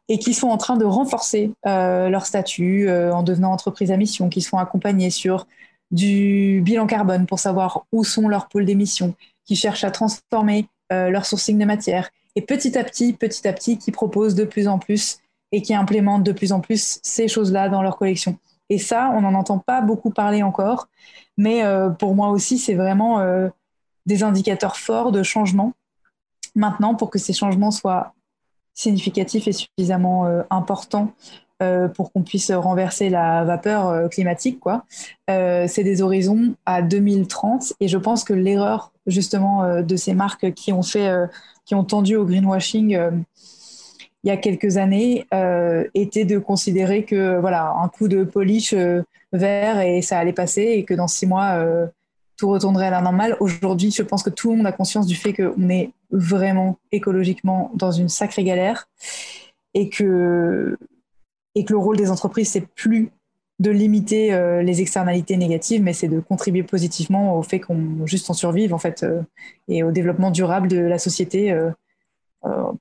et 0.09 0.19
qui 0.19 0.33
sont 0.33 0.49
en 0.49 0.57
train 0.57 0.77
de 0.77 0.85
renforcer 0.85 1.53
euh, 1.67 2.09
leur 2.09 2.25
statut 2.25 2.89
en 2.91 3.23
devenant 3.23 3.53
entreprise 3.53 3.91
à 3.91 3.97
mission, 3.97 4.29
qui 4.29 4.41
sont 4.41 4.59
accompagnés 4.59 5.11
sur 5.11 5.47
du 5.91 6.61
bilan 6.65 6.87
carbone 6.87 7.27
pour 7.27 7.39
savoir 7.39 7.85
où 7.93 8.05
sont 8.05 8.29
leurs 8.29 8.49
pôles 8.49 8.65
d'émission, 8.65 9.15
qui 9.45 9.57
cherchent 9.57 9.85
à 9.85 9.91
transformer 9.91 10.69
euh, 10.93 11.11
leur 11.11 11.25
sourcing 11.27 11.59
de 11.59 11.65
matière 11.65 12.11
et 12.37 12.43
petit 12.43 12.77
à 12.77 12.85
petit, 12.85 13.13
petit 13.13 13.47
à 13.47 13.53
petit, 13.53 13.79
qui 13.79 13.91
proposent 13.93 14.35
de 14.35 14.45
plus 14.45 14.69
en 14.69 14.79
plus 14.79 15.19
et 15.53 15.63
qui 15.63 15.75
implémentent 15.75 16.25
de 16.25 16.33
plus 16.33 16.53
en 16.53 16.61
plus 16.61 16.99
ces 17.03 17.29
choses-là 17.29 17.69
dans 17.69 17.83
leur 17.83 17.97
collection. 17.97 18.39
Et 18.71 18.79
ça, 18.79 19.11
on 19.15 19.21
n'en 19.21 19.35
entend 19.35 19.59
pas 19.59 19.81
beaucoup 19.81 20.11
parler 20.11 20.43
encore, 20.43 20.89
mais 21.37 21.65
euh, 21.65 21.91
pour 21.91 22.15
moi 22.15 22.31
aussi, 22.31 22.59
c'est 22.59 22.75
vraiment 22.75 23.21
euh, 23.21 23.49
des 24.07 24.23
indicateurs 24.23 24.77
forts 24.77 25.13
de 25.13 25.23
changement 25.23 25.73
maintenant 26.55 26.95
pour 26.95 27.11
que 27.11 27.19
ces 27.19 27.33
changements 27.33 27.71
soient 27.71 28.15
significatifs 28.75 29.47
et 29.47 29.53
suffisamment 29.53 30.27
importants 30.51 31.13
pour 31.95 32.13
qu'on 32.13 32.23
puisse 32.23 32.51
renverser 32.51 33.09
la 33.09 33.45
vapeur 33.45 34.11
climatique. 34.11 34.59
C'est 35.29 35.85
des 35.85 36.03
horizons 36.03 36.55
à 36.67 36.83
2030 36.83 37.75
et 37.81 37.89
je 37.89 37.99
pense 37.99 38.25
que 38.25 38.35
l'erreur 38.35 38.94
justement 39.07 39.83
de 39.83 39.97
ces 39.97 40.15
marques 40.15 40.53
qui 40.55 40.73
ont 40.73 40.83
fait, 40.83 41.11
qui 41.65 41.75
ont 41.75 41.85
tendu 41.85 42.17
au 42.17 42.25
greenwashing 42.25 42.99
il 44.23 44.29
y 44.29 44.31
a 44.31 44.37
quelques 44.37 44.79
années 44.79 45.27
était 45.95 46.25
de 46.25 46.39
considérer 46.39 47.05
que 47.05 47.39
voilà 47.39 47.75
un 47.83 47.89
coup 47.89 48.09
de 48.09 48.25
polish 48.25 48.75
vert 49.33 49.81
et 49.81 50.01
ça 50.01 50.19
allait 50.19 50.33
passer 50.33 50.63
et 50.63 50.85
que 50.85 50.95
dans 50.95 51.09
six 51.09 51.27
mois 51.27 51.59
tout 52.37 52.49
retournerait 52.49 52.87
à 52.87 52.91
la 52.91 53.01
normale. 53.01 53.37
Aujourd'hui, 53.41 53.91
je 53.91 54.03
pense 54.03 54.23
que 54.23 54.31
tout 54.31 54.51
le 54.51 54.57
monde 54.57 54.67
a 54.67 54.73
conscience 54.73 55.07
du 55.07 55.15
fait 55.15 55.33
qu'on 55.33 55.69
est 55.69 55.91
vraiment 56.11 56.79
écologiquement 56.93 57.71
dans 57.75 57.93
une 57.93 58.09
sacrée 58.09 58.45
galère 58.45 58.89
et 59.75 59.89
que 59.89 60.77
et 61.55 61.65
que 61.65 61.73
le 61.73 61.79
rôle 61.79 61.97
des 61.97 62.11
entreprises, 62.11 62.51
c'est 62.51 62.67
plus 62.67 63.11
de 63.61 63.71
limiter 63.71 64.33
euh, 64.33 64.63
les 64.63 64.81
externalités 64.81 65.37
négatives, 65.37 65.83
mais 65.83 65.93
c'est 65.93 66.09
de 66.09 66.21
contribuer 66.21 66.65
positivement 66.65 67.39
au 67.39 67.43
fait 67.43 67.61
qu'on 67.61 68.05
juste 68.07 68.29
en 68.29 68.35
survive 68.35 68.75
en 68.75 68.79
fait 68.79 69.05
euh, 69.05 69.23
et 69.69 69.83
au 69.83 69.93
développement 69.93 70.31
durable 70.31 70.69
de 70.69 70.79
la 70.79 70.99
société 70.99 71.53
euh, 71.53 71.71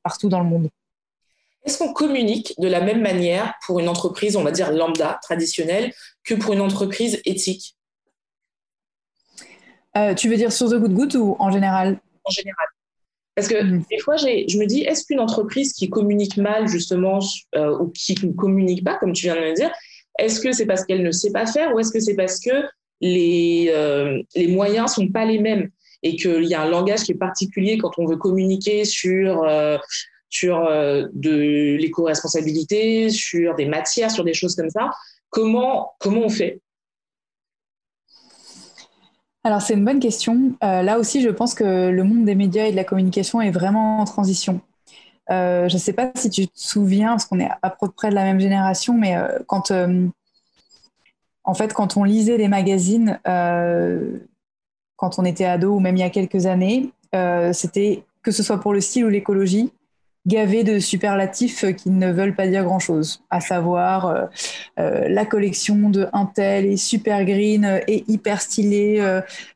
partout 0.01 0.29
dans 0.29 0.39
le 0.39 0.49
monde. 0.49 0.69
Est-ce 1.65 1.77
qu'on 1.77 1.93
communique 1.93 2.53
de 2.57 2.67
la 2.67 2.81
même 2.81 3.01
manière 3.01 3.53
pour 3.65 3.79
une 3.79 3.87
entreprise, 3.87 4.35
on 4.35 4.43
va 4.43 4.51
dire 4.51 4.71
lambda, 4.71 5.19
traditionnelle, 5.21 5.93
que 6.23 6.33
pour 6.33 6.53
une 6.53 6.61
entreprise 6.61 7.21
éthique? 7.23 7.77
Tu 10.17 10.27
veux 10.27 10.35
dire 10.35 10.51
sur 10.51 10.69
The 10.69 10.75
Good 10.75 10.93
Good 10.93 11.15
ou 11.15 11.37
en 11.39 11.51
général? 11.51 12.01
En 12.25 12.31
général. 12.31 12.65
Parce 13.35 13.47
que 13.47 13.63
mm. 13.63 13.85
des 13.89 13.99
fois, 13.99 14.17
je 14.17 14.57
me 14.57 14.65
dis, 14.65 14.81
est-ce 14.81 15.05
qu'une 15.05 15.21
entreprise 15.21 15.71
qui 15.71 15.89
communique 15.89 16.35
mal, 16.35 16.67
justement, 16.67 17.19
ou 17.55 17.87
qui 17.89 18.17
ne 18.25 18.33
communique 18.33 18.83
pas, 18.83 18.95
comme 18.95 19.13
tu 19.13 19.27
viens 19.27 19.35
de 19.35 19.41
le 19.41 19.53
dire, 19.53 19.71
est-ce 20.19 20.39
que 20.39 20.51
c'est 20.51 20.65
parce 20.65 20.85
qu'elle 20.85 21.03
ne 21.03 21.11
sait 21.11 21.31
pas 21.31 21.45
faire 21.45 21.73
ou 21.73 21.79
est-ce 21.79 21.91
que 21.91 21.99
c'est 21.99 22.15
parce 22.15 22.39
que 22.39 22.63
les, 23.01 23.67
euh, 23.69 24.21
les 24.35 24.47
moyens 24.47 24.93
sont 24.93 25.07
pas 25.07 25.25
les 25.25 25.39
mêmes 25.39 25.69
et 26.03 26.15
qu'il 26.15 26.45
y 26.45 26.53
a 26.53 26.61
un 26.61 26.69
langage 26.69 27.03
qui 27.03 27.13
est 27.13 27.17
particulier 27.17 27.77
quand 27.77 27.91
on 27.97 28.05
veut 28.05 28.17
communiquer 28.17 28.85
sur, 28.85 29.43
euh, 29.43 29.77
sur 30.29 30.61
de 30.63 31.77
l'éco-responsabilité, 31.77 33.09
sur 33.09 33.55
des 33.55 33.65
matières, 33.65 34.11
sur 34.11 34.23
des 34.23 34.33
choses 34.33 34.55
comme 34.55 34.69
ça 34.69 34.89
Comment, 35.29 35.93
comment 35.99 36.21
on 36.21 36.29
fait? 36.29 36.61
Alors 39.43 39.61
c'est 39.61 39.73
une 39.73 39.83
bonne 39.83 39.99
question. 39.99 40.53
Euh, 40.63 40.83
là 40.83 40.99
aussi, 40.99 41.21
je 41.21 41.29
pense 41.29 41.53
que 41.53 41.89
le 41.89 42.03
monde 42.03 42.23
des 42.23 42.35
médias 42.35 42.65
et 42.65 42.71
de 42.71 42.75
la 42.75 42.85
communication 42.85 43.41
est 43.41 43.51
vraiment 43.51 43.99
en 43.99 44.05
transition. 44.05 44.61
Euh, 45.31 45.69
je 45.69 45.75
ne 45.75 45.79
sais 45.79 45.93
pas 45.93 46.11
si 46.15 46.29
tu 46.29 46.47
te 46.47 46.51
souviens, 46.55 47.09
parce 47.09 47.25
qu'on 47.25 47.39
est 47.39 47.49
à 47.61 47.69
peu 47.69 47.89
près 47.89 48.09
de 48.09 48.15
la 48.15 48.23
même 48.23 48.39
génération, 48.39 48.97
mais 48.97 49.15
euh, 49.15 49.39
quand, 49.47 49.71
en 51.43 51.53
fait, 51.53 51.73
quand 51.73 51.97
on 51.97 52.03
lisait 52.03 52.37
les 52.37 52.47
magazines, 52.47 53.19
quand 53.23 55.19
on 55.19 55.25
était 55.25 55.45
ado 55.45 55.75
ou 55.75 55.79
même 55.79 55.97
il 55.97 56.01
y 56.01 56.03
a 56.03 56.09
quelques 56.09 56.45
années, 56.45 56.91
c'était 57.53 58.03
que 58.21 58.31
ce 58.31 58.41
soit 58.41 58.59
pour 58.59 58.73
le 58.73 58.81
style 58.81 59.05
ou 59.05 59.09
l'écologie, 59.09 59.71
gavé 60.25 60.63
de 60.63 60.79
superlatifs 60.79 61.65
qui 61.75 61.89
ne 61.89 62.11
veulent 62.11 62.35
pas 62.35 62.47
dire 62.47 62.63
grand-chose, 62.63 63.21
à 63.29 63.41
savoir 63.41 64.05
euh, 64.05 64.25
euh, 64.79 65.09
la 65.09 65.25
collection 65.25 65.89
de 65.89 66.07
Intel 66.13 66.65
est 66.65 66.77
super 66.77 67.25
green 67.25 67.81
et 67.87 68.05
hyper 68.07 68.41
stylée 68.41 68.99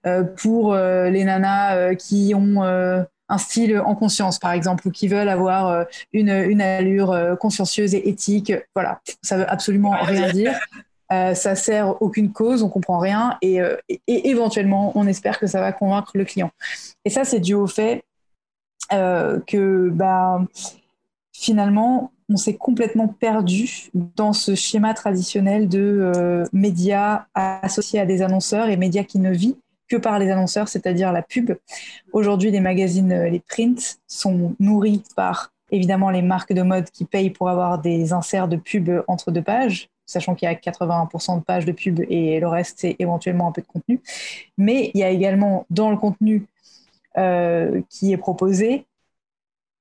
euh, 0.05 0.24
pour 0.24 0.76
les 0.76 1.24
nanas 1.24 1.95
qui 1.95 2.34
ont 2.36 2.61
un 3.30 3.38
style 3.38 3.80
en 3.80 3.95
conscience, 3.95 4.39
par 4.39 4.51
exemple, 4.51 4.88
ou 4.88 4.91
qui 4.91 5.07
veulent 5.07 5.30
avoir 5.30 5.86
une, 6.13 6.30
une 6.30 6.61
allure 6.61 7.38
consciencieuse 7.39 7.93
et 7.93 8.09
éthique. 8.09 8.53
Voilà, 8.75 9.01
ça 9.21 9.38
veut 9.38 9.49
absolument 9.49 9.91
rien 10.01 10.32
dire. 10.32 10.53
ça 11.09 11.55
sert 11.55 12.01
aucune 12.01 12.32
cause, 12.32 12.63
on 12.63 12.69
comprend 12.69 12.99
rien, 12.99 13.38
et, 13.41 13.59
et, 13.89 14.30
éventuellement, 14.30 14.91
on 14.95 15.07
espère 15.07 15.39
que 15.39 15.47
ça 15.47 15.59
va 15.61 15.71
convaincre 15.71 16.11
le 16.15 16.25
client. 16.25 16.51
Et 17.05 17.09
ça, 17.09 17.25
c'est 17.25 17.39
dû 17.39 17.53
au 17.53 17.67
fait 17.67 18.03
que 18.89 19.89
bah, 19.89 20.41
finalement, 21.34 22.11
on 22.30 22.38
s'est 22.38 22.55
complètement 22.55 23.07
perdu 23.07 23.89
dans 23.93 24.34
ce 24.34 24.55
schéma 24.55 24.93
traditionnel 24.93 25.69
de 25.69 26.43
médias 26.51 27.25
associés 27.34 27.99
à 27.99 28.05
des 28.05 28.21
annonceurs 28.21 28.69
et 28.69 28.78
médias 28.78 29.03
qui 29.03 29.19
ne 29.19 29.32
vivent 29.32 29.55
que 29.88 29.95
par 29.95 30.19
les 30.19 30.29
annonceurs, 30.29 30.67
c'est-à-dire 30.67 31.11
la 31.11 31.21
pub. 31.21 31.51
Aujourd'hui, 32.13 32.51
les 32.51 32.59
magazines, 32.59 33.23
les 33.23 33.39
prints, 33.39 33.97
sont 34.07 34.55
nourris 34.59 35.03
par 35.15 35.51
évidemment 35.71 36.09
les 36.09 36.21
marques 36.21 36.53
de 36.53 36.61
mode 36.61 36.89
qui 36.89 37.05
payent 37.05 37.29
pour 37.29 37.49
avoir 37.49 37.79
des 37.79 38.13
inserts 38.13 38.47
de 38.47 38.55
pub 38.55 38.89
entre 39.07 39.31
deux 39.31 39.41
pages, 39.41 39.89
sachant 40.05 40.35
qu'il 40.35 40.47
y 40.47 40.51
a 40.51 40.55
80% 40.55 41.39
de 41.39 41.43
pages 41.43 41.65
de 41.65 41.71
pub 41.71 41.99
et 42.09 42.39
le 42.39 42.47
reste, 42.47 42.79
c'est 42.79 42.95
éventuellement 42.99 43.47
un 43.49 43.51
peu 43.51 43.61
de 43.61 43.67
contenu. 43.67 44.01
Mais 44.57 44.91
il 44.93 44.99
y 44.99 45.03
a 45.03 45.09
également 45.09 45.65
dans 45.69 45.91
le 45.91 45.97
contenu 45.97 46.45
euh, 47.17 47.81
qui 47.89 48.13
est 48.13 48.17
proposé 48.17 48.85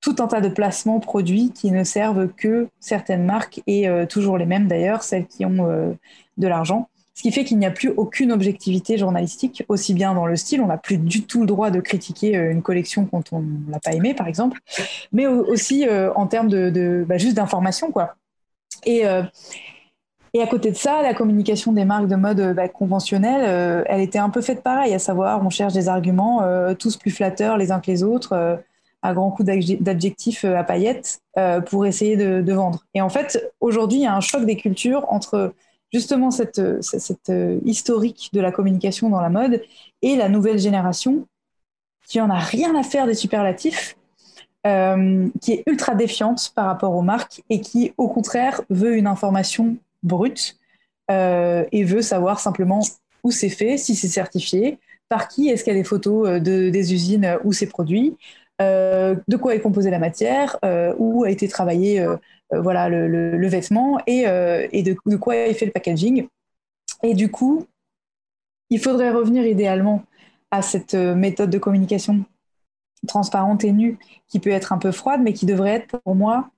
tout 0.00 0.16
un 0.20 0.26
tas 0.26 0.40
de 0.40 0.48
placements 0.48 1.00
produits 1.00 1.50
qui 1.52 1.70
ne 1.70 1.84
servent 1.84 2.28
que 2.28 2.68
certaines 2.80 3.24
marques 3.24 3.62
et 3.66 3.88
euh, 3.88 4.06
toujours 4.06 4.38
les 4.38 4.46
mêmes 4.46 4.68
d'ailleurs, 4.68 5.02
celles 5.02 5.26
qui 5.26 5.44
ont 5.44 5.68
euh, 5.68 5.92
de 6.36 6.46
l'argent. 6.46 6.88
Ce 7.16 7.22
qui 7.22 7.32
fait 7.32 7.44
qu'il 7.44 7.58
n'y 7.58 7.64
a 7.64 7.70
plus 7.70 7.88
aucune 7.88 8.30
objectivité 8.30 8.98
journalistique, 8.98 9.64
aussi 9.68 9.94
bien 9.94 10.14
dans 10.14 10.26
le 10.26 10.36
style, 10.36 10.60
on 10.60 10.66
n'a 10.66 10.76
plus 10.76 10.98
du 10.98 11.24
tout 11.24 11.40
le 11.40 11.46
droit 11.46 11.70
de 11.70 11.80
critiquer 11.80 12.36
euh, 12.36 12.52
une 12.52 12.60
collection 12.60 13.06
quand 13.06 13.32
on 13.32 13.40
ne 13.40 13.70
l'a 13.70 13.80
pas 13.80 13.94
aimée, 13.94 14.12
par 14.12 14.28
exemple, 14.28 14.60
mais 15.12 15.26
aussi 15.26 15.88
euh, 15.88 16.12
en 16.12 16.26
termes 16.26 16.48
de, 16.48 17.06
bah, 17.08 17.16
juste 17.16 17.34
d'information, 17.34 17.90
quoi. 17.90 18.16
Et, 18.84 19.06
euh, 19.06 19.22
et 20.34 20.42
à 20.42 20.46
côté 20.46 20.70
de 20.70 20.76
ça, 20.76 21.00
la 21.00 21.14
communication 21.14 21.72
des 21.72 21.86
marques 21.86 22.06
de 22.06 22.16
mode 22.16 22.52
bah, 22.54 22.68
conventionnelles, 22.68 23.86
elle 23.88 24.02
était 24.02 24.18
un 24.18 24.28
peu 24.28 24.42
faite 24.42 24.62
pareil, 24.62 24.92
à 24.92 24.98
savoir, 24.98 25.42
on 25.42 25.48
cherche 25.48 25.72
des 25.72 25.88
arguments 25.88 26.42
tous 26.74 26.98
plus 26.98 27.10
flatteurs 27.10 27.56
les 27.56 27.72
uns 27.72 27.80
que 27.80 27.90
les 27.90 28.02
autres, 28.02 28.60
à 29.00 29.14
grands 29.14 29.30
coups 29.30 29.48
d'adjectifs 29.80 30.44
à 30.44 30.62
paillettes, 30.62 31.22
pour 31.70 31.86
essayer 31.86 32.18
de, 32.18 32.52
vendre. 32.52 32.84
Et 32.92 33.00
en 33.00 33.08
fait, 33.08 33.50
aujourd'hui, 33.60 34.00
il 34.00 34.02
y 34.02 34.06
a 34.06 34.14
un 34.14 34.20
choc 34.20 34.44
des 34.44 34.56
cultures 34.56 35.06
entre 35.08 35.54
justement 35.92 36.30
cette, 36.30 36.60
cette, 36.82 37.30
euh, 37.30 37.58
historique 37.64 38.30
de 38.32 38.40
la 38.40 38.52
communication 38.52 39.08
dans 39.08 39.20
la 39.20 39.30
mode 39.30 39.62
et 40.02 40.16
la 40.16 40.28
nouvelle 40.28 40.58
génération 40.58 41.26
qui 42.06 42.20
en 42.20 42.30
a 42.30 42.38
rien 42.38 42.74
à 42.76 42.82
faire 42.82 43.06
des 43.06 43.14
superlatifs, 43.14 43.96
euh, 44.66 45.28
qui 45.40 45.52
est 45.52 45.62
ultra 45.66 45.94
défiante 45.94 46.52
par 46.54 46.66
rapport 46.66 46.94
aux 46.94 47.02
marques 47.02 47.42
et 47.50 47.60
qui, 47.60 47.92
au 47.96 48.08
contraire, 48.08 48.62
veut 48.70 48.96
une 48.96 49.06
information 49.06 49.76
brute 50.02 50.56
euh, 51.10 51.64
et 51.72 51.84
veut 51.84 52.02
savoir 52.02 52.38
simplement 52.38 52.80
où 53.24 53.30
c'est 53.30 53.48
fait, 53.48 53.76
si 53.76 53.96
c'est 53.96 54.08
certifié, 54.08 54.78
par 55.08 55.28
qui 55.28 55.48
est-ce 55.48 55.64
qu'il 55.64 55.72
y 55.72 55.76
a 55.76 55.78
des 55.78 55.84
photos 55.84 56.40
de, 56.40 56.68
des 56.70 56.94
usines 56.94 57.38
où 57.44 57.52
c'est 57.52 57.66
produit, 57.66 58.16
de 58.60 59.36
quoi 59.36 59.54
est 59.54 59.60
composée 59.60 59.90
la 59.90 59.98
matière, 59.98 60.58
où 60.98 61.24
a 61.24 61.30
été 61.30 61.46
travaillé 61.48 62.00
euh, 62.00 62.16
voilà, 62.52 62.88
le, 62.88 63.48
vêtement 63.48 63.98
et, 64.06 64.26
euh, 64.28 64.66
de, 64.72 65.16
quoi 65.16 65.36
est 65.36 65.54
fait 65.54 65.66
le 65.66 65.72
packaging. 65.72 66.28
Et 67.02 67.14
du 67.14 67.30
coup, 67.30 67.66
il 68.70 68.80
faudrait 68.80 69.10
revenir 69.10 69.44
idéalement 69.46 70.04
à 70.50 70.62
cette 70.62 70.94
euh, 70.94 71.14
méthode 71.14 71.50
de 71.50 71.58
communication 71.58 72.24
transparente 73.06 73.64
et 73.64 73.72
nue 73.72 73.98
qui 74.28 74.40
peut 74.40 74.50
être 74.50 74.72
un 74.72 74.78
peu 74.78 74.92
froide, 74.92 75.20
mais 75.22 75.32
qui 75.32 75.46
devrait 75.46 75.74
être 75.74 76.00
pour 76.02 76.14
moi, 76.14 76.50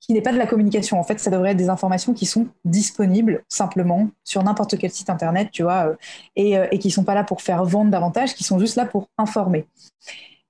qui 0.00 0.12
n'est 0.12 0.22
pas 0.22 0.32
de 0.32 0.38
la 0.38 0.46
communication. 0.46 0.98
En 0.98 1.04
fait, 1.04 1.18
ça 1.18 1.30
devrait 1.30 1.52
être 1.52 1.56
des 1.56 1.68
informations 1.68 2.12
qui 2.12 2.26
sont 2.26 2.48
disponibles 2.64 3.44
simplement 3.48 4.08
sur 4.24 4.42
n'importe 4.42 4.78
quel 4.78 4.90
site 4.90 5.10
internet, 5.10 5.50
tu 5.52 5.62
vois, 5.62 5.94
et, 6.34 6.54
et 6.70 6.78
qui 6.78 6.90
sont 6.90 7.04
pas 7.04 7.14
là 7.14 7.24
pour 7.24 7.40
faire 7.40 7.64
vendre 7.64 7.90
davantage, 7.90 8.34
qui 8.34 8.42
sont 8.42 8.58
juste 8.58 8.76
là 8.76 8.84
pour 8.84 9.08
informer. 9.18 9.66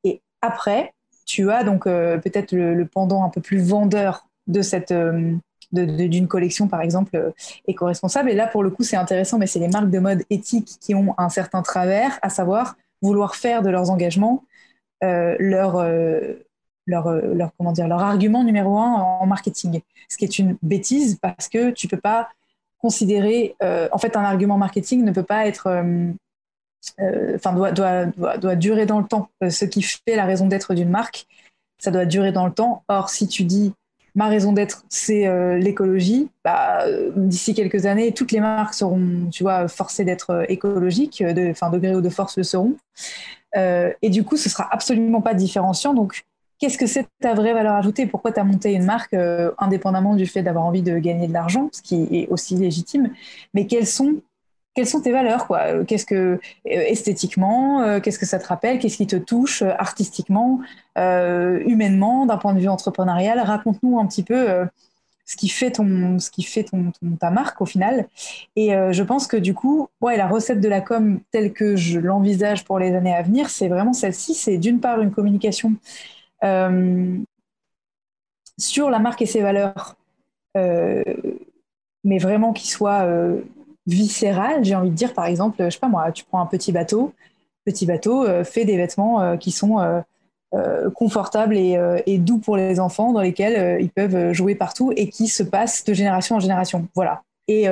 Et 0.04 0.22
après, 0.40 0.94
tu 1.26 1.50
as 1.50 1.64
donc 1.64 1.84
peut-être 1.84 2.52
le, 2.52 2.86
pendant 2.86 3.24
un 3.24 3.28
peu 3.28 3.40
plus 3.40 3.62
vendeur 3.62 4.26
de 4.46 4.62
cette 4.62 4.92
euh, 4.92 5.36
d'une 5.74 6.28
collection, 6.28 6.68
par 6.68 6.82
exemple, 6.82 7.16
euh, 7.16 7.30
éco-responsable. 7.66 8.30
Et 8.30 8.34
là, 8.34 8.46
pour 8.46 8.62
le 8.62 8.70
coup, 8.70 8.82
c'est 8.82 8.96
intéressant, 8.96 9.38
mais 9.38 9.46
c'est 9.46 9.58
les 9.58 9.68
marques 9.68 9.90
de 9.90 9.98
mode 9.98 10.22
éthiques 10.28 10.76
qui 10.80 10.94
ont 10.94 11.14
un 11.16 11.30
certain 11.30 11.62
travers, 11.62 12.18
à 12.20 12.28
savoir 12.28 12.76
vouloir 13.00 13.36
faire 13.36 13.62
de 13.62 13.70
leurs 13.70 13.90
engagements 13.90 14.44
euh, 15.02 15.34
leur, 15.40 15.82
leur, 16.86 17.10
leur, 17.10 17.50
comment 17.56 17.72
dire, 17.72 17.88
leur 17.88 18.00
argument 18.00 18.44
numéro 18.44 18.78
un 18.78 18.94
en 18.94 19.26
marketing. 19.26 19.80
Ce 20.08 20.16
qui 20.16 20.24
est 20.24 20.38
une 20.38 20.56
bêtise 20.62 21.18
parce 21.20 21.48
que 21.48 21.70
tu 21.70 21.88
peux 21.88 21.96
pas 21.96 22.28
considérer, 22.78 23.56
en 23.60 23.98
fait, 23.98 24.16
un 24.16 24.22
argument 24.22 24.58
marketing 24.58 25.04
ne 25.04 25.10
peut 25.10 25.22
pas 25.24 25.46
être, 25.46 25.84
enfin, 27.34 27.52
doit, 27.54 27.72
doit, 27.72 28.06
doit, 28.06 28.38
doit, 28.38 28.56
durer 28.56 28.86
dans 28.86 29.00
le 29.00 29.06
temps. 29.06 29.28
ce 29.48 29.64
qui 29.64 29.82
fait 29.82 30.16
la 30.16 30.24
raison 30.24 30.46
d'être 30.46 30.74
d'une 30.74 30.90
marque, 30.90 31.26
ça 31.78 31.90
doit 31.90 32.04
durer 32.04 32.30
dans 32.30 32.46
le 32.46 32.52
temps. 32.52 32.84
Or, 32.88 33.08
si 33.08 33.26
tu 33.26 33.42
dis 33.42 33.72
ma 34.14 34.28
raison 34.28 34.52
d'être, 34.52 34.84
c'est 34.88 35.26
euh, 35.26 35.58
l'écologie. 35.58 36.30
Bah, 36.44 36.84
D'ici 37.16 37.54
quelques 37.54 37.86
années, 37.86 38.12
toutes 38.12 38.32
les 38.32 38.40
marques 38.40 38.74
seront, 38.74 39.28
tu 39.30 39.42
vois, 39.42 39.68
forcées 39.68 40.04
d'être 40.04 40.30
euh, 40.30 40.44
écologiques, 40.48 41.22
de, 41.22 41.50
enfin, 41.50 41.70
degré 41.70 41.94
ou 41.94 42.00
de 42.00 42.08
force 42.08 42.36
le 42.36 42.42
seront. 42.42 42.76
Euh, 43.56 43.92
et 44.02 44.10
du 44.10 44.24
coup, 44.24 44.36
ce 44.36 44.48
sera 44.48 44.68
absolument 44.70 45.20
pas 45.20 45.34
différenciant. 45.34 45.94
Donc, 45.94 46.24
qu'est-ce 46.58 46.78
que 46.78 46.86
c'est 46.86 47.06
ta 47.20 47.34
vraie 47.34 47.54
valeur 47.54 47.74
ajoutée? 47.74 48.06
Pourquoi 48.06 48.32
tu 48.32 48.40
as 48.40 48.44
monté 48.44 48.72
une 48.72 48.84
marque 48.84 49.14
indépendamment 49.58 50.14
du 50.14 50.26
fait 50.26 50.42
d'avoir 50.42 50.64
envie 50.64 50.82
de 50.82 50.98
gagner 50.98 51.26
de 51.26 51.32
l'argent, 51.32 51.68
ce 51.72 51.82
qui 51.82 52.08
est 52.12 52.28
aussi 52.28 52.56
légitime? 52.56 53.10
Mais 53.54 53.66
quelles 53.66 53.86
sont 53.86 54.16
quelles 54.74 54.86
sont 54.86 55.00
tes 55.00 55.12
valeurs 55.12 55.46
quoi? 55.46 55.60
Euh, 55.66 55.84
Qu'est-ce 55.84 56.06
que 56.06 56.14
euh, 56.14 56.38
esthétiquement, 56.64 57.82
euh, 57.82 58.00
qu'est-ce 58.00 58.18
que 58.18 58.26
ça 58.26 58.38
te 58.38 58.46
rappelle? 58.46 58.78
Qu'est-ce 58.78 58.96
qui 58.96 59.06
te 59.06 59.16
touche 59.16 59.62
artistiquement, 59.62 60.60
humainement, 60.96 62.26
d'un 62.26 62.38
point 62.38 62.54
de 62.54 62.60
vue 62.60 62.68
entrepreneurial? 62.68 63.38
Raconte-nous 63.40 63.98
un 63.98 64.06
petit 64.06 64.22
peu 64.22 64.66
ce 65.24 65.36
qui 65.36 65.48
fait 65.48 65.70
ton, 65.70 66.18
ce 66.18 66.30
qui 66.30 66.42
fait 66.42 66.64
ton, 66.64 66.92
ta 67.18 67.30
marque 67.30 67.60
au 67.60 67.66
final. 67.66 68.08
Et 68.56 68.70
je 68.70 69.02
pense 69.02 69.26
que 69.26 69.36
du 69.36 69.54
coup, 69.54 69.88
ouais, 70.00 70.16
la 70.16 70.26
recette 70.26 70.60
de 70.60 70.68
la 70.68 70.80
com 70.80 71.20
telle 71.30 71.52
que 71.52 71.76
je 71.76 71.98
l'envisage 71.98 72.64
pour 72.64 72.78
les 72.78 72.94
années 72.94 73.14
à 73.14 73.22
venir, 73.22 73.48
c'est 73.48 73.68
vraiment 73.68 73.92
celle-ci. 73.92 74.34
C'est 74.34 74.58
d'une 74.58 74.80
part 74.80 75.00
une 75.00 75.12
communication 75.12 75.74
sur 78.58 78.90
la 78.90 78.98
marque 78.98 79.22
et 79.22 79.26
ses 79.26 79.40
valeurs, 79.40 79.96
mais 80.54 82.18
vraiment 82.18 82.52
qui 82.52 82.68
soit 82.68 83.06
viscérale, 83.86 84.64
j'ai 84.64 84.74
envie 84.74 84.90
de 84.90 84.94
dire, 84.94 85.14
par 85.14 85.26
exemple, 85.26 85.56
je 85.64 85.70
sais 85.70 85.78
pas 85.78 85.88
moi, 85.88 86.12
tu 86.12 86.24
prends 86.24 86.40
un 86.40 86.46
petit 86.46 86.72
bateau, 86.72 87.12
petit 87.64 87.86
bateau 87.86 88.24
euh, 88.24 88.44
fait 88.44 88.64
des 88.64 88.76
vêtements 88.76 89.20
euh, 89.20 89.36
qui 89.36 89.50
sont 89.50 89.78
euh, 89.80 90.90
confortables 90.90 91.56
et, 91.56 92.18
doux 92.18 92.38
pour 92.38 92.56
les 92.56 92.78
enfants, 92.78 93.12
dans 93.12 93.22
lesquels 93.22 93.80
ils 93.80 93.90
peuvent 93.90 94.32
jouer 94.32 94.54
partout 94.54 94.92
et 94.96 95.08
qui 95.08 95.28
se 95.28 95.42
passent 95.42 95.84
de 95.84 95.94
génération 95.94 96.36
en 96.36 96.40
génération. 96.40 96.86
Voilà. 96.94 97.22
Et, 97.48 97.68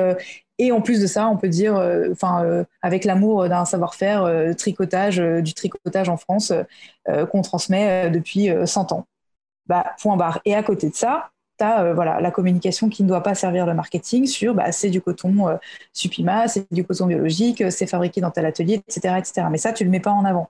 et 0.57 0.71
en 0.71 0.81
plus 0.81 0.99
de 0.99 1.05
ça, 1.05 1.27
on 1.27 1.37
peut 1.37 1.47
dire, 1.47 1.75
enfin, 2.11 2.65
avec 2.81 3.05
l'amour 3.05 3.47
d'un 3.47 3.65
savoir-faire, 3.65 4.55
tricotage, 4.57 5.17
du 5.17 5.53
tricotage 5.53 6.09
en 6.09 6.17
France, 6.17 6.51
qu'on 7.31 7.43
transmet 7.43 8.09
depuis 8.09 8.49
100 8.65 8.93
ans. 8.93 9.05
Bah, 9.67 9.93
point 10.01 10.17
barre. 10.17 10.41
Et 10.45 10.55
à 10.55 10.63
côté 10.63 10.89
de 10.89 10.95
ça, 10.95 11.29
euh, 11.61 11.93
voilà, 11.93 12.19
la 12.21 12.31
communication 12.31 12.89
qui 12.89 13.03
ne 13.03 13.07
doit 13.07 13.23
pas 13.23 13.35
servir 13.35 13.65
le 13.65 13.73
marketing 13.73 14.25
sur 14.25 14.55
bah, 14.55 14.71
c'est 14.71 14.89
du 14.89 15.01
coton 15.01 15.47
euh, 15.47 15.57
Supima, 15.93 16.47
c'est 16.47 16.71
du 16.71 16.83
coton 16.83 17.07
biologique, 17.07 17.63
c'est 17.71 17.87
fabriqué 17.87 18.21
dans 18.21 18.31
tel 18.31 18.45
atelier, 18.45 18.81
etc., 18.87 19.15
etc. 19.17 19.47
Mais 19.51 19.57
ça, 19.57 19.73
tu 19.73 19.83
ne 19.83 19.87
le 19.87 19.91
mets 19.91 19.99
pas 19.99 20.11
en 20.11 20.25
avant. 20.25 20.49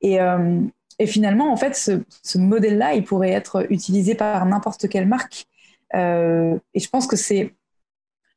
Et, 0.00 0.20
euh, 0.20 0.60
finalement, 1.06 1.52
en 1.52 1.56
fait, 1.56 1.74
ce, 1.74 2.38
modèle-là, 2.38 2.94
il 2.94 3.04
pourrait 3.04 3.30
être 3.30 3.66
utilisé 3.70 4.14
par 4.14 4.44
n'importe 4.46 4.88
quelle 4.88 5.08
marque. 5.08 5.46
et 5.94 6.80
je 6.80 6.88
pense 6.90 7.06
que 7.06 7.16
c'est, 7.16 7.54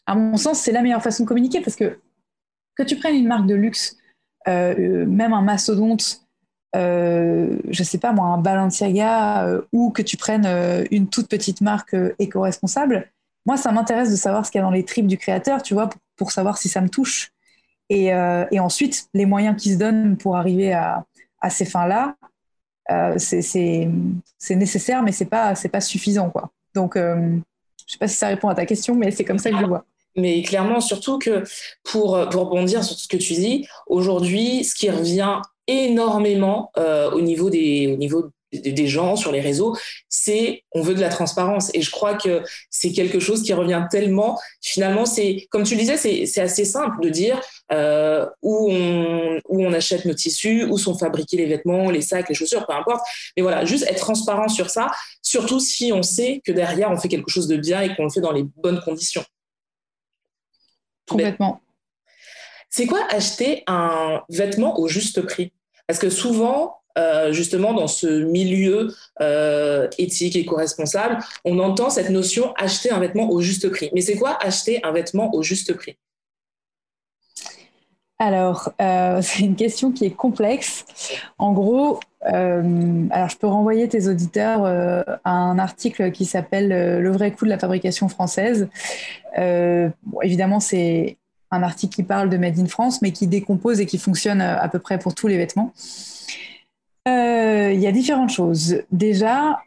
à 0.05 0.15
mon 0.15 0.37
sens, 0.37 0.59
c'est 0.59 0.71
la 0.71 0.81
meilleure 0.81 1.03
façon 1.03 1.23
de 1.23 1.27
communiquer 1.27 1.61
parce 1.61 1.75
que 1.75 1.99
que 2.75 2.83
tu 2.83 2.97
prennes 2.97 3.15
une 3.15 3.27
marque 3.27 3.45
de 3.47 3.55
luxe, 3.55 3.97
même 4.47 5.33
un 5.33 5.41
mastodonte, 5.41 6.22
euh, 6.75 7.57
je 7.69 7.83
sais 7.83 7.99
pas 7.99 8.13
moi, 8.13 8.25
un 8.27 8.39
Balenciaga 8.39 9.45
euh, 9.45 9.61
ou 9.71 9.91
que 9.91 10.01
tu 10.01 10.17
prennes 10.17 10.45
euh, 10.45 10.83
une 10.89 11.07
toute 11.07 11.27
petite 11.27 11.61
marque 11.61 11.95
éco-responsable, 12.17 13.11
moi, 13.45 13.57
ça 13.57 13.71
m'intéresse 13.71 14.09
de 14.09 14.15
savoir 14.15 14.45
ce 14.45 14.51
qu'il 14.51 14.59
y 14.59 14.61
a 14.61 14.65
dans 14.65 14.71
les 14.71 14.85
tripes 14.85 15.07
du 15.07 15.17
créateur, 15.17 15.61
tu 15.61 15.73
vois, 15.73 15.89
pour, 16.15 16.31
savoir 16.31 16.57
si 16.57 16.69
ça 16.69 16.81
me 16.81 16.89
touche. 16.89 17.31
Et, 17.89 18.13
ensuite, 18.57 19.09
les 19.13 19.25
moyens 19.25 19.61
qui 19.61 19.73
se 19.73 19.77
donnent 19.77 20.15
pour 20.15 20.37
arriver 20.37 20.71
à, 20.73 21.03
ces 21.49 21.65
fins-là, 21.65 22.15
c'est 23.17 23.89
nécessaire, 24.49 25.03
mais 25.03 25.11
c'est 25.11 25.25
pas, 25.25 25.53
pas 25.55 25.81
suffisant, 25.81 26.29
quoi. 26.29 26.51
Donc, 26.73 26.95
je 26.95 27.41
sais 27.85 27.97
pas 27.99 28.07
si 28.07 28.15
ça 28.15 28.27
répond 28.27 28.47
à 28.47 28.55
ta 28.55 28.65
question, 28.65 28.95
mais 28.95 29.11
c'est 29.11 29.25
comme 29.25 29.39
ça 29.39 29.51
que 29.51 29.57
je 29.57 29.65
vois. 29.65 29.83
Mais 30.15 30.41
clairement, 30.41 30.79
surtout 30.79 31.19
que 31.19 31.43
pour, 31.83 32.17
pour 32.29 32.49
rebondir 32.49 32.81
sur 32.81 32.97
ce 32.97 33.09
que 33.09 33.17
tu 33.17 33.33
dis, 33.33 33.67
aujourd'hui, 33.87 34.63
ce 34.63 34.73
qui 34.73 34.89
revient 34.89 35.41
énormément 35.67 36.71
euh, 36.77 37.11
au 37.11 37.21
niveau 37.21 37.49
des 37.49 37.87
au 37.93 37.97
niveau 37.97 38.31
des 38.53 38.87
gens 38.87 39.15
sur 39.15 39.31
les 39.31 39.41
réseaux, 39.41 39.75
c'est 40.09 40.63
on 40.73 40.81
veut 40.81 40.93
de 40.93 41.01
la 41.01 41.09
transparence. 41.09 41.71
Et 41.73 41.81
je 41.81 41.91
crois 41.91 42.15
que 42.15 42.43
c'est 42.69 42.91
quelque 42.91 43.19
chose 43.19 43.43
qui 43.43 43.53
revient 43.53 43.85
tellement. 43.89 44.39
Finalement, 44.61 45.05
c'est 45.05 45.47
comme 45.49 45.63
tu 45.63 45.75
le 45.75 45.81
disais, 45.81 45.97
c'est 46.25 46.41
assez 46.41 46.65
simple 46.65 47.01
de 47.01 47.09
dire 47.09 47.41
euh, 47.71 48.27
où, 48.41 48.69
on, 48.71 49.39
où 49.49 49.65
on 49.65 49.73
achète 49.73 50.05
nos 50.05 50.13
tissus, 50.13 50.65
où 50.65 50.77
sont 50.77 50.97
fabriqués 50.97 51.37
les 51.37 51.47
vêtements, 51.47 51.89
les 51.89 52.01
sacs, 52.01 52.29
les 52.29 52.35
chaussures, 52.35 52.65
peu 52.67 52.73
importe. 52.73 53.01
Mais 53.35 53.43
voilà, 53.43 53.65
juste 53.65 53.85
être 53.89 53.99
transparent 53.99 54.47
sur 54.47 54.69
ça, 54.69 54.91
surtout 55.21 55.59
si 55.59 55.91
on 55.91 56.03
sait 56.03 56.41
que 56.45 56.51
derrière, 56.51 56.91
on 56.91 56.97
fait 56.97 57.09
quelque 57.09 57.31
chose 57.31 57.47
de 57.47 57.57
bien 57.57 57.81
et 57.81 57.95
qu'on 57.95 58.03
le 58.03 58.09
fait 58.09 58.21
dans 58.21 58.33
les 58.33 58.43
bonnes 58.43 58.81
conditions. 58.81 59.23
Complètement. 61.07 61.62
C'est 62.75 62.87
quoi 62.87 63.01
acheter 63.11 63.63
un 63.67 64.23
vêtement 64.29 64.79
au 64.79 64.87
juste 64.87 65.21
prix? 65.21 65.53
Parce 65.85 65.99
que 65.99 66.09
souvent, 66.09 66.77
euh, 66.97 67.31
justement 67.31 67.71
dans 67.71 67.85
ce 67.85 68.23
milieu 68.23 68.91
euh, 69.21 69.87
éthique 69.99 70.35
et 70.35 70.39
éco-responsable, 70.39 71.19
on 71.45 71.59
entend 71.59 71.91
cette 71.91 72.09
notion 72.09 72.51
acheter 72.55 72.89
un 72.89 72.99
vêtement 72.99 73.29
au 73.29 73.41
juste 73.41 73.69
prix. 73.69 73.91
Mais 73.93 74.01
c'est 74.01 74.17
quoi 74.17 74.39
acheter 74.41 74.83
un 74.83 74.91
vêtement 74.91 75.35
au 75.35 75.43
juste 75.43 75.75
prix? 75.75 75.99
Alors, 78.17 78.73
euh, 78.81 79.19
c'est 79.21 79.41
une 79.41 79.55
question 79.55 79.91
qui 79.91 80.05
est 80.05 80.15
complexe. 80.15 80.83
En 81.37 81.53
gros, 81.53 81.99
alors 82.21 83.29
je 83.29 83.37
peux 83.37 83.47
renvoyer 83.47 83.87
tes 83.87 84.07
auditeurs 84.07 84.65
à 84.65 85.31
un 85.31 85.59
article 85.59 86.11
qui 86.11 86.25
s'appelle 86.25 86.69
Le 86.69 87.11
vrai 87.11 87.33
coût 87.33 87.45
de 87.45 87.51
la 87.51 87.59
fabrication 87.59 88.09
française. 88.09 88.67
évidemment, 89.35 90.59
c'est 90.59 91.17
un 91.53 91.63
article 91.63 91.95
qui 91.95 92.03
parle 92.03 92.29
de 92.29 92.37
Made 92.37 92.59
in 92.59 92.67
France, 92.67 93.01
mais 93.01 93.11
qui 93.11 93.27
décompose 93.27 93.79
et 93.79 93.85
qui 93.85 93.97
fonctionne 93.97 94.41
à 94.41 94.67
peu 94.67 94.79
près 94.79 94.97
pour 94.99 95.13
tous 95.13 95.27
les 95.27 95.37
vêtements. 95.37 95.71
Euh, 97.07 97.71
il 97.73 97.79
y 97.79 97.87
a 97.87 97.91
différentes 97.91 98.29
choses. 98.29 98.81
Déjà, 98.91 99.61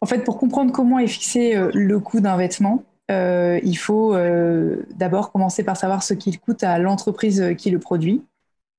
en 0.00 0.06
fait, 0.06 0.24
pour 0.24 0.38
comprendre 0.38 0.72
comment 0.72 0.98
est 0.98 1.06
fixé 1.06 1.56
euh, 1.56 1.70
le 1.72 1.98
coût 1.98 2.20
d'un 2.20 2.36
vêtement, 2.36 2.84
euh, 3.10 3.58
il 3.64 3.76
faut 3.76 4.14
d'abord 4.94 5.32
commencer 5.32 5.64
par 5.64 5.76
savoir 5.76 6.02
ce 6.02 6.14
qu'il 6.14 6.38
coûte 6.38 6.62
à 6.62 6.78
l'entreprise 6.78 7.54
qui 7.58 7.70
le 7.70 7.80
produit, 7.80 8.22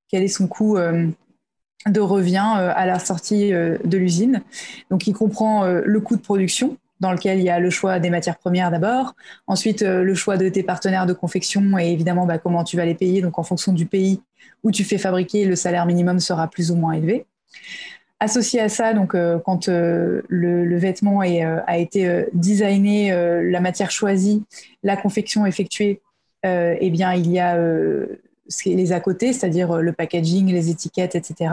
quel 0.09 0.23
est 0.23 0.29
son 0.29 0.47
coût 0.47 0.77
de 0.77 1.99
revient 1.99 2.53
à 2.55 2.85
la 2.85 2.99
sortie 2.99 3.51
de 3.51 3.97
l'usine. 3.97 4.41
Donc, 4.89 5.05
il 5.07 5.13
comprend 5.13 5.65
le 5.65 5.99
coût 5.99 6.15
de 6.15 6.21
production, 6.21 6.77
dans 7.01 7.11
lequel 7.11 7.39
il 7.39 7.43
y 7.43 7.49
a 7.49 7.59
le 7.59 7.69
choix 7.69 7.99
des 7.99 8.09
matières 8.09 8.37
premières 8.37 8.71
d'abord, 8.71 9.15
ensuite 9.47 9.81
le 9.81 10.15
choix 10.15 10.37
de 10.37 10.47
tes 10.47 10.63
partenaires 10.63 11.05
de 11.05 11.13
confection 11.13 11.77
et 11.77 11.91
évidemment 11.91 12.25
bah, 12.25 12.37
comment 12.37 12.63
tu 12.63 12.77
vas 12.77 12.85
les 12.85 12.95
payer. 12.95 13.21
Donc, 13.21 13.37
en 13.39 13.43
fonction 13.43 13.73
du 13.73 13.85
pays 13.85 14.21
où 14.63 14.71
tu 14.71 14.83
fais 14.83 14.97
fabriquer, 14.97 15.45
le 15.45 15.55
salaire 15.55 15.85
minimum 15.85 16.19
sera 16.19 16.47
plus 16.47 16.71
ou 16.71 16.75
moins 16.75 16.93
élevé. 16.93 17.25
Associé 18.19 18.59
à 18.59 18.69
ça, 18.69 18.93
donc 18.93 19.15
euh, 19.15 19.39
quand 19.39 19.67
euh, 19.67 20.21
le, 20.27 20.77
vêtement 20.77 21.23
euh, 21.23 21.59
a 21.65 21.79
été 21.79 22.25
designé, 22.33 23.11
la 23.11 23.59
matière 23.59 23.89
choisie, 23.89 24.43
la 24.83 24.95
confection 24.95 25.45
effectuée, 25.45 26.01
eh 26.43 26.89
bien 26.91 27.13
il 27.13 27.31
y 27.31 27.39
a 27.39 27.57
les 28.65 28.91
à 28.91 28.99
côté, 28.99 29.33
c'est-à-dire 29.33 29.77
le 29.77 29.93
packaging, 29.93 30.51
les 30.51 30.69
étiquettes, 30.69 31.15
etc. 31.15 31.51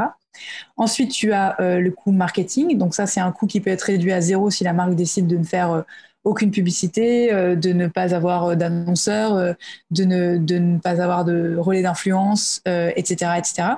Ensuite, 0.77 1.13
tu 1.13 1.33
as 1.33 1.57
le 1.59 1.91
coût 1.91 2.13
marketing. 2.13 2.79
Donc 2.79 2.95
ça, 2.95 3.07
c'est 3.07 3.21
un 3.21 3.33
coût 3.33 3.47
qui 3.47 3.61
peut 3.61 3.71
être 3.71 3.83
réduit 3.83 4.13
à 4.13 4.21
zéro 4.21 4.51
si 4.51 4.65
la 4.65 4.73
marque 4.73 4.95
décide 4.95 5.27
de 5.27 5.37
ne 5.37 5.45
faire 5.45 5.85
aucune 6.25 6.51
publicité, 6.51 7.31
de 7.33 7.73
ne 7.73 7.87
pas 7.87 8.15
avoir 8.15 8.57
d'annonceurs, 8.57 9.55
de 9.91 10.05
ne, 10.05 10.39
de 10.39 10.59
ne 10.59 10.79
pas 10.79 11.01
avoir 11.03 11.25
de 11.25 11.57
relais 11.57 11.83
d'influence, 11.83 12.61
etc., 12.67 13.33
etc. 13.39 13.69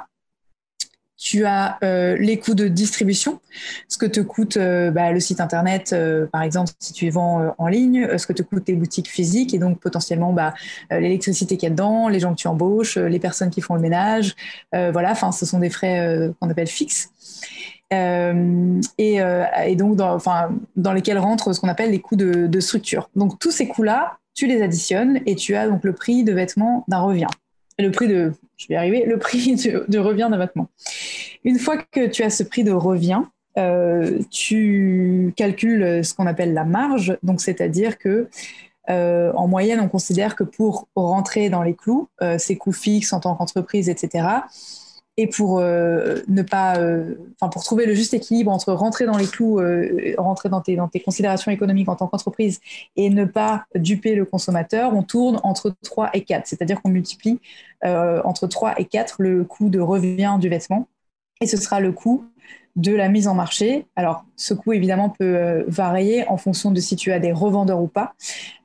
Tu 1.23 1.45
as 1.45 1.77
euh, 1.85 2.16
les 2.16 2.39
coûts 2.39 2.55
de 2.55 2.66
distribution, 2.66 3.41
ce 3.89 3.99
que 3.99 4.07
te 4.07 4.21
coûte 4.21 4.57
euh, 4.57 4.91
bah, 4.91 5.12
le 5.12 5.21
site 5.21 5.43
internet, 5.43 5.93
euh, 5.93 6.27
par 6.27 6.41
exemple, 6.41 6.71
si 6.79 6.95
tu 6.95 7.11
vends 7.11 7.55
en 7.59 7.68
ligne, 7.68 8.16
ce 8.16 8.27
que 8.27 8.33
te 8.33 8.43
coûtent 8.43 8.64
tes 8.64 8.73
boutiques 8.73 9.09
physiques 9.09 9.53
et 9.53 9.59
donc 9.59 9.81
potentiellement 9.81 10.33
bah, 10.33 10.55
l'électricité 10.91 11.59
qu'il 11.59 11.68
y 11.68 11.73
a 11.73 11.75
dedans, 11.75 12.09
les 12.09 12.21
gens 12.21 12.31
que 12.31 12.41
tu 12.41 12.49
embauches, 12.49 12.97
les 12.97 13.18
personnes 13.18 13.51
qui 13.51 13.61
font 13.61 13.75
le 13.75 13.83
ménage. 13.83 14.35
voilà, 14.73 15.14
ce 15.14 15.45
sont 15.45 15.59
des 15.59 15.68
frais 15.68 16.31
qu'on 16.41 16.49
appelle 16.49 16.68
fixes. 16.68 17.11
Et, 17.91 19.21
donc, 19.77 19.97
dans, 19.97 20.93
lesquels 20.95 21.18
rentrent 21.18 21.53
ce 21.53 21.61
qu'on 21.61 21.68
appelle 21.68 21.91
les 21.91 22.01
coûts 22.01 22.16
de, 22.16 22.61
structure. 22.61 23.11
Donc, 23.14 23.39
tous 23.39 23.51
ces 23.51 23.68
coûts-là, 23.68 24.16
tu 24.35 24.47
les 24.47 24.62
additionnes 24.62 25.21
et 25.27 25.37
tu 25.37 25.55
as 25.55 25.68
donc 25.68 25.85
le 25.85 25.93
prix 25.93 26.25
de 26.25 26.33
vêtements 26.33 26.85
d'un 26.89 27.01
revient 27.01 27.27
le 27.81 27.91
prix 27.91 28.09
de, 28.09 28.33
je 28.61 28.68
vais 28.68 28.76
arriver, 28.76 29.04
le 29.06 29.18
prix 29.18 29.54
de, 29.88 29.98
revient 29.98 30.28
d'un 30.30 30.38
vêtement. 30.38 30.68
Une 31.44 31.58
fois 31.58 31.78
que 31.78 32.06
tu 32.06 32.22
as 32.22 32.30
ce 32.30 32.42
prix 32.42 32.62
de 32.62 32.72
revient, 32.72 33.22
euh, 33.58 34.18
tu 34.30 35.32
calcules 35.36 36.04
ce 36.04 36.14
qu'on 36.14 36.26
appelle 36.26 36.52
la 36.52 36.64
marge, 36.64 37.16
donc 37.22 37.40
c'est-à-dire 37.40 37.98
que 37.98 38.28
euh, 38.90 39.32
en 39.34 39.46
moyenne, 39.46 39.80
on 39.80 39.88
considère 39.88 40.36
que 40.36 40.44
pour 40.44 40.88
rentrer 40.94 41.48
dans 41.48 41.62
les 41.62 41.74
clous, 41.74 42.08
euh, 42.22 42.38
ces 42.38 42.56
coûts 42.56 42.72
fixes 42.72 43.12
en 43.12 43.20
tant 43.20 43.34
qu'entreprise, 43.34 43.88
etc., 43.88 44.26
et 45.21 45.27
pour 45.27 45.59
euh, 45.59 46.23
ne 46.29 46.41
pas, 46.41 46.79
euh, 46.79 47.14
enfin 47.35 47.51
pour 47.51 47.62
trouver 47.62 47.85
le 47.85 47.93
juste 47.93 48.14
équilibre 48.14 48.51
entre 48.51 48.73
rentrer 48.73 49.05
dans 49.05 49.18
les 49.18 49.27
clous, 49.27 49.61
euh, 49.61 50.14
rentrer 50.16 50.49
dans 50.49 50.62
tes, 50.62 50.79
considérations 51.05 51.53
économiques 51.53 51.91
en 51.91 51.97
tant 51.97 52.07
qu'entreprise 52.07 52.59
et 52.97 53.11
ne 53.11 53.27
pas 53.27 53.64
duper 53.75 54.14
le 54.14 54.25
consommateur, 54.25 54.95
on 54.95 55.03
tourne 55.03 55.39
entre 55.43 55.75
3 55.83 56.11
et 56.14 56.25
4, 56.25 56.47
c'est-à-dire 56.47 56.81
qu'on 56.81 56.89
multiplie 56.89 57.39
entre 57.83 58.47
3 58.47 58.81
et 58.81 58.87
4 58.87 59.16
le 59.18 59.45
coût 59.45 59.68
de 59.68 59.79
revient 59.79 60.39
du 60.41 60.49
vêtement 60.49 60.89
et 61.43 61.47
ce 61.47 61.59
sera 61.59 61.81
le 61.81 61.93
coût 61.93 62.25
de 62.77 62.95
la 62.95 63.09
mise 63.11 63.29
en 63.29 63.35
marché. 63.35 63.87
Alors, 63.97 64.25
ce 64.37 64.55
coût, 64.55 64.73
évidemment, 64.73 65.11
peut 65.11 65.64
varier 65.66 66.27
en 66.29 66.37
fonction 66.37 66.71
de 66.71 66.81
si 66.81 66.97
tu 66.97 67.12
as 67.12 67.18
des 67.18 67.33
revendeurs 67.33 67.81
ou 67.81 67.89
pas. 67.89 68.14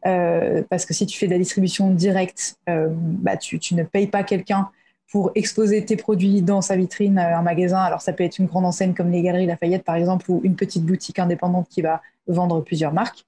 parce 0.03 0.85
que 0.85 0.93
si 0.93 1.05
tu 1.05 1.17
fais 1.17 1.27
de 1.27 1.31
la 1.31 1.39
distribution 1.39 1.91
directe, 1.91 2.57
bah, 2.67 3.35
tu, 3.35 3.59
ne 3.75 3.83
payes 3.83 4.07
pas 4.07 4.23
quelqu'un 4.23 4.69
pour 5.11 5.31
exposer 5.35 5.85
tes 5.85 5.95
produits 5.95 6.41
dans 6.41 6.61
sa 6.61 6.75
vitrine, 6.75 7.19
un 7.19 7.41
magasin. 7.41 7.79
Alors 7.79 8.01
ça 8.01 8.11
peut 8.11 8.23
être 8.23 8.39
une 8.39 8.47
grande 8.47 8.65
enseigne 8.65 8.93
comme 8.93 9.11
les 9.11 9.21
Galeries 9.21 9.45
Lafayette 9.45 9.83
par 9.83 9.95
exemple, 9.95 10.29
ou 10.29 10.41
une 10.43 10.55
petite 10.55 10.83
boutique 10.83 11.19
indépendante 11.19 11.67
qui 11.69 11.81
va 11.81 12.01
vendre 12.27 12.61
plusieurs 12.61 12.93
marques. 12.93 13.25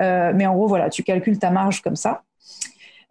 Euh, 0.00 0.32
mais 0.34 0.46
en 0.46 0.54
gros, 0.54 0.68
voilà, 0.68 0.90
tu 0.90 1.02
calcules 1.02 1.38
ta 1.38 1.50
marge 1.50 1.82
comme 1.82 1.96
ça. 1.96 2.22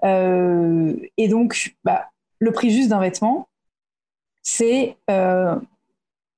Euh, 0.04 0.96
et 1.18 1.28
donc, 1.28 1.76
bah, 1.84 2.10
le 2.40 2.52
prix 2.52 2.72
juste 2.72 2.90
d'un 2.90 3.00
vêtement, 3.00 3.48
c'est 4.42 4.96
euh, 5.10 5.56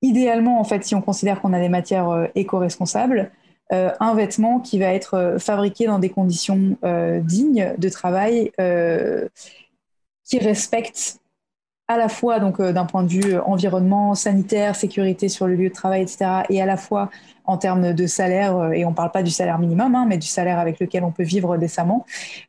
idéalement, 0.02 0.60
en 0.60 0.64
fait, 0.64 0.84
si 0.84 0.94
on 0.94 1.02
considère 1.02 1.40
qu'on 1.40 1.52
a 1.52 1.60
des 1.60 1.68
matières 1.68 2.28
éco-responsables, 2.34 3.30
un 3.70 4.14
vêtement 4.14 4.60
qui 4.60 4.78
va 4.78 4.92
être 4.92 5.36
fabriqué 5.38 5.86
dans 5.86 5.98
des 5.98 6.10
conditions 6.10 6.76
dignes 7.22 7.74
de 7.78 7.88
travail 7.88 8.52
qui 10.24 10.38
respectent 10.38 11.21
à 11.88 11.96
la 11.96 12.08
fois 12.08 12.40
donc 12.40 12.60
euh, 12.60 12.72
d'un 12.72 12.84
point 12.84 13.02
de 13.02 13.08
vue 13.08 13.34
euh, 13.34 13.42
environnement, 13.42 14.14
sanitaire, 14.14 14.76
sécurité 14.76 15.28
sur 15.28 15.46
le 15.46 15.54
lieu 15.54 15.68
de 15.68 15.74
travail, 15.74 16.02
etc., 16.02 16.42
et 16.48 16.62
à 16.62 16.66
la 16.66 16.76
fois 16.76 17.10
en 17.44 17.58
termes 17.58 17.92
de 17.92 18.06
salaire, 18.06 18.56
euh, 18.56 18.70
et 18.70 18.84
on 18.84 18.90
ne 18.90 18.94
parle 18.94 19.10
pas 19.10 19.22
du 19.22 19.30
salaire 19.30 19.58
minimum, 19.58 19.94
hein, 19.94 20.06
mais 20.08 20.18
du 20.18 20.26
salaire 20.26 20.58
avec 20.58 20.78
lequel 20.78 21.04
on 21.04 21.10
peut 21.10 21.24
vivre 21.24 21.56
décemment, 21.56 22.06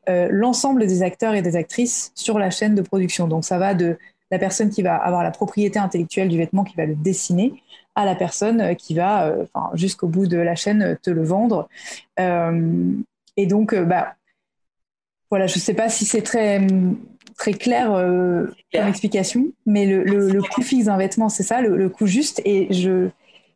l'ensemble 0.07 0.85
des 0.85 1.03
acteurs 1.03 1.33
et 1.33 1.41
des 1.41 1.55
actrices 1.55 2.11
sur 2.15 2.39
la 2.39 2.49
chaîne 2.49 2.75
de 2.75 2.81
production. 2.81 3.27
Donc 3.27 3.43
ça 3.45 3.57
va 3.57 3.73
de 3.73 3.97
la 4.31 4.39
personne 4.39 4.69
qui 4.69 4.81
va 4.81 4.95
avoir 4.95 5.23
la 5.23 5.31
propriété 5.31 5.79
intellectuelle 5.79 6.29
du 6.29 6.37
vêtement, 6.37 6.63
qui 6.63 6.75
va 6.75 6.85
le 6.85 6.95
dessiner, 6.95 7.53
à 7.95 8.05
la 8.05 8.15
personne 8.15 8.75
qui 8.75 8.95
va, 8.95 9.33
jusqu'au 9.73 10.07
bout 10.07 10.27
de 10.27 10.37
la 10.37 10.55
chaîne, 10.55 10.97
te 11.01 11.09
le 11.09 11.23
vendre. 11.23 11.67
et 12.17 13.45
donc, 13.45 13.75
bah, 13.75 14.15
voilà, 15.29 15.47
je 15.47 15.55
ne 15.55 15.61
sais 15.61 15.73
pas 15.73 15.89
si 15.89 16.05
c'est 16.05 16.21
très 16.21 16.59
très 17.37 17.53
clair 17.53 17.93
euh, 17.93 18.47
comme 18.73 18.87
explication, 18.87 19.47
mais 19.65 19.85
le, 19.85 20.03
le, 20.03 20.41
coût 20.41 20.61
fixe 20.61 20.85
d'un 20.85 20.97
vêtement, 20.97 21.29
c'est 21.29 21.43
ça, 21.43 21.61
le, 21.61 21.89
coût 21.89 22.07
juste. 22.07 22.41
Et 22.45 22.69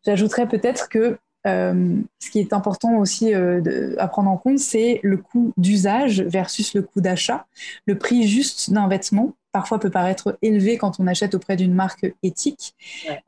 j'ajouterais 0.06 0.48
peut-être 0.48 0.90
que 0.90 1.18
euh, 1.46 1.96
ce 2.20 2.30
qui 2.30 2.40
est 2.40 2.54
important 2.54 2.98
aussi 2.98 3.34
euh, 3.34 3.96
à 3.98 4.08
prendre 4.08 4.30
en 4.30 4.38
compte, 4.38 4.60
c'est 4.60 5.00
le 5.04 5.18
coût 5.18 5.54
d'usage 5.58 6.22
versus 6.22 6.74
le 6.74 6.82
coût 6.82 7.02
d'achat. 7.02 7.46
Le 7.86 7.98
prix 7.98 8.28
juste 8.28 8.72
d'un 8.72 8.88
vêtement, 8.88 9.34
parfois, 9.52 9.80
peut 9.80 9.90
paraître 9.90 10.38
élevé 10.42 10.78
quand 10.78 11.00
on 11.00 11.08
achète 11.08 11.36
auprès 11.36 11.56
d'une 11.56 11.74
marque 11.74 12.14
éthique, 12.24 12.76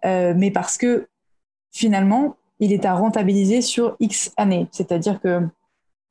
mais 0.03 0.51
parce 0.51 0.77
que 0.77 1.07
finalement, 1.71 2.35
il 2.59 2.73
est 2.73 2.85
à 2.85 2.93
rentabiliser 2.93 3.61
sur 3.61 3.95
X 3.99 4.33
années. 4.37 4.67
C'est-à-dire 4.71 5.21
que 5.21 5.41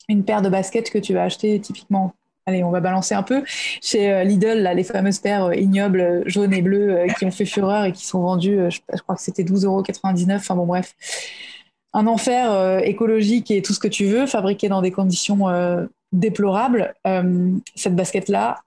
une 0.08 0.24
paire 0.24 0.42
de 0.42 0.48
baskets 0.48 0.90
que 0.90 0.98
tu 0.98 1.12
vas 1.12 1.24
acheter 1.24 1.60
typiquement 1.60 2.14
allez, 2.48 2.64
on 2.64 2.70
va 2.70 2.80
balancer 2.80 3.14
un 3.14 3.22
peu. 3.22 3.42
Chez 3.46 4.10
euh, 4.10 4.24
Lidl, 4.24 4.60
là, 4.62 4.74
les 4.74 4.84
fameuses 4.84 5.18
paires 5.18 5.44
euh, 5.44 5.54
ignobles 5.54 6.00
euh, 6.00 6.22
jaunes 6.26 6.52
et 6.52 6.62
bleues 6.62 7.06
qui 7.18 7.24
ont 7.24 7.30
fait 7.30 7.44
fureur 7.44 7.84
et 7.84 7.92
qui 7.92 8.06
sont 8.06 8.20
vendues, 8.20 8.58
je, 8.70 8.80
crois 9.02 9.14
que 9.14 9.22
c'était 9.22 9.44
12,99 9.44 9.64
euros. 9.66 9.84
Enfin 10.34 10.56
bon, 10.56 10.66
bref. 10.66 10.94
Un 11.94 12.06
enfer 12.06 12.84
écologique 12.84 13.50
et 13.50 13.62
tout 13.62 13.72
ce 13.72 13.80
que 13.80 13.88
tu 13.88 14.04
veux, 14.04 14.26
fabriqué 14.26 14.68
dans 14.68 14.82
des 14.82 14.90
conditions 14.90 15.46
déplorables. 16.12 16.94
cette 17.74 17.96
basket-là, 17.96 18.58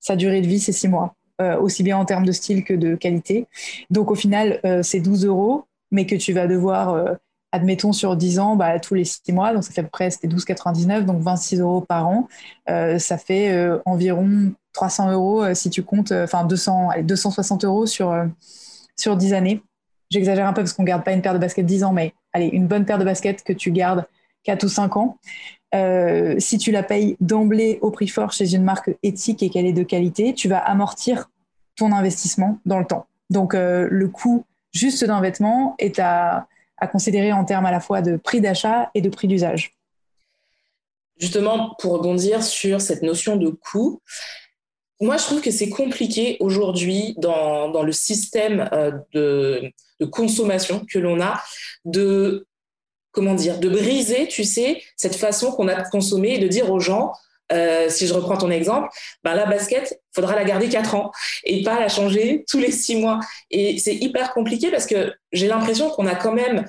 sa 0.00 0.16
durée 0.16 0.40
de 0.40 0.46
vie, 0.46 0.58
c'est 0.58 0.72
six 0.72 0.88
mois. 0.88 1.14
aussi 1.60 1.82
bien 1.82 1.98
en 1.98 2.06
termes 2.06 2.24
de 2.24 2.32
style 2.32 2.64
que 2.64 2.72
de 2.72 2.96
qualité. 2.96 3.46
Donc 3.90 4.10
au 4.10 4.14
final, 4.14 4.60
c'est 4.82 5.00
12 5.00 5.26
euros 5.26 5.66
mais 5.90 6.06
que 6.06 6.14
tu 6.14 6.32
vas 6.32 6.46
devoir, 6.46 7.18
admettons 7.52 7.92
sur 7.92 8.16
10 8.16 8.38
ans, 8.38 8.56
bah, 8.56 8.78
tous 8.78 8.94
les 8.94 9.04
6 9.04 9.32
mois, 9.32 9.52
donc 9.52 9.64
ça 9.64 9.72
fait 9.72 9.80
à 9.80 9.84
peu 9.84 9.90
près, 9.90 10.10
c'était 10.10 10.28
12,99, 10.28 11.04
donc 11.04 11.20
26 11.20 11.60
euros 11.60 11.80
par 11.80 12.08
an. 12.08 12.28
ça 12.66 13.18
fait 13.18 13.68
environ 13.84 14.52
300 14.72 15.10
euros 15.10 15.54
si 15.54 15.68
tu 15.70 15.82
comptes, 15.82 16.12
enfin 16.12 16.44
200, 16.44 16.90
260 17.02 17.64
euros 17.64 17.86
sur, 17.86 18.14
sur 18.96 19.16
10 19.16 19.34
années. 19.34 19.62
J'exagère 20.10 20.46
un 20.46 20.52
peu 20.52 20.62
parce 20.62 20.72
qu'on 20.72 20.82
ne 20.82 20.88
garde 20.88 21.04
pas 21.04 21.12
une 21.12 21.22
paire 21.22 21.34
de 21.34 21.38
baskets 21.38 21.66
10 21.66 21.84
ans, 21.84 21.92
mais 21.92 22.14
allez, 22.32 22.46
une 22.46 22.66
bonne 22.66 22.84
paire 22.84 22.98
de 22.98 23.04
baskets 23.04 23.42
que 23.44 23.52
tu 23.52 23.70
gardes 23.70 24.06
4 24.44 24.64
ou 24.64 24.68
5 24.68 24.96
ans. 24.96 25.18
Euh, 25.74 26.34
si 26.38 26.58
tu 26.58 26.72
la 26.72 26.82
payes 26.82 27.16
d'emblée 27.20 27.78
au 27.80 27.90
prix 27.90 28.08
fort 28.08 28.32
chez 28.32 28.54
une 28.54 28.64
marque 28.64 28.90
éthique 29.02 29.42
et 29.42 29.50
qu'elle 29.50 29.66
est 29.66 29.72
de 29.72 29.84
qualité, 29.84 30.34
tu 30.34 30.48
vas 30.48 30.58
amortir 30.58 31.30
ton 31.76 31.92
investissement 31.92 32.58
dans 32.66 32.78
le 32.78 32.86
temps. 32.86 33.06
Donc 33.30 33.54
euh, 33.54 33.86
le 33.90 34.08
coût 34.08 34.44
juste 34.72 35.04
d'un 35.04 35.20
vêtement 35.20 35.76
est 35.78 36.00
à, 36.00 36.48
à 36.80 36.86
considérer 36.86 37.32
en 37.32 37.44
termes 37.44 37.66
à 37.66 37.70
la 37.70 37.80
fois 37.80 38.02
de 38.02 38.16
prix 38.16 38.40
d'achat 38.40 38.90
et 38.94 39.00
de 39.00 39.08
prix 39.08 39.28
d'usage. 39.28 39.76
Justement, 41.18 41.74
pour 41.78 41.92
rebondir 41.92 42.42
sur 42.42 42.80
cette 42.80 43.02
notion 43.02 43.36
de 43.36 43.50
coût, 43.50 44.00
moi, 45.02 45.16
je 45.16 45.24
trouve 45.24 45.40
que 45.40 45.50
c'est 45.50 45.70
compliqué 45.70 46.36
aujourd'hui 46.40 47.14
dans, 47.18 47.70
dans, 47.70 47.82
le 47.82 47.92
système 47.92 48.68
euh, 48.72 48.92
de, 49.14 49.72
de, 49.98 50.04
consommation 50.04 50.84
que 50.90 50.98
l'on 50.98 51.20
a 51.22 51.42
de 51.86 52.46
comment 53.12 53.34
dire, 53.34 53.58
de 53.58 53.68
briser, 53.68 54.28
tu 54.28 54.44
sais, 54.44 54.82
cette 54.96 55.16
façon 55.16 55.52
qu'on 55.52 55.68
a 55.68 55.82
de 55.82 55.88
consommer 55.88 56.34
et 56.34 56.38
de 56.38 56.48
dire 56.48 56.70
aux 56.70 56.80
gens, 56.80 57.12
euh, 57.52 57.88
si 57.88 58.06
je 58.06 58.14
reprends 58.14 58.36
ton 58.36 58.50
exemple, 58.50 58.88
ben 59.24 59.34
la 59.34 59.46
basket, 59.46 60.00
faudra 60.12 60.34
la 60.34 60.44
garder 60.44 60.68
quatre 60.68 60.94
ans 60.94 61.10
et 61.44 61.62
pas 61.62 61.78
la 61.80 61.88
changer 61.88 62.44
tous 62.48 62.58
les 62.58 62.70
six 62.70 62.96
mois. 62.96 63.20
Et 63.50 63.78
c'est 63.78 63.94
hyper 63.94 64.32
compliqué 64.32 64.70
parce 64.70 64.86
que 64.86 65.12
j'ai 65.32 65.48
l'impression 65.48 65.90
qu'on 65.90 66.06
a 66.06 66.14
quand 66.14 66.32
même 66.32 66.66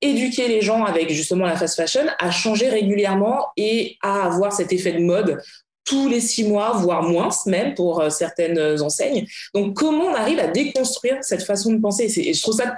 éduqué 0.00 0.48
les 0.48 0.60
gens 0.60 0.84
avec 0.84 1.10
justement 1.10 1.44
la 1.44 1.56
fast 1.56 1.76
fashion 1.76 2.06
à 2.18 2.30
changer 2.30 2.68
régulièrement 2.68 3.46
et 3.56 3.96
à 4.02 4.26
avoir 4.26 4.52
cet 4.52 4.72
effet 4.72 4.92
de 4.92 5.00
mode 5.00 5.40
tous 5.84 6.08
les 6.08 6.20
six 6.20 6.44
mois, 6.44 6.72
voire 6.72 7.02
moins 7.02 7.30
même 7.46 7.74
pour 7.74 8.00
euh, 8.00 8.10
certaines 8.10 8.82
enseignes. 8.82 9.26
Donc, 9.54 9.74
comment 9.74 10.04
on 10.04 10.14
arrive 10.14 10.38
à 10.38 10.48
déconstruire 10.48 11.16
cette 11.22 11.42
façon 11.42 11.72
de 11.72 11.80
penser? 11.80 12.08
Je 12.08 12.42
trouve 12.42 12.54
ça, 12.54 12.76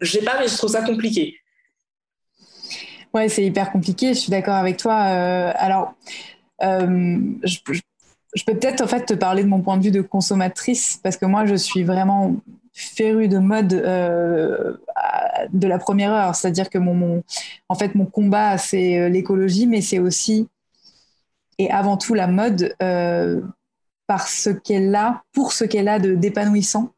je 0.00 0.10
sais 0.10 0.24
pas, 0.24 0.38
mais 0.40 0.48
je 0.48 0.56
trouve 0.56 0.70
ça 0.70 0.80
compliqué. 0.82 1.36
Ouais, 3.14 3.28
c'est 3.28 3.44
hyper 3.44 3.70
compliqué. 3.70 4.08
Je 4.08 4.18
suis 4.20 4.30
d'accord 4.30 4.54
avec 4.54 4.76
toi. 4.76 4.94
Euh, 4.94 5.52
alors, 5.56 5.94
euh, 6.62 7.18
je, 7.44 7.58
peux 8.46 8.54
peut-être 8.54 8.82
en 8.82 8.86
fait 8.86 9.04
te 9.06 9.14
parler 9.14 9.42
de 9.42 9.48
mon 9.48 9.60
point 9.60 9.76
de 9.76 9.84
vue 9.84 9.90
de 9.90 10.00
consommatrice 10.00 11.00
parce 11.02 11.16
que 11.16 11.26
moi, 11.26 11.46
je 11.46 11.54
suis 11.54 11.82
vraiment 11.82 12.36
férue 12.72 13.28
de 13.28 13.38
mode 13.38 13.72
euh, 13.72 14.74
de 15.52 15.66
la 15.66 15.78
première 15.78 16.12
heure. 16.12 16.34
C'est-à-dire 16.34 16.70
que 16.70 16.78
mon, 16.78 17.22
en 17.68 17.74
fait, 17.74 17.94
mon 17.94 18.06
combat, 18.06 18.58
c'est 18.58 19.08
l'écologie, 19.08 19.66
mais 19.66 19.80
c'est 19.80 19.98
aussi 19.98 20.48
et 21.60 21.70
avant 21.70 21.96
tout 21.96 22.14
la 22.14 22.28
mode 22.28 22.74
par 24.08 24.26
ce 24.26 24.48
qu'elle 24.48 24.94
a, 24.94 25.22
pour 25.34 25.52
ce 25.52 25.64
qu'elle 25.64 25.86
a 25.86 25.98
de 25.98 26.14
d'épanouissant 26.14 26.94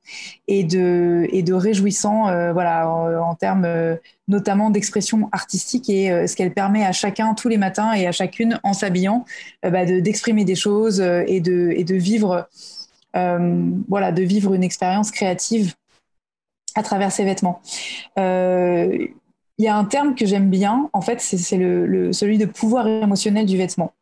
et 0.46 0.62
de 0.62 1.26
et 1.32 1.42
de 1.42 1.52
réjouissant, 1.52 2.28
euh, 2.28 2.52
voilà, 2.52 2.88
en, 2.88 3.34
termes 3.34 3.64
euh, 3.64 3.96
notamment 4.28 4.70
d'expression 4.70 5.28
artistique 5.32 5.90
et 5.90 6.12
euh, 6.12 6.28
ce 6.28 6.36
qu'elle 6.36 6.54
permet 6.54 6.86
à 6.86 6.92
chacun 6.92 7.34
tous 7.34 7.48
les 7.48 7.58
matins 7.58 7.92
et 7.94 8.06
à 8.06 8.12
chacune 8.12 8.60
en 8.62 8.72
s'habillant, 8.72 9.24
bah, 9.64 9.84
d'exprimer 9.84 10.44
des 10.44 10.54
choses 10.54 11.00
et 11.00 11.40
de 11.40 11.72
et 11.76 11.82
de 11.82 11.96
vivre, 11.96 12.48
voilà, 13.12 14.12
de 14.12 14.22
vivre 14.22 14.54
une 14.54 14.62
expérience 14.62 15.10
créative 15.10 15.74
à 16.76 16.84
travers 16.84 17.10
ses 17.10 17.24
vêtements. 17.24 17.60
Il 18.16 19.64
y 19.64 19.68
a 19.68 19.76
un 19.76 19.84
terme 19.84 20.14
que 20.14 20.26
j'aime 20.26 20.48
bien, 20.48 20.88
en 20.92 21.00
fait, 21.00 21.20
c'est 21.20 21.58
le, 21.58 22.12
celui 22.12 22.38
de 22.38 22.46
pouvoir 22.46 22.86
émotionnel 22.86 23.46
du 23.46 23.56
vêtement. 23.58 23.92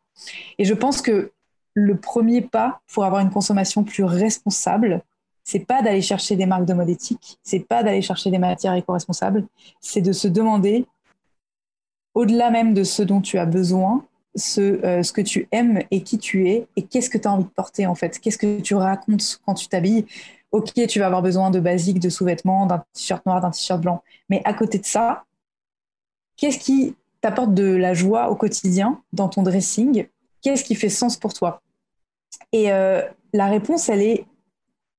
Et 0.59 0.63
je 0.63 0.73
pense 0.75 1.01
que 1.01 1.31
le 1.79 1.97
premier 1.97 2.41
pas 2.41 2.81
pour 2.87 3.05
avoir 3.05 3.21
une 3.21 3.31
consommation 3.31 3.83
plus 3.83 4.03
responsable, 4.03 5.01
c'est 5.43 5.65
pas 5.65 5.81
d'aller 5.81 6.01
chercher 6.01 6.35
des 6.35 6.45
marques 6.45 6.65
de 6.65 6.73
mode 6.73 6.89
éthique, 6.89 7.39
c'est 7.43 7.67
pas 7.67 7.81
d'aller 7.83 8.01
chercher 8.01 8.29
des 8.29 8.37
matières 8.37 8.75
éco-responsables, 8.75 9.45
c'est 9.81 10.01
de 10.01 10.11
se 10.11 10.27
demander, 10.27 10.85
au-delà 12.13 12.51
même 12.51 12.73
de 12.73 12.83
ce 12.83 13.01
dont 13.01 13.21
tu 13.21 13.37
as 13.37 13.45
besoin, 13.45 14.05
ce, 14.35 14.61
euh, 14.61 15.01
ce 15.01 15.11
que 15.11 15.21
tu 15.21 15.47
aimes 15.51 15.81
et 15.89 16.03
qui 16.03 16.19
tu 16.19 16.47
es 16.49 16.67
et 16.75 16.83
qu'est-ce 16.83 17.09
que 17.09 17.17
tu 17.17 17.27
as 17.27 17.33
envie 17.33 17.45
de 17.45 17.49
porter 17.49 17.87
en 17.87 17.95
fait, 17.95 18.19
qu'est-ce 18.19 18.37
que 18.37 18.59
tu 18.59 18.75
racontes 18.75 19.39
quand 19.45 19.55
tu 19.55 19.67
t'habilles? 19.67 20.05
Ok, 20.51 20.73
tu 20.87 20.99
vas 20.99 21.07
avoir 21.07 21.21
besoin 21.21 21.51
de 21.51 21.59
basiques, 21.59 21.99
de 21.99 22.09
sous-vêtements, 22.09 22.65
d'un 22.65 22.83
t-shirt 22.93 23.25
noir, 23.25 23.41
d'un 23.41 23.51
t-shirt 23.51 23.81
blanc, 23.81 24.03
mais 24.29 24.41
à 24.45 24.53
côté 24.53 24.77
de 24.77 24.85
ça, 24.85 25.23
qu'est-ce 26.37 26.59
qui 26.59 26.95
t'apporte 27.21 27.53
de 27.53 27.75
la 27.75 27.93
joie 27.93 28.29
au 28.29 28.35
quotidien 28.35 29.01
dans 29.13 29.29
ton 29.29 29.43
dressing? 29.43 30.07
Qu'est-ce 30.41 30.63
qui 30.63 30.75
fait 30.75 30.89
sens 30.89 31.17
pour 31.17 31.33
toi? 31.33 31.61
Et 32.51 32.71
euh, 32.71 33.01
la 33.33 33.47
réponse, 33.47 33.89
elle 33.89 34.01
est, 34.01 34.25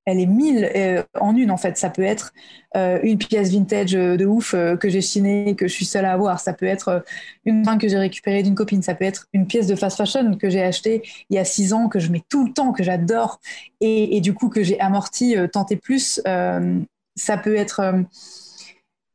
elle 0.07 0.19
est 0.19 0.27
mille 0.27 0.71
euh, 0.75 1.03
en 1.21 1.37
une, 1.37 1.51
en 1.51 1.57
fait. 1.57 1.77
Ça 1.77 1.91
peut 1.91 2.03
être 2.03 2.33
euh, 2.77 2.99
une 3.03 3.19
pièce 3.19 3.51
vintage 3.51 3.93
de 3.93 4.27
ouf 4.27 4.53
que 4.53 4.89
j'ai 4.89 5.01
chinée, 5.01 5.55
que 5.57 5.69
je 5.69 5.73
suis 5.73 5.85
seule 5.85 6.05
à 6.05 6.13
avoir. 6.13 6.41
Ça 6.41 6.53
peut 6.53 6.67
être 6.67 7.05
une 7.45 7.63
main 7.65 7.79
que 7.79 7.89
j'ai 7.89 7.99
récupérée 7.99 8.43
d'une 8.43 8.55
copine. 8.55 8.83
Ça 8.83 8.95
peut 8.95 9.05
être 9.05 9.27
une 9.33 9.47
pièce 9.47 9.67
de 9.67 9.75
fast 9.75 9.97
fashion 9.97 10.37
que 10.37 10.49
j'ai 10.49 10.63
achetée 10.63 11.03
il 11.29 11.37
y 11.37 11.39
a 11.39 11.45
six 11.45 11.73
ans, 11.73 11.89
que 11.89 11.99
je 11.99 12.11
mets 12.11 12.23
tout 12.29 12.47
le 12.47 12.53
temps, 12.53 12.73
que 12.73 12.83
j'adore, 12.83 13.41
et, 13.81 14.17
et, 14.17 14.21
du 14.21 14.35
coup 14.35 14.49
que 14.49 14.63
j'ai 14.63 14.81
amorti 14.81 15.37
tant 15.53 15.67
et 15.71 15.77
plus. 15.77 16.21
ça 17.17 17.37
peut 17.37 17.57
être 17.57 18.05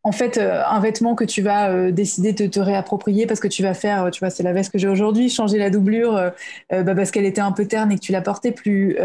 en 0.06 0.12
fait, 0.12 0.38
euh, 0.38 0.62
un 0.64 0.80
vêtement 0.80 1.16
que 1.16 1.24
tu 1.24 1.42
vas 1.42 1.72
euh, 1.72 1.92
décider 1.92 2.32
de 2.32 2.46
te 2.46 2.60
réapproprier 2.60 3.26
parce 3.26 3.40
que 3.40 3.48
tu 3.48 3.64
vas 3.64 3.74
faire, 3.74 4.06
euh, 4.06 4.10
tu 4.12 4.20
vois, 4.20 4.30
c'est 4.30 4.44
la 4.44 4.54
veste 4.54 4.72
que 4.72 4.78
j'ai 4.78 4.88
aujourd'hui, 4.88 5.30
changer 5.30 5.58
la 5.58 5.72
doublure 5.72 6.32
bah, 6.70 6.96
parce 6.96 7.10
qu'elle 7.10 7.26
était 7.26 7.42
un 7.42 7.52
peu 7.52 7.68
terne 7.68 7.92
et 7.92 7.96
que 7.96 8.02
tu 8.02 8.12
la 8.12 8.22
portais 8.22 8.52
plus. 8.52 8.98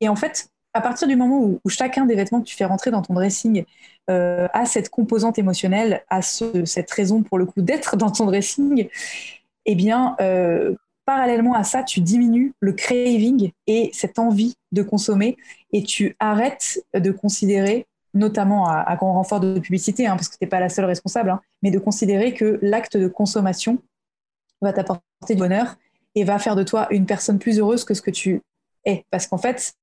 Et 0.00 0.08
en 0.08 0.14
fait, 0.14 0.48
à 0.74 0.80
partir 0.80 1.08
du 1.08 1.16
moment 1.16 1.40
où, 1.40 1.60
chacun 1.68 2.06
des 2.06 2.14
vêtements 2.14 2.40
que 2.40 2.46
tu 2.46 2.54
fais 2.54 2.64
rentrer 2.64 2.92
dans 2.92 3.02
ton 3.02 3.14
dressing 3.14 3.64
a 4.08 4.64
cette 4.64 4.90
composante 4.90 5.40
émotionnelle, 5.40 6.04
a 6.08 6.22
cette 6.22 6.90
raison 6.92 7.24
pour 7.24 7.38
le 7.38 7.46
coup 7.46 7.60
d'être 7.60 7.96
dans 7.96 8.10
ton 8.12 8.26
dressing, 8.26 8.88
eh 9.64 9.74
bien, 9.74 10.14
parallèlement 11.04 11.54
à 11.54 11.64
ça, 11.64 11.82
tu 11.82 12.00
diminues 12.00 12.52
le 12.60 12.72
craving 12.72 13.50
et 13.66 13.90
cette 13.92 14.20
envie 14.20 14.54
de 14.70 14.82
consommer 14.82 15.36
et 15.72 15.82
tu 15.82 16.14
arrêtes 16.20 16.84
de 16.94 17.10
considérer 17.10 17.86
notamment 18.16 18.68
à, 18.68 18.96
grand 18.96 19.12
renfort 19.12 19.40
de 19.40 19.58
publicité, 19.58 20.06
hein, 20.06 20.16
parce 20.16 20.28
que 20.28 20.36
tu 20.36 20.44
n'es 20.44 20.48
pas 20.48 20.60
la 20.60 20.68
seule 20.68 20.86
responsable, 20.86 21.30
hein, 21.30 21.40
mais 21.62 21.70
de 21.70 21.78
considérer 21.78 22.34
que 22.34 22.58
l'acte 22.62 22.96
de 22.96 23.08
consommation 23.08 23.78
va 24.62 24.72
t'apporter 24.72 25.34
du 25.34 25.36
bonheur 25.36 25.76
et 26.14 26.24
va 26.24 26.38
faire 26.38 26.56
de 26.56 26.62
toi 26.62 26.88
une 26.90 27.06
personne 27.06 27.38
plus 27.38 27.58
heureuse 27.58 27.84
que 27.84 27.94
ce 27.94 28.02
que 28.02 28.10
tu 28.10 28.40
es. 28.84 29.04
Parce 29.10 29.26
qu'en 29.26 29.38
fait, 29.38 29.74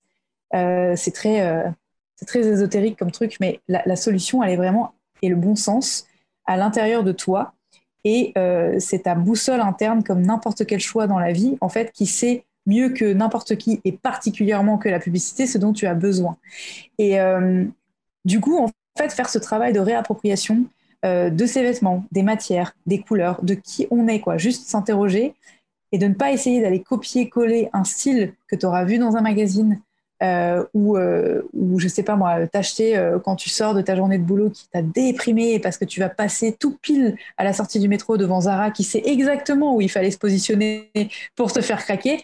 euh, 0.56 0.94
c'est 0.96 1.12
très, 1.12 1.42
euh, 1.42 1.70
très 2.26 2.40
ésotérique 2.40 2.98
comme 2.98 3.12
truc, 3.12 3.38
mais 3.40 3.60
la, 3.68 3.96
solution, 3.96 4.44
elle 4.44 4.52
est 4.52 4.58
vraiment, 4.58 4.94
et 5.22 5.30
le 5.30 5.36
bon 5.36 5.56
sens, 5.56 6.08
à 6.46 6.58
l'intérieur 6.58 7.04
de 7.04 7.12
toi. 7.12 7.54
Et 8.04 8.34
euh, 8.38 8.76
c'est 8.80 9.04
ta 9.04 9.16
boussole 9.16 9.62
interne, 9.62 10.04
comme 10.04 10.22
n'importe 10.24 10.66
quel 10.66 10.80
choix 10.80 11.08
dans 11.08 11.20
la 11.20 11.32
vie, 11.32 11.58
en 11.62 11.70
fait, 11.70 11.92
qui 11.92 12.06
sait 12.06 12.46
mieux 12.66 12.90
que 12.90 13.14
n'importe 13.14 13.56
qui, 13.58 13.82
et 13.86 13.92
particulièrement 13.92 14.78
que 14.78 14.90
la 14.90 15.00
publicité, 15.00 15.46
ce 15.46 15.58
dont 15.58 15.74
tu 15.74 15.86
as 15.86 15.94
besoin. 15.94 16.38
Et, 16.98 17.20
du 18.26 18.40
coup, 18.40 18.58
en 18.58 18.70
fait, 18.98 19.12
faire 19.12 19.30
ce 19.30 19.38
travail 19.38 19.74
de 19.74 19.80
réappropriation 19.80 20.66
euh, 21.06 21.30
de 21.30 21.46
ces 21.46 21.62
vêtements, 21.64 22.06
des 22.12 22.24
matières, 22.24 22.76
des 22.86 23.00
couleurs, 23.00 23.44
de 23.44 23.54
qui 23.56 23.88
on 23.92 24.08
est, 24.08 24.20
quoi. 24.20 24.38
Juste 24.38 24.68
s'interroger 24.68 25.34
et 25.92 25.98
de 25.98 26.08
ne 26.08 26.14
pas 26.14 26.32
essayer 26.32 26.62
d'aller 26.62 26.82
copier-coller 26.82 27.70
un 27.74 27.84
style 27.84 28.34
que 28.48 28.56
tu 28.56 28.66
auras 28.66 28.86
vu 28.86 28.98
dans 28.98 29.16
un 29.16 29.22
magazine 29.22 29.80
euh, 30.24 30.64
ou, 30.74 30.96
euh, 30.96 31.42
ou, 31.54 31.80
je 31.80 31.88
sais 31.90 32.04
pas 32.04 32.16
moi, 32.16 32.48
t'acheter 32.48 32.96
euh, 32.96 33.20
quand 33.20 33.36
tu 33.36 33.50
sors 33.50 33.74
de 33.74 33.82
ta 33.82 33.96
journée 33.96 34.18
de 34.18 34.24
boulot 34.24 34.50
qui 34.50 34.70
t'a 34.70 34.82
déprimé 34.82 35.60
parce 35.60 35.78
que 35.78 35.84
tu 35.84 36.00
vas 36.00 36.08
passer 36.08 36.56
tout 36.58 36.78
pile 36.82 37.18
à 37.38 37.44
la 37.44 37.52
sortie 37.52 37.80
du 37.80 37.90
métro 37.90 38.16
devant 38.16 38.40
Zara 38.40 38.72
qui 38.72 38.86
sait 38.86 39.02
exactement 39.06 39.76
où 39.76 39.82
il 39.82 39.92
fallait 39.92 40.12
se 40.12 40.18
positionner 40.18 40.90
pour 41.36 41.52
te 41.52 41.60
faire 41.60 41.84
craquer. 41.84 42.24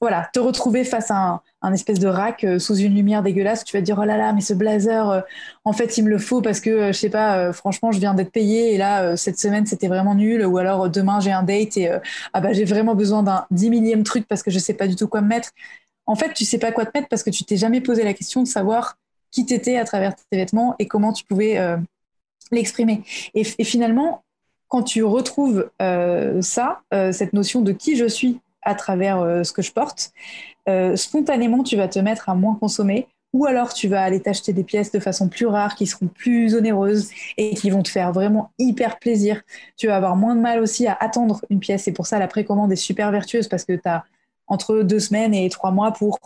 voilà, 0.00 0.28
te 0.34 0.38
retrouver 0.38 0.84
face 0.84 1.10
à 1.10 1.40
un, 1.62 1.72
espèce 1.72 1.98
de 1.98 2.08
rack 2.08 2.46
sous 2.58 2.76
une 2.76 2.94
lumière 2.94 3.22
dégueulasse, 3.22 3.64
tu 3.64 3.74
vas 3.74 3.80
te 3.80 3.86
dire 3.86 3.98
oh 3.98 4.04
là 4.04 4.18
là, 4.18 4.34
mais 4.34 4.42
ce 4.42 4.52
blazer, 4.52 5.24
en 5.64 5.72
fait, 5.72 5.96
il 5.96 6.04
me 6.04 6.10
le 6.10 6.18
faut 6.18 6.42
parce 6.42 6.60
que 6.60 6.88
je 6.88 6.92
sais 6.92 7.08
pas, 7.08 7.52
franchement, 7.54 7.90
je 7.90 7.98
viens 7.98 8.12
d'être 8.12 8.30
payé 8.30 8.74
et 8.74 8.76
là, 8.76 9.16
cette 9.16 9.38
semaine, 9.38 9.64
c'était 9.64 9.88
vraiment 9.88 10.14
nul. 10.14 10.44
Ou 10.44 10.58
alors 10.58 10.90
demain, 10.90 11.20
j'ai 11.20 11.32
un 11.32 11.42
date 11.42 11.78
et 11.78 11.90
ah 12.34 12.40
bah 12.40 12.52
j'ai 12.52 12.64
vraiment 12.66 12.94
besoin 12.94 13.22
d'un 13.22 13.46
dix 13.50 13.70
millième 13.70 14.02
truc 14.02 14.26
parce 14.28 14.42
que 14.42 14.50
je 14.50 14.58
sais 14.58 14.74
pas 14.74 14.86
du 14.86 14.96
tout 14.96 15.08
quoi 15.08 15.22
me 15.22 15.28
mettre 15.28 15.50
en 16.06 16.14
fait, 16.14 16.32
tu 16.34 16.44
sais 16.44 16.58
pas 16.58 16.72
quoi 16.72 16.84
te 16.84 16.96
mettre 16.96 17.08
parce 17.08 17.22
que 17.22 17.30
tu 17.30 17.44
t'es 17.44 17.56
jamais 17.56 17.80
posé 17.80 18.04
la 18.04 18.14
question 18.14 18.42
de 18.42 18.48
savoir 18.48 18.98
qui 19.30 19.46
t'étais 19.46 19.76
à 19.76 19.84
travers 19.84 20.14
tes 20.14 20.36
vêtements 20.36 20.76
et 20.78 20.86
comment 20.86 21.12
tu 21.12 21.24
pouvais 21.24 21.58
euh, 21.58 21.76
l'exprimer. 22.52 23.02
Et, 23.34 23.44
finalement, 23.44 24.22
quand 24.68 24.82
tu 24.82 25.02
retrouves 25.02 25.70
euh, 25.82 26.40
ça, 26.40 26.82
euh, 26.92 27.12
cette 27.12 27.32
notion 27.32 27.60
de 27.60 27.72
qui 27.72 27.96
je 27.96 28.06
suis 28.06 28.40
à 28.62 28.74
travers 28.74 29.44
ce 29.44 29.52
que 29.52 29.60
je 29.60 29.72
porte, 29.72 30.12
spontanément, 30.96 31.62
tu 31.62 31.76
vas 31.76 31.86
te 31.86 31.98
mettre 31.98 32.30
à 32.30 32.34
moins 32.34 32.54
consommer, 32.54 33.08
ou 33.34 33.44
alors 33.44 33.74
tu 33.74 33.88
vas 33.88 34.02
aller 34.02 34.20
t'acheter 34.20 34.54
des 34.54 34.64
pièces 34.64 34.90
de 34.90 35.00
façon 35.00 35.28
plus 35.28 35.44
rare, 35.44 35.74
qui 35.74 35.86
seront 35.86 36.06
plus 36.06 36.54
onéreuses 36.54 37.10
et 37.36 37.54
qui 37.54 37.68
vont 37.68 37.82
te 37.82 37.90
faire 37.90 38.12
vraiment 38.12 38.52
hyper 38.58 38.98
plaisir. 38.98 39.42
Tu 39.76 39.88
vas 39.88 39.96
avoir 39.96 40.16
moins 40.16 40.34
de 40.34 40.40
mal 40.40 40.60
aussi 40.60 40.86
à 40.86 40.96
attendre 40.98 41.44
une 41.50 41.60
pièce. 41.60 41.86
Et 41.88 41.92
pour 41.92 42.06
ça, 42.06 42.18
la 42.18 42.28
précommande 42.28 42.72
est 42.72 42.76
super 42.76 43.10
vertueuse 43.10 43.48
parce 43.48 43.66
que 43.66 43.74
tu 43.74 43.86
as 43.86 44.04
entre 44.46 44.82
deux 44.82 45.00
semaines 45.00 45.34
et 45.34 45.48
trois 45.48 45.70
mois 45.70 45.92
pour 45.92 46.18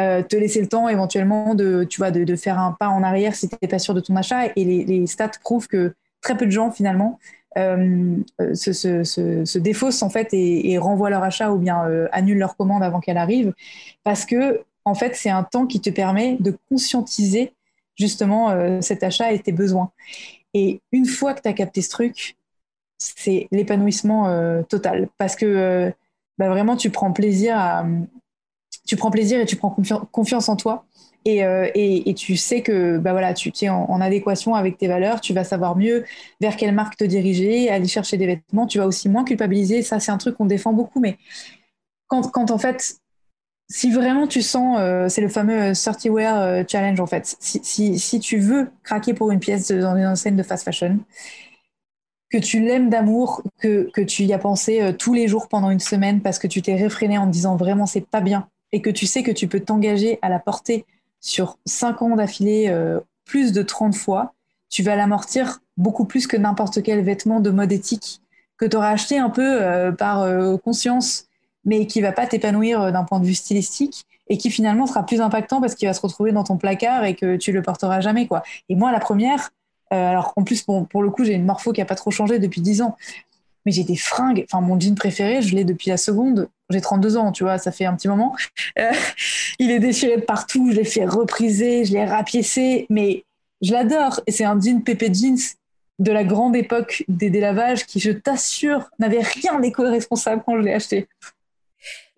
euh, 0.00 0.22
te 0.22 0.36
laisser 0.36 0.62
le 0.62 0.68
temps 0.68 0.88
éventuellement 0.88 1.54
de, 1.54 1.84
tu 1.84 1.98
vois, 1.98 2.10
de, 2.10 2.36
faire 2.36 2.58
un 2.58 2.72
pas 2.72 2.88
en 2.88 3.02
arrière 3.02 3.34
si 3.34 3.48
tu 3.48 3.56
n'es 3.60 3.68
pas 3.68 3.78
sûr 3.78 3.92
de 3.92 4.00
ton 4.00 4.16
achat. 4.16 4.46
Et 4.56 4.64
les, 4.64 5.06
stats 5.06 5.32
prouvent 5.42 5.66
que 5.66 5.94
très 6.22 6.36
peu 6.36 6.46
de 6.46 6.50
gens 6.50 6.70
finalement 6.70 7.18
euh, 7.58 8.16
se, 8.54 8.72
se, 8.72 9.58
défaussent 9.58 10.02
en 10.02 10.08
fait 10.08 10.28
et, 10.32 10.78
renvoient 10.78 11.10
leur 11.10 11.22
achat 11.22 11.50
ou 11.50 11.58
bien 11.58 11.84
euh, 11.84 12.08
annulent 12.12 12.38
leur 12.38 12.56
commande 12.56 12.82
avant 12.82 13.00
qu'elle 13.00 13.18
arrive 13.18 13.52
parce 14.04 14.24
que 14.24 14.62
en 14.84 14.94
fait 14.94 15.16
c'est 15.16 15.30
un 15.30 15.42
temps 15.42 15.66
qui 15.66 15.80
te 15.80 15.90
permet 15.90 16.36
de 16.40 16.56
conscientiser 16.70 17.52
justement 17.98 18.80
cet 18.80 19.02
achat 19.02 19.32
et 19.32 19.38
tes 19.38 19.52
besoins. 19.52 19.90
Et 20.54 20.80
une 20.92 21.04
fois 21.04 21.34
que 21.34 21.42
tu 21.42 21.48
as 21.48 21.52
capté 21.52 21.82
ce 21.82 21.90
truc, 21.90 22.36
c'est 22.96 23.48
l'épanouissement 23.50 24.62
total 24.62 25.08
parce 25.18 25.36
que 25.36 25.92
bah, 26.40 26.48
vraiment 26.48 26.74
tu 26.74 26.88
prends 26.88 27.12
plaisir 27.12 27.54
à, 27.56 27.84
tu 28.86 28.96
prends 28.96 29.10
plaisir 29.10 29.38
et 29.38 29.46
tu 29.46 29.56
prends 29.56 29.76
confiance 30.10 30.48
en 30.48 30.56
toi. 30.56 30.86
Euh, 31.28 31.68
et, 31.74 32.08
et, 32.08 32.14
tu 32.14 32.34
sais 32.38 32.62
que 32.62 32.96
bah 32.96 33.12
voilà, 33.12 33.34
tu 33.34 33.52
es 33.60 33.68
en, 33.68 34.00
adéquation 34.00 34.54
avec 34.54 34.78
tes 34.78 34.88
valeurs, 34.88 35.20
tu 35.20 35.34
vas 35.34 35.44
savoir 35.44 35.76
mieux 35.76 36.06
vers 36.40 36.56
quelle 36.56 36.74
marque 36.74 36.96
te 36.96 37.04
diriger, 37.04 37.68
aller 37.68 37.86
chercher 37.86 38.16
des 38.16 38.24
vêtements, 38.26 38.66
tu 38.66 38.78
vas 38.78 38.86
aussi 38.86 39.10
moins 39.10 39.24
culpabiliser. 39.24 39.82
Ça, 39.82 40.00
c'est 40.00 40.10
un 40.10 40.16
truc 40.16 40.38
qu'on 40.38 40.46
défend 40.46 40.72
beaucoup, 40.72 40.98
mais 40.98 41.18
quand, 42.08 42.30
quand, 42.30 42.50
en 42.50 42.56
fait, 42.56 42.96
si 43.68 43.92
vraiment 43.92 44.26
tu 44.26 44.40
sens, 44.40 44.78
euh, 44.80 45.10
c'est 45.10 45.20
le 45.20 45.28
fameux 45.28 45.74
30 45.74 46.06
wear 46.06 46.40
euh, 46.40 46.62
challenge 46.66 47.00
en 47.00 47.06
fait, 47.06 47.36
si, 47.38 47.60
si, 47.62 47.98
si, 47.98 48.18
tu 48.18 48.38
veux 48.38 48.70
craquer 48.82 49.12
pour 49.12 49.30
une 49.30 49.40
pièce 49.40 49.70
dans 49.70 49.96
une 49.96 50.06
enseigne 50.06 50.36
de 50.36 50.42
fast 50.42 50.64
fashion, 50.64 51.00
que 52.30 52.38
tu 52.38 52.60
l'aimes 52.60 52.90
d'amour, 52.90 53.42
que, 53.58 53.90
que, 53.92 54.00
tu 54.00 54.24
y 54.24 54.32
as 54.32 54.38
pensé 54.38 54.94
tous 54.98 55.14
les 55.14 55.26
jours 55.28 55.48
pendant 55.48 55.70
une 55.70 55.80
semaine 55.80 56.20
parce 56.20 56.38
que 56.38 56.46
tu 56.46 56.62
t'es 56.62 56.76
réfréné 56.76 57.18
en 57.18 57.26
te 57.26 57.32
disant 57.32 57.56
vraiment 57.56 57.86
c'est 57.86 58.06
pas 58.06 58.20
bien 58.20 58.48
et 58.72 58.82
que 58.82 58.90
tu 58.90 59.06
sais 59.06 59.22
que 59.22 59.30
tu 59.30 59.48
peux 59.48 59.60
t'engager 59.60 60.18
à 60.22 60.28
la 60.28 60.38
porter 60.38 60.84
sur 61.20 61.58
5 61.66 62.02
ans 62.02 62.16
d'affilée 62.16 62.68
euh, 62.68 63.00
plus 63.24 63.52
de 63.52 63.62
30 63.62 63.94
fois, 63.94 64.34
tu 64.68 64.82
vas 64.82 64.96
l'amortir 64.96 65.60
beaucoup 65.76 66.04
plus 66.04 66.26
que 66.26 66.36
n'importe 66.36 66.82
quel 66.82 67.02
vêtement 67.02 67.40
de 67.40 67.50
mode 67.50 67.72
éthique 67.72 68.20
que 68.56 68.66
tu 68.66 68.76
auras 68.76 68.90
acheté 68.90 69.18
un 69.18 69.30
peu 69.30 69.62
euh, 69.62 69.90
par 69.90 70.20
euh, 70.20 70.56
conscience, 70.58 71.24
mais 71.64 71.86
qui 71.86 72.00
va 72.00 72.12
pas 72.12 72.26
t'épanouir 72.26 72.92
d'un 72.92 73.04
point 73.04 73.20
de 73.20 73.24
vue 73.24 73.34
stylistique 73.34 74.04
et 74.28 74.38
qui 74.38 74.50
finalement 74.50 74.86
sera 74.86 75.04
plus 75.04 75.20
impactant 75.20 75.60
parce 75.60 75.74
qu'il 75.74 75.88
va 75.88 75.94
se 75.94 76.00
retrouver 76.00 76.32
dans 76.32 76.44
ton 76.44 76.56
placard 76.56 77.04
et 77.04 77.14
que 77.14 77.36
tu 77.36 77.52
le 77.52 77.62
porteras 77.62 78.00
jamais. 78.00 78.26
quoi. 78.26 78.42
Et 78.68 78.76
moi, 78.76 78.92
la 78.92 79.00
première, 79.00 79.50
alors 79.90 80.32
en 80.36 80.44
plus, 80.44 80.62
pour, 80.62 81.02
le 81.02 81.10
coup, 81.10 81.24
j'ai 81.24 81.32
une 81.32 81.44
morpho 81.44 81.72
qui 81.72 81.80
a 81.80 81.84
pas 81.84 81.94
trop 81.94 82.10
changé 82.10 82.38
depuis 82.38 82.60
10 82.60 82.82
ans, 82.82 82.96
mais 83.66 83.72
j'ai 83.72 83.84
des 83.84 83.96
fringues, 83.96 84.44
enfin 84.50 84.62
mon 84.62 84.78
jean 84.78 84.94
préféré, 84.94 85.42
je 85.42 85.54
l'ai 85.54 85.64
depuis 85.64 85.90
la 85.90 85.96
seconde, 85.96 86.48
j'ai 86.70 86.80
32 86.80 87.16
ans, 87.16 87.32
tu 87.32 87.44
vois, 87.44 87.58
ça 87.58 87.72
fait 87.72 87.84
un 87.84 87.94
petit 87.94 88.08
moment. 88.08 88.34
Euh, 88.78 88.90
il 89.58 89.70
est 89.70 89.80
déchiré 89.80 90.16
de 90.16 90.22
partout, 90.22 90.70
je 90.70 90.76
l'ai 90.76 90.84
fait 90.84 91.04
repriser, 91.04 91.84
je 91.84 91.92
l'ai 91.92 92.04
rapiécé, 92.04 92.86
mais 92.88 93.24
je 93.60 93.72
l'adore. 93.72 94.20
Et 94.26 94.32
c'est 94.32 94.44
un 94.44 94.58
jean 94.60 94.82
Pepe 94.82 95.12
Jeans 95.12 95.38
de 95.98 96.12
la 96.12 96.24
grande 96.24 96.56
époque 96.56 97.04
des 97.08 97.28
délavages 97.28 97.84
qui, 97.84 98.00
je 98.00 98.10
t'assure, 98.10 98.88
n'avait 98.98 99.20
rien 99.20 99.60
d'éco-responsable 99.60 100.42
quand 100.46 100.56
je 100.56 100.62
l'ai 100.62 100.72
acheté. 100.72 101.08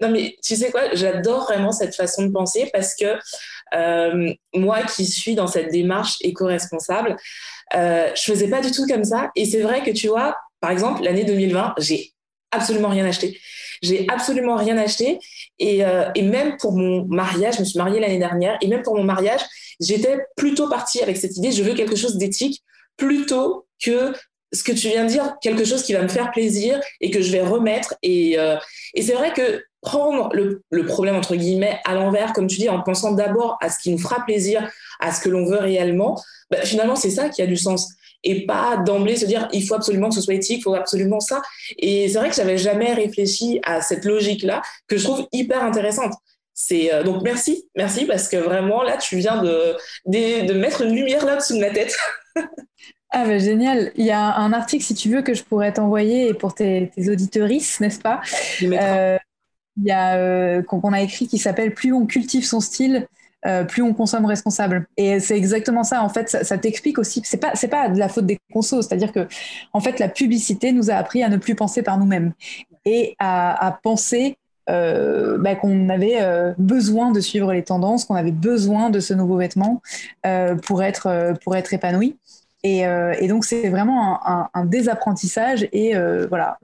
Non, 0.00 0.10
mais 0.10 0.36
tu 0.42 0.56
sais 0.56 0.70
quoi, 0.70 0.94
j'adore 0.94 1.44
vraiment 1.44 1.72
cette 1.72 1.94
façon 1.94 2.26
de 2.26 2.32
penser 2.32 2.70
parce 2.72 2.94
que 2.94 3.18
euh, 3.74 4.32
moi 4.54 4.82
qui 4.82 5.06
suis 5.06 5.34
dans 5.34 5.46
cette 5.46 5.70
démarche 5.70 6.16
éco-responsable, 6.22 7.16
euh, 7.74 8.10
je 8.14 8.22
faisais 8.22 8.48
pas 8.48 8.60
du 8.60 8.70
tout 8.70 8.86
comme 8.86 9.04
ça. 9.04 9.30
Et 9.36 9.44
c'est 9.44 9.60
vrai 9.60 9.82
que 9.82 9.90
tu 9.90 10.08
vois, 10.08 10.36
par 10.60 10.70
exemple, 10.70 11.02
l'année 11.02 11.24
2020, 11.24 11.74
j'ai 11.78 12.12
absolument 12.50 12.88
rien 12.88 13.06
acheté. 13.06 13.38
J'ai 13.82 14.06
absolument 14.08 14.56
rien 14.56 14.78
acheté. 14.78 15.18
Euh, 15.60 16.10
et, 16.14 16.22
même 16.22 16.56
pour 16.58 16.72
mon 16.72 17.04
mariage, 17.06 17.56
je 17.56 17.60
me 17.60 17.64
suis 17.64 17.78
mariée 17.78 18.00
l'année 18.00 18.18
dernière, 18.18 18.58
et 18.60 18.68
même 18.68 18.82
pour 18.82 18.96
mon 18.96 19.04
mariage, 19.04 19.40
j'étais 19.80 20.18
plutôt 20.36 20.68
partie 20.68 21.02
avec 21.02 21.16
cette 21.16 21.36
idée, 21.36 21.52
je 21.52 21.62
veux 21.62 21.74
quelque 21.74 21.96
chose 21.96 22.16
d'éthique, 22.16 22.62
plutôt 22.96 23.66
que 23.82 24.12
ce 24.52 24.62
que 24.62 24.72
tu 24.72 24.88
viens 24.88 25.04
de 25.04 25.10
dire, 25.10 25.36
quelque 25.40 25.64
chose 25.64 25.82
qui 25.82 25.94
va 25.94 26.02
me 26.02 26.08
faire 26.08 26.30
plaisir 26.30 26.80
et 27.00 27.10
que 27.10 27.22
je 27.22 27.32
vais 27.32 27.40
remettre. 27.40 27.94
Et, 28.02 28.38
euh, 28.38 28.56
c'est 28.96 29.14
vrai 29.14 29.32
que 29.32 29.62
prendre 29.82 30.30
le, 30.32 30.86
problème, 30.86 31.16
entre 31.16 31.36
guillemets, 31.36 31.80
à 31.84 31.94
l'envers, 31.94 32.32
comme 32.32 32.46
tu 32.46 32.56
dis, 32.56 32.68
en 32.68 32.80
pensant 32.80 33.12
d'abord 33.12 33.58
à 33.60 33.68
ce 33.68 33.78
qui 33.78 33.90
nous 33.90 33.98
fera 33.98 34.24
plaisir, 34.24 34.70
à 35.00 35.12
ce 35.12 35.20
que 35.20 35.28
l'on 35.28 35.44
veut 35.44 35.58
réellement, 35.58 36.22
bah, 36.50 36.62
finalement, 36.62 36.96
c'est 36.96 37.10
ça 37.10 37.28
qui 37.28 37.42
a 37.42 37.46
du 37.46 37.56
sens 37.56 37.88
et 38.24 38.46
pas 38.46 38.76
d'emblée 38.76 39.16
se 39.16 39.26
dire 39.26 39.48
il 39.52 39.66
faut 39.66 39.74
absolument 39.74 40.08
que 40.08 40.14
ce 40.14 40.20
soit 40.20 40.34
éthique, 40.34 40.58
il 40.58 40.62
faut 40.62 40.74
absolument 40.74 41.20
ça. 41.20 41.42
Et 41.78 42.08
c'est 42.08 42.18
vrai 42.18 42.30
que 42.30 42.36
j'avais 42.36 42.58
jamais 42.58 42.92
réfléchi 42.92 43.60
à 43.64 43.80
cette 43.80 44.04
logique-là 44.04 44.62
que 44.86 44.96
je 44.96 45.04
trouve 45.04 45.26
hyper 45.32 45.64
intéressante. 45.64 46.12
C'est 46.54 46.92
euh, 46.92 47.02
donc 47.02 47.22
merci, 47.22 47.64
merci 47.74 48.04
parce 48.04 48.28
que 48.28 48.36
vraiment 48.36 48.82
là 48.82 48.96
tu 48.96 49.16
viens 49.16 49.42
de, 49.42 49.74
de, 50.06 50.52
mettre 50.52 50.82
une 50.82 50.94
lumière 50.94 51.24
là 51.24 51.36
dessous 51.36 51.54
de 51.54 51.60
ma 51.60 51.70
tête. 51.70 51.96
Ah 53.14 53.26
bah 53.26 53.36
génial. 53.36 53.92
Il 53.96 54.06
y 54.06 54.10
a 54.10 54.36
un 54.36 54.54
article, 54.54 54.82
si 54.82 54.94
tu 54.94 55.10
veux, 55.10 55.20
que 55.20 55.34
je 55.34 55.42
pourrais 55.42 55.70
t'envoyer 55.70 56.32
pour 56.32 56.54
tes, 56.54 56.90
tes 56.96 57.10
auditorices, 57.10 57.78
n'est-ce 57.78 58.00
pas? 58.00 58.22
Euh, 58.62 59.18
Il 59.78 59.84
y 59.84 59.90
a 59.90 60.16
euh, 60.16 60.62
qu'on 60.62 60.92
a 60.92 61.00
écrit 61.00 61.28
qui 61.28 61.38
s'appelle 61.38 61.74
Plus 61.74 61.92
on 61.92 62.06
cultive 62.06 62.44
son 62.44 62.60
style, 62.60 63.06
euh, 63.46 63.64
plus 63.64 63.82
on 63.82 63.94
consomme 63.94 64.26
responsable. 64.26 64.86
Et 64.96 65.18
c'est 65.20 65.36
exactement 65.36 65.82
ça. 65.82 66.02
En 66.02 66.08
fait, 66.08 66.28
ça, 66.28 66.58
t'explique 66.58 66.98
aussi. 66.98 67.22
C'est 67.24 67.38
pas 67.38 67.52
c'est 67.54 67.68
pas 67.68 67.88
de 67.88 67.98
la 67.98 68.08
faute 68.08 68.26
des 68.26 68.38
consos. 68.52 68.82
C'est-à-dire 68.82 69.12
que 69.12 69.26
en 69.72 69.80
fait, 69.80 69.98
la 69.98 70.08
publicité 70.08 70.72
nous 70.72 70.90
a 70.90 70.94
appris 70.94 71.22
à 71.22 71.28
ne 71.28 71.36
plus 71.36 71.54
penser 71.54 71.82
par 71.82 71.98
nous-mêmes 71.98 72.32
et 72.84 73.16
à, 73.18 73.78
penser 73.82 74.36
euh, 74.68 75.38
bah, 75.38 75.54
qu'on 75.54 75.88
avait 75.88 76.18
besoin 76.58 77.10
de 77.10 77.20
suivre 77.20 77.52
les 77.52 77.62
tendances, 77.62 78.04
qu'on 78.04 78.14
avait 78.14 78.32
besoin 78.32 78.90
de 78.90 79.00
ce 79.00 79.14
nouveau 79.14 79.36
vêtement 79.36 79.80
pour 80.62 80.82
être 80.82 81.34
pour 81.44 81.56
être 81.56 81.72
épanoui. 81.72 82.18
Et, 82.64 82.84
donc 83.28 83.44
c'est 83.44 83.70
vraiment 83.70 84.20
un, 84.54 84.64
désapprentissage 84.66 85.66
et 85.72 85.94
voilà 86.28 86.58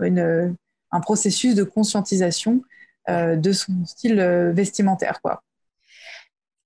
un 0.91 1.01
processus 1.01 1.55
de 1.55 1.65
conscientisation 1.65 2.63
de 3.09 3.53
son 3.53 3.73
style 3.87 4.21
vestimentaire 4.55 5.21
quoi 5.23 5.43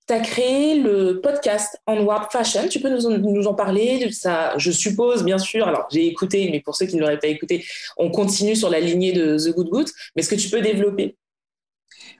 tu 0.07 0.13
as 0.13 0.19
créé 0.19 0.79
le 0.79 1.21
podcast 1.21 1.79
Onward 1.87 2.29
Fashion. 2.31 2.67
Tu 2.67 2.79
peux 2.79 2.89
nous 2.89 3.47
en, 3.47 3.53
parler 3.53 4.05
de 4.05 4.11
ça 4.11 4.53
Je 4.57 4.71
suppose, 4.71 5.23
bien 5.23 5.37
sûr. 5.37 5.67
Alors, 5.67 5.87
j'ai 5.91 6.07
écouté, 6.07 6.49
mais 6.51 6.59
pour 6.59 6.75
ceux 6.75 6.85
qui 6.85 6.97
ne 6.97 7.01
l'auraient 7.01 7.19
pas 7.19 7.27
écouté, 7.27 7.65
on 7.97 8.11
continue 8.11 8.55
sur 8.55 8.69
la 8.69 8.79
lignée 8.79 9.13
de 9.13 9.37
The 9.37 9.55
Good 9.55 9.69
Good. 9.69 9.89
Mais 10.15 10.21
est-ce 10.21 10.29
que 10.29 10.35
tu 10.35 10.49
peux 10.49 10.61
développer? 10.61 11.15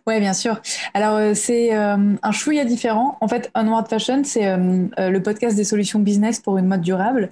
Oui, 0.08 0.20
bien 0.20 0.34
sûr. 0.34 0.62
Alors, 0.94 1.16
euh, 1.16 1.34
c'est 1.34 1.76
euh, 1.76 2.16
un 2.22 2.32
chouïa 2.32 2.66
différent. 2.66 3.18
En 3.22 3.28
fait, 3.28 3.50
Onward 3.56 3.88
Fashion, 3.90 4.24
c'est 4.24 4.48
euh, 4.48 4.88
le 4.98 5.22
podcast 5.22 5.56
des 5.56 5.64
solutions 5.64 6.00
business 6.00 6.40
pour 6.40 6.58
une 6.58 6.68
mode 6.68 6.82
durable. 6.82 7.32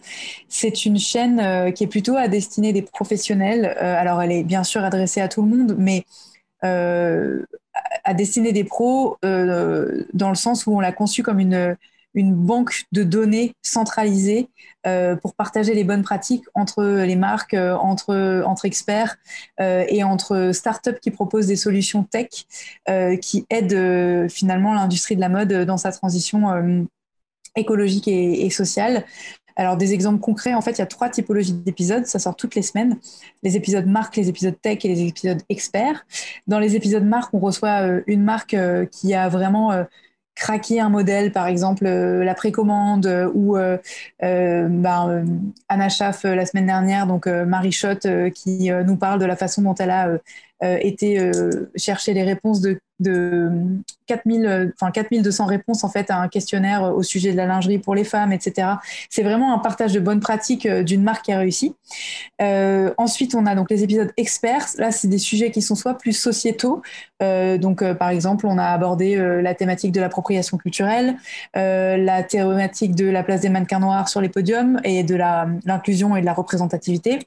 C'est 0.49 0.85
une 0.85 0.97
chaîne 0.97 1.73
qui 1.73 1.85
est 1.85 1.87
plutôt 1.87 2.15
à 2.15 2.27
destinée 2.27 2.73
des 2.73 2.81
professionnels. 2.81 3.65
alors, 3.65 4.21
elle 4.21 4.31
est 4.31 4.43
bien 4.43 4.63
sûr 4.63 4.83
adressée 4.83 5.21
à 5.21 5.27
tout 5.27 5.41
le 5.41 5.47
monde, 5.49 5.75
mais 5.77 6.05
à 8.03 8.13
destiner 8.13 8.51
des 8.53 8.63
pros 8.63 9.17
euh, 9.25 10.03
dans 10.13 10.29
le 10.29 10.35
sens 10.35 10.65
où 10.65 10.75
on 10.75 10.79
l'a 10.79 10.91
conçu 10.91 11.23
comme 11.23 11.39
une, 11.39 11.77
une 12.13 12.33
banque 12.33 12.83
de 12.91 13.03
données 13.03 13.53
centralisée 13.61 14.49
euh, 14.87 15.15
pour 15.15 15.35
partager 15.35 15.73
les 15.73 15.83
bonnes 15.83 16.03
pratiques 16.03 16.45
entre 16.53 16.83
les 16.83 17.15
marques, 17.15 17.53
euh, 17.53 17.75
entre, 17.75 18.43
entre 18.45 18.65
experts 18.65 19.17
et 19.59 20.03
entre 20.03 20.51
startups 20.53 20.99
qui 21.01 21.11
proposent 21.11 21.47
des 21.47 21.55
solutions 21.55 22.03
tech 22.03 22.45
qui 23.21 23.45
aident 23.49 24.29
finalement 24.29 24.73
l'industrie 24.73 25.15
de 25.15 25.21
la 25.21 25.29
mode 25.29 25.53
dans 25.65 25.77
sa 25.77 25.91
transition 25.91 26.87
écologique 27.55 28.07
et 28.07 28.49
sociale. 28.49 29.05
Alors, 29.55 29.77
des 29.77 29.93
exemples 29.93 30.19
concrets, 30.19 30.53
en 30.53 30.61
fait, 30.61 30.71
il 30.71 30.79
y 30.79 30.81
a 30.81 30.87
trois 30.87 31.09
typologies 31.09 31.53
d'épisodes. 31.53 32.05
Ça 32.05 32.19
sort 32.19 32.35
toutes 32.35 32.55
les 32.55 32.61
semaines. 32.61 32.97
Les 33.43 33.57
épisodes 33.57 33.85
marques, 33.85 34.15
les 34.15 34.29
épisodes 34.29 34.55
tech 34.61 34.79
et 34.83 34.87
les 34.87 35.07
épisodes 35.07 35.41
experts. 35.49 36.05
Dans 36.47 36.59
les 36.59 36.75
épisodes 36.75 37.03
marques, 37.03 37.33
on 37.33 37.39
reçoit 37.39 37.81
euh, 37.81 38.01
une 38.07 38.23
marque 38.23 38.53
euh, 38.53 38.85
qui 38.85 39.13
a 39.13 39.29
vraiment 39.29 39.71
euh, 39.71 39.83
craqué 40.35 40.79
un 40.79 40.89
modèle, 40.89 41.31
par 41.31 41.47
exemple 41.47 41.83
la 41.85 42.33
précommande 42.33 43.29
ou 43.35 43.57
ben, 44.21 45.25
Anna 45.69 45.89
Schaff 45.89 46.23
la 46.23 46.45
semaine 46.45 46.65
dernière, 46.65 47.05
donc 47.05 47.27
Marie 47.27 47.73
Schott 47.73 48.07
qui 48.33 48.71
nous 48.71 48.95
parle 48.95 49.19
de 49.19 49.25
la 49.25 49.35
façon 49.35 49.61
dont 49.61 49.75
elle 49.75 49.91
a 49.91 50.09
été 50.61 51.31
chercher 51.75 52.13
les 52.13 52.23
réponses 52.23 52.61
de 52.61 52.79
de 53.01 53.49
4000, 54.07 54.45
euh, 54.45 54.67
enfin 54.75 54.91
4200 54.91 55.45
réponses 55.45 55.83
en 55.83 55.89
fait 55.89 56.09
à 56.11 56.17
un 56.17 56.27
questionnaire 56.27 56.83
au 56.83 57.03
sujet 57.03 57.31
de 57.31 57.37
la 57.37 57.45
lingerie 57.45 57.79
pour 57.79 57.95
les 57.95 58.03
femmes, 58.03 58.31
etc. 58.31 58.67
C'est 59.09 59.23
vraiment 59.23 59.53
un 59.53 59.59
partage 59.59 59.93
de 59.93 59.99
bonnes 59.99 60.19
pratiques 60.19 60.65
euh, 60.65 60.83
d'une 60.83 61.03
marque 61.03 61.25
qui 61.25 61.31
a 61.31 61.39
réussi. 61.39 61.75
Euh, 62.41 62.93
ensuite, 62.97 63.35
on 63.35 63.45
a 63.45 63.55
donc 63.55 63.69
les 63.69 63.83
épisodes 63.83 64.11
experts. 64.17 64.67
Là, 64.77 64.91
c'est 64.91 65.07
des 65.07 65.17
sujets 65.17 65.51
qui 65.51 65.61
sont 65.61 65.75
soit 65.75 65.97
plus 65.97 66.13
sociétaux. 66.13 66.81
donc, 67.19 67.83
par 67.93 68.09
exemple, 68.09 68.45
on 68.47 68.57
a 68.57 68.65
abordé 68.65 69.15
la 69.15 69.53
thématique 69.53 69.91
de 69.91 70.01
l'appropriation 70.01 70.57
culturelle, 70.57 71.15
la 71.53 72.23
thématique 72.23 72.95
de 72.95 73.09
la 73.09 73.23
place 73.23 73.41
des 73.41 73.49
mannequins 73.49 73.79
noirs 73.79 74.09
sur 74.09 74.21
les 74.21 74.29
podiums 74.29 74.79
et 74.83 75.03
de 75.03 75.15
l'inclusion 75.15 76.15
et 76.15 76.21
de 76.21 76.25
la 76.25 76.33
représentativité. 76.33 77.19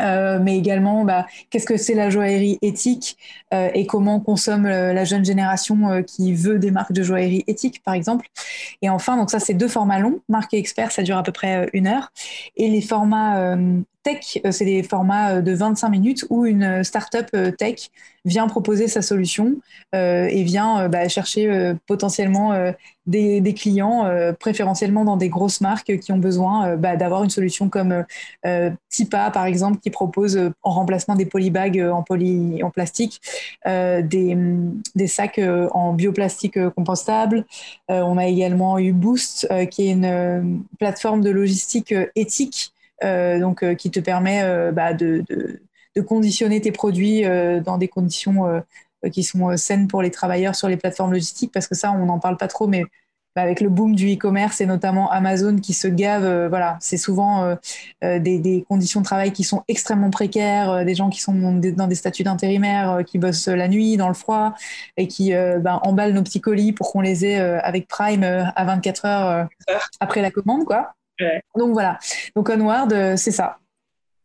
Euh, 0.00 0.38
mais 0.40 0.58
également 0.58 1.04
bah, 1.04 1.26
qu'est-ce 1.50 1.66
que 1.66 1.76
c'est 1.76 1.94
la 1.94 2.10
joaillerie 2.10 2.58
éthique 2.60 3.16
euh, 3.54 3.70
et 3.72 3.86
comment 3.86 4.20
consomme 4.20 4.66
euh, 4.66 4.92
la 4.92 5.04
jeune 5.04 5.24
génération 5.24 6.02
qui 6.02 6.34
veut 6.34 6.58
des 6.58 6.70
marques 6.70 6.92
de 6.92 7.02
joaillerie 7.02 7.44
éthique, 7.46 7.82
par 7.82 7.94
exemple. 7.94 8.28
Et 8.82 8.90
enfin, 8.90 9.16
donc 9.16 9.30
ça, 9.30 9.40
c'est 9.40 9.54
deux 9.54 9.68
formats 9.68 9.98
longs. 9.98 10.20
Marque 10.28 10.54
et 10.54 10.58
expert, 10.58 10.92
ça 10.92 11.02
dure 11.02 11.16
à 11.16 11.22
peu 11.22 11.32
près 11.32 11.68
une 11.72 11.86
heure. 11.86 12.12
Et 12.56 12.68
les 12.68 12.80
formats 12.80 13.56
tech, 14.06 14.38
c'est 14.50 14.64
des 14.64 14.82
formats 14.82 15.40
de 15.40 15.52
25 15.52 15.88
minutes 15.88 16.24
où 16.30 16.46
une 16.46 16.84
startup 16.84 17.26
tech 17.58 17.90
vient 18.24 18.48
proposer 18.48 18.88
sa 18.88 19.02
solution 19.02 19.56
et 19.92 20.42
vient 20.42 20.88
bah, 20.88 21.08
chercher 21.08 21.74
potentiellement 21.86 22.72
des, 23.06 23.54
clients, 23.54 24.10
préférentiellement 24.40 25.04
dans 25.04 25.16
des 25.16 25.28
grosses 25.28 25.60
marques 25.60 25.98
qui 25.98 26.12
ont 26.12 26.18
besoin 26.18 26.76
bah, 26.76 26.96
d'avoir 26.96 27.22
une 27.22 27.30
solution 27.30 27.68
comme 27.68 28.04
Tipa, 28.96 29.30
par 29.30 29.44
exemple, 29.44 29.78
qui 29.80 29.90
propose 29.90 30.36
euh, 30.36 30.50
en 30.62 30.70
remplacement 30.70 31.16
des 31.16 31.26
polybags 31.26 31.78
euh, 31.78 31.92
en, 31.92 32.02
plastique 32.70 33.20
euh, 33.66 34.00
des, 34.00 34.36
des, 34.94 35.06
sacs 35.06 35.40
en 35.72 35.92
bioplastique 35.92 36.58
compostable. 36.70 37.44
on 37.88 38.16
a 38.16 38.26
également 38.26 38.78
eu 38.78 38.92
Boost, 38.92 39.48
qui 39.70 39.88
est 39.88 39.92
une 39.92 40.62
plateforme 40.78 41.20
de 41.20 41.30
logistique 41.30 41.94
éthique, 42.14 42.72
donc 43.02 43.64
qui 43.76 43.90
te 43.90 44.00
permet 44.00 44.72
bah, 44.72 44.94
de, 44.94 45.22
de, 45.28 45.60
de, 45.94 46.00
conditionner 46.00 46.60
tes 46.60 46.72
produits 46.72 47.22
dans 47.64 47.78
des 47.78 47.88
conditions 47.88 48.62
qui 49.12 49.22
sont 49.22 49.56
saines 49.56 49.88
pour 49.88 50.02
les 50.02 50.10
travailleurs 50.10 50.54
sur 50.54 50.68
les 50.68 50.76
plateformes 50.76 51.12
logistiques, 51.12 51.52
parce 51.52 51.68
que 51.68 51.74
ça, 51.74 51.92
on 51.92 52.06
n'en 52.06 52.18
parle 52.18 52.36
pas 52.36 52.48
trop, 52.48 52.66
mais 52.66 52.84
bah, 53.36 53.42
avec 53.42 53.60
le 53.60 53.68
boom 53.68 53.94
du 53.94 54.14
e-commerce 54.14 54.62
et 54.62 54.66
notamment 54.66 55.10
Amazon 55.10 55.56
qui 55.56 55.74
se 55.74 55.88
gave, 55.88 56.24
euh, 56.24 56.48
voilà, 56.48 56.78
c'est 56.80 56.96
souvent 56.96 57.44
euh, 57.44 57.54
euh, 58.02 58.18
des, 58.18 58.64
conditions 58.66 59.00
de 59.00 59.04
travail 59.04 59.30
qui 59.30 59.44
sont 59.44 59.62
extrêmement 59.68 60.08
précaires, 60.08 60.86
des 60.86 60.94
gens 60.94 61.10
qui 61.10 61.20
sont 61.20 61.34
dans 61.34 61.86
des 61.86 61.94
statuts 61.94 62.22
d'intérimaires, 62.22 63.02
qui 63.06 63.18
bossent 63.18 63.48
la 63.48 63.68
nuit, 63.68 63.98
dans 63.98 64.08
le 64.08 64.14
froid, 64.14 64.54
et 64.96 65.06
qui 65.06 65.34
bah, 65.60 65.80
emballent 65.82 66.14
nos 66.14 66.22
petits 66.22 66.40
colis 66.40 66.72
pour 66.72 66.90
qu'on 66.90 67.02
les 67.02 67.26
ait 67.26 67.36
avec 67.36 67.88
Prime 67.88 68.24
à 68.24 68.64
24 68.64 69.04
heures 69.04 69.48
après 70.00 70.22
la 70.22 70.30
commande, 70.30 70.64
quoi. 70.64 70.95
Donc 71.56 71.72
voilà. 71.72 71.98
Donc 72.34 72.48
Onward, 72.48 73.16
c'est 73.16 73.30
ça. 73.30 73.58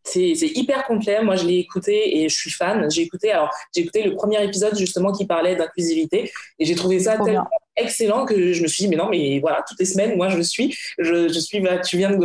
C'est 0.04 0.34
hyper 0.34 0.86
complet. 0.86 1.22
Moi, 1.22 1.36
je 1.36 1.46
l'ai 1.46 1.58
écouté 1.58 2.22
et 2.22 2.30
je 2.30 2.36
suis 2.36 2.50
fan. 2.50 2.90
J'ai 2.90 3.04
écouté, 3.04 3.32
alors, 3.32 3.52
j'ai 3.74 3.82
écouté 3.82 4.04
le 4.04 4.16
premier 4.16 4.44
épisode 4.44 4.76
justement 4.78 5.12
qui 5.12 5.26
parlait 5.26 5.56
d'inclusivité 5.56 6.32
et 6.58 6.66
j'ai 6.66 6.76
trouvé 6.76 7.00
ça 7.00 7.18
tellement 7.24 7.48
excellent 7.76 8.26
que 8.26 8.54
je 8.54 8.62
me 8.62 8.68
suis 8.68 8.86
dit, 8.86 8.90
mais 8.90 8.96
non, 8.96 9.10
mais 9.10 9.40
voilà, 9.40 9.64
toutes 9.68 9.80
les 9.80 9.86
semaines, 9.86 10.18
moi, 10.18 10.30
je 10.30 10.42
suis, 10.42 10.76
je, 10.98 11.28
je 11.28 11.40
suis, 11.40 11.60
bah, 11.60 11.80
tu 11.80 11.98
viens 11.98 12.18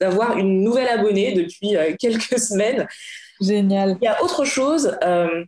d'avoir 0.00 0.36
une 0.36 0.62
nouvelle 0.62 0.88
abonnée 0.88 1.32
depuis 1.32 1.76
euh, 1.76 1.94
quelques 1.98 2.38
semaines. 2.38 2.86
Génial. 3.40 3.96
Il 4.00 4.04
y 4.04 4.08
a 4.08 4.22
autre 4.22 4.44
chose. 4.44 4.96
Euh, 5.02 5.44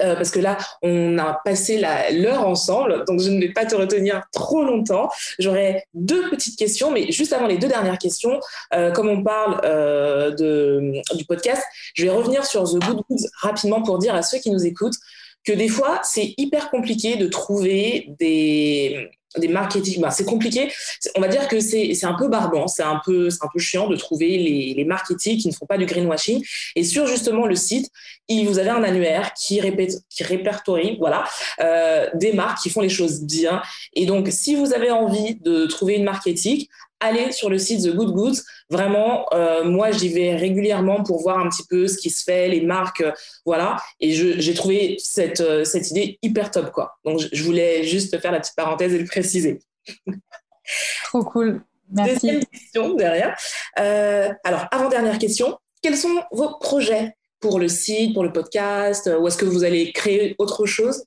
euh, 0.00 0.14
parce 0.14 0.30
que 0.30 0.40
là, 0.40 0.56
on 0.82 1.18
a 1.18 1.40
passé 1.44 1.82
l'heure 2.12 2.46
ensemble, 2.46 3.04
donc 3.06 3.20
je 3.20 3.30
ne 3.30 3.40
vais 3.40 3.52
pas 3.52 3.66
te 3.66 3.74
retenir 3.74 4.22
trop 4.32 4.64
longtemps. 4.64 5.10
J'aurais 5.38 5.84
deux 5.94 6.30
petites 6.30 6.58
questions, 6.58 6.90
mais 6.90 7.10
juste 7.12 7.32
avant 7.32 7.46
les 7.46 7.58
deux 7.58 7.68
dernières 7.68 7.98
questions, 7.98 8.40
euh, 8.74 8.90
comme 8.92 9.08
on 9.08 9.22
parle 9.22 9.60
euh, 9.64 10.30
de, 10.30 11.02
du 11.14 11.24
podcast, 11.24 11.62
je 11.94 12.04
vais 12.04 12.10
revenir 12.10 12.44
sur 12.44 12.64
The 12.64 12.78
Good 12.78 13.02
Goods 13.08 13.26
rapidement 13.40 13.82
pour 13.82 13.98
dire 13.98 14.14
à 14.14 14.22
ceux 14.22 14.38
qui 14.38 14.50
nous 14.50 14.64
écoutent 14.64 14.96
que 15.44 15.52
des 15.52 15.68
fois, 15.68 16.00
c'est 16.04 16.34
hyper 16.36 16.70
compliqué 16.70 17.16
de 17.16 17.26
trouver 17.26 18.06
des, 18.18 19.10
des 19.38 19.48
marketing, 19.48 20.00
bah, 20.00 20.10
c'est 20.10 20.24
compliqué. 20.24 20.70
On 21.16 21.20
va 21.20 21.28
dire 21.28 21.48
que 21.48 21.60
c'est 21.60 22.04
un 22.04 22.14
peu 22.14 22.28
barbant, 22.28 22.68
c'est 22.68 22.82
un 22.82 23.00
peu, 23.04 23.28
un 23.40 23.48
peu 23.52 23.58
chiant 23.58 23.88
de 23.88 23.96
trouver 23.96 24.28
les, 24.38 24.74
les 24.74 24.84
marketing 24.84 25.38
qui 25.38 25.48
ne 25.48 25.52
font 25.52 25.66
pas 25.66 25.78
du 25.78 25.86
greenwashing. 25.86 26.44
Et 26.76 26.84
sur 26.84 27.06
justement 27.06 27.46
le 27.46 27.56
site, 27.56 27.90
il, 28.28 28.46
vous 28.46 28.58
avez 28.58 28.70
un 28.70 28.82
annuaire 28.82 29.32
qui, 29.34 29.60
répète, 29.60 29.94
qui 30.08 30.24
répertorie 30.24 30.96
voilà, 30.98 31.24
euh, 31.60 32.08
des 32.14 32.32
marques 32.32 32.62
qui 32.62 32.70
font 32.70 32.80
les 32.80 32.88
choses 32.88 33.22
bien. 33.22 33.62
Et 33.94 34.06
donc, 34.06 34.28
si 34.30 34.54
vous 34.54 34.72
avez 34.72 34.90
envie 34.90 35.36
de 35.36 35.66
trouver 35.66 35.94
une 35.94 36.04
marque 36.04 36.26
éthique, 36.26 36.70
allez 37.02 37.32
sur 37.32 37.50
le 37.50 37.58
site 37.58 37.84
The 37.84 37.94
Good 37.94 38.12
Goods. 38.12 38.38
Vraiment, 38.70 39.26
euh, 39.32 39.64
moi, 39.64 39.90
j'y 39.90 40.08
vais 40.08 40.34
régulièrement 40.34 41.02
pour 41.02 41.20
voir 41.20 41.38
un 41.38 41.48
petit 41.48 41.64
peu 41.68 41.88
ce 41.88 41.98
qui 41.98 42.10
se 42.10 42.24
fait, 42.24 42.48
les 42.48 42.62
marques, 42.62 43.02
euh, 43.02 43.12
voilà. 43.44 43.76
Et 44.00 44.12
j'ai 44.12 44.54
trouvé 44.54 44.96
cette, 44.98 45.40
euh, 45.40 45.64
cette 45.64 45.90
idée 45.90 46.18
hyper 46.22 46.50
top, 46.50 46.70
quoi. 46.70 46.96
Donc, 47.04 47.20
je, 47.32 47.44
voulais 47.44 47.84
juste 47.84 48.18
faire 48.20 48.32
la 48.32 48.40
petite 48.40 48.56
parenthèse 48.56 48.94
et 48.94 48.98
le 48.98 49.04
préciser. 49.04 49.58
Trop 51.04 51.24
cool. 51.24 51.62
Merci. 51.90 52.14
Deuxième 52.14 52.44
question 52.46 52.94
derrière. 52.94 53.36
alors, 53.76 54.66
avant-dernière 54.70 55.18
question. 55.18 55.58
Quels 55.82 55.96
sont 55.96 56.22
vos 56.30 56.58
projets 56.58 57.16
pour 57.40 57.58
le 57.58 57.68
site, 57.68 58.14
pour 58.14 58.22
le 58.22 58.32
podcast? 58.32 59.10
Ou 59.20 59.26
est-ce 59.26 59.36
que 59.36 59.44
vous 59.44 59.64
allez 59.64 59.92
créer 59.92 60.34
autre 60.38 60.64
chose? 60.64 61.04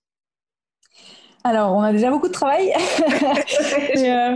Alors, 1.47 1.73
on 1.73 1.81
a 1.81 1.91
déjà 1.91 2.09
beaucoup 2.09 2.27
de 2.27 2.33
travail. 2.33 2.73
Euh, 3.97 4.35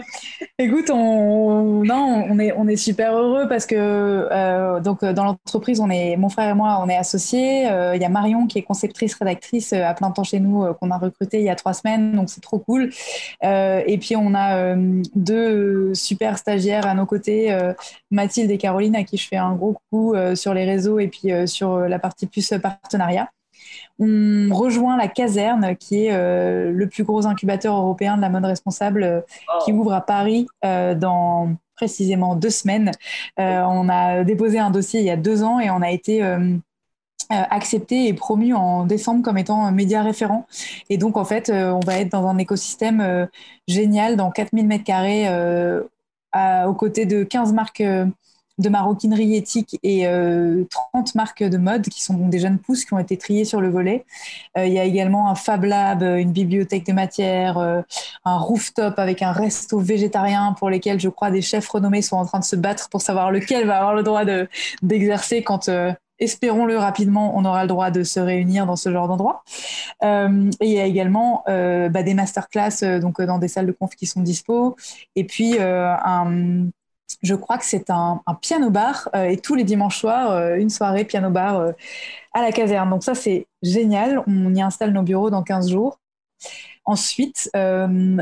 écoute, 0.58 0.90
on, 0.90 1.84
non, 1.84 2.26
on 2.30 2.40
est, 2.40 2.54
on 2.56 2.68
est 2.68 2.76
super 2.76 3.14
heureux 3.14 3.48
parce 3.48 3.66
que 3.66 3.76
euh, 3.76 4.80
donc 4.80 5.04
dans 5.04 5.26
l'entreprise, 5.26 5.80
on 5.80 5.90
est, 5.90 6.16
mon 6.16 6.30
frère 6.30 6.50
et 6.50 6.54
moi, 6.54 6.80
on 6.84 6.90
est 6.90 6.96
associés. 6.96 7.70
Euh, 7.70 7.96
il 7.96 8.02
y 8.02 8.06
a 8.06 8.10
Marion 8.10 8.48
qui 8.48 8.58
est 8.58 8.64
conceptrice, 8.64 9.16
rédactrice 9.16 9.74
à 9.74 9.94
plein 9.94 10.12
temps 10.12 10.24
chez 10.24 10.40
nous, 10.40 10.74
qu'on 10.76 10.92
a 10.92 10.98
recruté 10.98 11.40
il 11.40 11.44
y 11.44 11.50
a 11.50 11.56
trois 11.56 11.74
semaines, 11.74 12.14
donc 12.14 12.30
c'est 12.30 12.42
trop 12.42 12.60
cool. 12.60 12.90
et 13.44 13.98
puis 14.00 14.16
on 14.16 14.34
a 14.34 14.76
deux 15.16 15.94
super 15.94 16.38
stagiaires 16.38 16.88
à 16.88 16.94
nos 16.94 17.06
côtés, 17.06 17.56
Mathilde 18.12 18.50
et 18.52 18.58
Caroline, 18.58 18.96
à 18.96 19.04
qui 19.04 19.18
je 19.18 19.28
fais 19.28 19.38
un 19.38 19.54
gros 19.56 19.76
coup 19.92 20.16
sur 20.36 20.54
les 20.54 20.66
réseaux 20.66 21.00
et 21.00 21.08
puis 21.08 21.32
sur 21.48 21.80
la 21.80 22.00
partie 22.00 22.28
plus 22.28 22.54
partenariat 22.62 23.30
on 24.00 24.50
rejoint 24.54 24.98
la 24.98 25.08
caserne, 25.08 25.76
qui 25.76 26.06
est 26.06 26.14
euh, 26.14 26.72
le 26.72 26.88
plus 26.88 27.04
gros 27.04 27.28
incubateur 27.28 27.76
européen 27.76 28.16
de 28.16 28.22
la 28.22 28.30
mode 28.30 28.46
responsable, 28.46 29.04
euh, 29.04 29.22
qui 29.66 29.74
ouvre 29.74 29.94
à 29.94 30.02
Paris 30.02 30.48
euh, 30.64 30.96
dans 30.96 31.54
précisément 31.76 32.36
deux 32.36 32.50
semaines. 32.50 32.92
on 33.38 33.88
a 33.88 34.26
déposé 34.26 34.60
un 34.60 34.70
dossier 34.70 35.00
il 35.00 35.06
y 35.06 35.10
a 35.10 35.16
deux 35.16 35.44
ans 35.44 35.62
et 35.62 35.70
on 35.70 35.82
a 35.82 35.90
été 35.90 36.22
accepté 37.30 38.10
et 38.10 38.14
promu 38.14 38.54
en 38.54 38.86
décembre 38.86 39.24
comme 39.24 39.38
étant 39.38 39.72
média 39.72 40.04
référent. 40.04 40.46
Et 40.90 40.98
donc, 40.98 41.16
en 41.16 41.24
fait, 41.24 41.50
on 41.50 41.80
va 41.80 42.00
être 42.00 42.10
dans 42.10 42.28
un 42.28 42.38
écosystème 42.38 43.30
génial 43.70 44.18
dans 44.18 44.30
4000 44.30 44.68
mètres 44.68 44.84
carrés 44.84 45.30
aux 46.36 46.74
côtés 46.74 47.06
de 47.06 47.24
15 47.24 47.54
marques 47.54 47.82
de 48.60 48.70
maroquinerie 48.70 49.36
éthique 49.36 49.80
et 49.84 50.04
30 50.04 50.10
euh, 50.12 50.66
marques 51.16 51.44
de 51.44 51.58
mode 51.58 51.88
qui 51.88 52.04
sont 52.04 52.14
des 52.14 52.40
jeunes 52.40 52.60
pousses 52.60 52.86
qui 52.86 52.94
ont 52.94 53.00
été 53.00 53.18
triées 53.18 53.46
sur 53.46 53.62
le 53.62 53.70
volet. 53.70 54.06
Euh, 54.58 54.66
il 54.66 54.74
y 54.74 54.80
a 54.80 54.84
également 54.84 55.30
un 55.30 55.36
Fab 55.36 55.64
Lab, 55.64 56.04
une 56.04 56.32
bibliothèque 56.32 56.86
de 56.86 56.94
matière, 56.94 57.58
euh, 57.58 57.82
un 58.26 58.38
rooftop 58.38 59.00
avec 59.00 59.22
un 59.22 59.32
resto 59.32 59.80
végétarien 59.80 60.54
pour 60.60 60.70
lesquels 60.70 61.00
je 61.00 61.10
crois 61.10 61.32
des 61.32 61.42
chefs 61.42 61.70
renommés 61.70 62.02
sont 62.02 62.18
en 62.18 62.26
train 62.26 62.40
de 62.40 62.44
se 62.44 62.58
battre 62.58 62.90
pour 62.90 63.02
savoir 63.02 63.32
lequel 63.32 63.66
va 63.66 63.78
avoir 63.78 63.96
le 63.96 64.04
droit 64.04 64.24
d'exercer 64.82 65.42
quand 65.42 65.70
espérons-le 66.20 66.78
rapidement, 66.78 67.38
on 67.38 67.46
aura 67.46 67.62
le 67.62 67.70
droit 67.70 67.92
de 67.92 68.04
se 68.04 68.20
réunir 68.20 68.66
dans 68.66 68.76
ce 68.76 68.92
genre 68.92 69.08
d'endroit. 69.08 69.44
et 70.04 70.08
il 70.62 70.70
y 70.70 70.80
a 70.80 70.86
également 70.86 71.44
bah, 71.48 72.04
des 72.04 72.14
masterclass 72.14 73.00
donc 73.00 73.22
dans 73.22 73.40
des 73.40 73.48
salles 73.48 73.68
de 73.68 73.72
conf 73.72 73.96
qui 73.96 74.06
sont 74.06 74.22
dispo. 74.22 74.76
Et 75.16 75.24
puis 75.24 75.58
un, 75.60 76.70
je 77.22 77.36
crois 77.36 77.58
que 77.58 77.66
c'est 77.66 77.90
un, 77.90 78.22
piano 78.42 78.70
bar 78.70 79.10
euh, 79.16 79.26
et 79.26 79.38
tous 79.38 79.56
les 79.56 79.64
dimanches 79.64 80.00
soirs, 80.00 80.32
euh, 80.32 80.56
une 80.56 80.70
soirée 80.70 81.06
piano 81.06 81.30
bar 81.30 81.60
euh, 81.60 81.72
à 82.34 82.42
la 82.42 82.52
caserne. 82.52 82.90
Donc 82.90 83.04
ça, 83.04 83.16
c'est 83.16 83.48
génial. 83.62 84.24
On 84.28 84.54
y 84.54 84.62
installe 84.62 84.94
nos 84.94 85.04
bureaux 85.04 85.30
dans 85.30 85.44
15 85.44 85.70
jours. 85.70 86.00
Ensuite, 86.86 87.52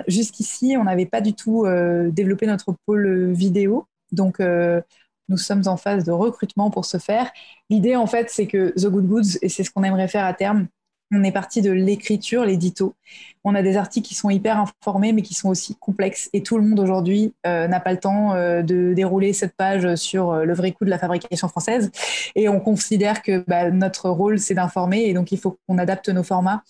jusqu'ici, 0.08 0.76
on 0.78 0.84
n'avait 0.84 1.06
pas 1.06 1.22
du 1.22 1.34
tout 1.34 1.66
développé 2.12 2.48
notre 2.48 2.76
pôle 2.86 3.32
vidéo. 3.32 3.86
Donc, 4.12 4.40
nous 4.40 5.38
sommes 5.38 5.62
en 5.68 5.78
phase 5.78 6.04
de 6.04 6.12
recrutement 6.12 6.70
pour 6.70 6.84
ce 6.84 6.98
faire. 6.98 7.32
L'idée, 7.70 7.96
en 7.96 8.08
fait, 8.08 8.30
c'est 8.30 8.48
que 8.48 8.74
The 8.76 8.88
Good 8.88 9.08
Goods, 9.08 9.38
et 9.42 9.48
c'est 9.48 9.64
ce 9.64 9.72
qu'on 9.72 9.84
aimerait 9.84 10.10
faire 10.10 10.26
à 10.26 10.34
terme, 10.34 10.68
on 11.12 11.24
est 11.24 11.32
parti 11.32 11.62
de 11.62 11.72
l'écriture, 11.72 12.44
l'édito. 12.44 12.96
On 13.44 13.56
a 13.56 13.62
des 13.62 13.78
articles 13.78 14.08
qui 14.08 14.16
sont 14.16 14.30
hyper 14.30 14.60
informés, 14.60 15.14
mais 15.14 15.22
qui 15.22 15.34
sont 15.34 15.50
aussi 15.50 15.76
complexes. 15.76 16.30
Et 16.34 16.44
tout 16.44 16.58
le 16.58 16.64
monde 16.68 16.80
aujourd'hui 16.80 17.34
euh, 17.46 17.68
n'a 17.68 17.80
pas 17.80 17.94
le 17.94 18.00
temps 18.00 18.34
euh, 18.34 18.62
de 18.62 18.94
dérouler 18.94 19.32
cette 19.32 19.56
page 19.56 19.96
sur 19.96 20.32
euh, 20.32 20.44
le 20.44 20.54
vrai 20.54 20.74
coût 20.74 20.84
de 20.84 20.90
la 20.90 21.00
fabrication 21.00 21.48
française. 21.48 21.92
Et 22.36 22.50
on 22.50 22.60
considère 22.60 23.22
que 23.22 23.44
bah, 23.48 23.72
notre 23.72 24.10
rôle, 24.10 24.40
c'est 24.40 24.54
d'informer. 24.54 25.06
Et 25.06 25.14
donc, 25.14 25.32
il 25.32 25.40
faut 25.40 25.58
qu'on 25.68 25.78
adapte 25.78 26.10
nos 26.10 26.24
formats 26.24 26.64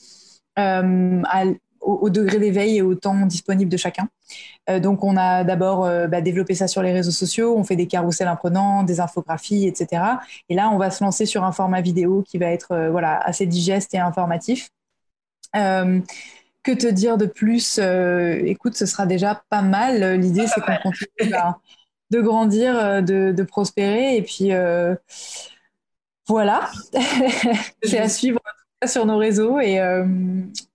au, 1.82 2.10
degré 2.10 2.40
d'éveil 2.40 2.78
et 2.78 2.82
au 2.82 2.96
temps 2.96 3.26
disponible 3.26 3.72
de 3.72 3.78
chacun. 3.78 4.08
donc, 4.80 5.04
on 5.04 5.16
a 5.18 5.44
d'abord 5.44 5.82
bah, 6.08 6.22
développé 6.22 6.54
ça 6.54 6.68
sur 6.68 6.82
les 6.82 6.92
réseaux 6.92 7.12
sociaux. 7.12 7.56
On 7.58 7.64
fait 7.64 7.76
des 7.76 7.88
carousels 7.88 8.28
imprenants, 8.28 8.84
des 8.84 9.00
infographies, 9.00 9.68
etc. 9.68 10.04
Et 10.50 10.56
là, 10.56 10.70
on 10.70 10.78
va 10.78 10.92
se 10.92 11.04
lancer 11.04 11.26
sur 11.26 11.44
un 11.44 11.52
format 11.52 11.82
vidéo 11.82 12.24
qui 12.28 12.38
va 12.38 12.48
être 12.48 12.90
voilà, 12.92 13.18
assez 13.18 13.46
digeste 13.46 13.94
et 13.94 14.00
informatif. 14.00 14.70
Que 16.68 16.74
te 16.74 16.88
dire 16.88 17.18
de 17.18 17.26
plus? 17.26 17.80
Euh, 17.80 18.42
Écoute, 18.44 18.76
ce 18.76 18.86
sera 18.86 19.06
déjà 19.06 19.42
pas 19.50 19.62
mal. 19.62 20.20
L'idée, 20.20 20.48
c'est 20.48 20.60
qu'on 20.60 20.76
continue 20.84 21.32
de 22.12 22.20
grandir, 22.20 22.78
euh, 22.78 23.00
de, 23.00 23.44
prospérer. 23.44 24.18
Et 24.18 24.22
puis, 24.22 24.52
euh, 24.52 24.94
voilà. 26.28 26.70
c'est 27.84 28.00
à 28.00 28.10
suivre 28.10 28.42
sur 28.86 29.06
nos 29.06 29.18
réseaux. 29.18 29.60
Et, 29.60 29.80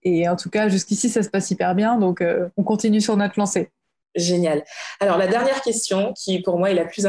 et 0.03 0.29
en 0.29 0.37
tout 0.37 0.51
cas, 0.51 0.69
jusqu'ici, 0.69 1.09
ça 1.09 1.23
se 1.23 1.29
passe 1.29 1.51
hyper 1.51 1.75
bien. 1.75 1.99
Donc, 1.99 2.23
on 2.57 2.63
continue 2.63 3.01
sur 3.01 3.17
notre 3.17 3.39
lancée. 3.39 3.71
Génial. 4.15 4.63
Alors, 5.01 5.17
la 5.17 5.27
dernière 5.27 5.63
question, 5.63 6.13
qui 6.13 6.43
pour 6.43 6.59
moi 6.59 6.71
est 6.71 6.75
la 6.75 6.85
plus 6.85 7.07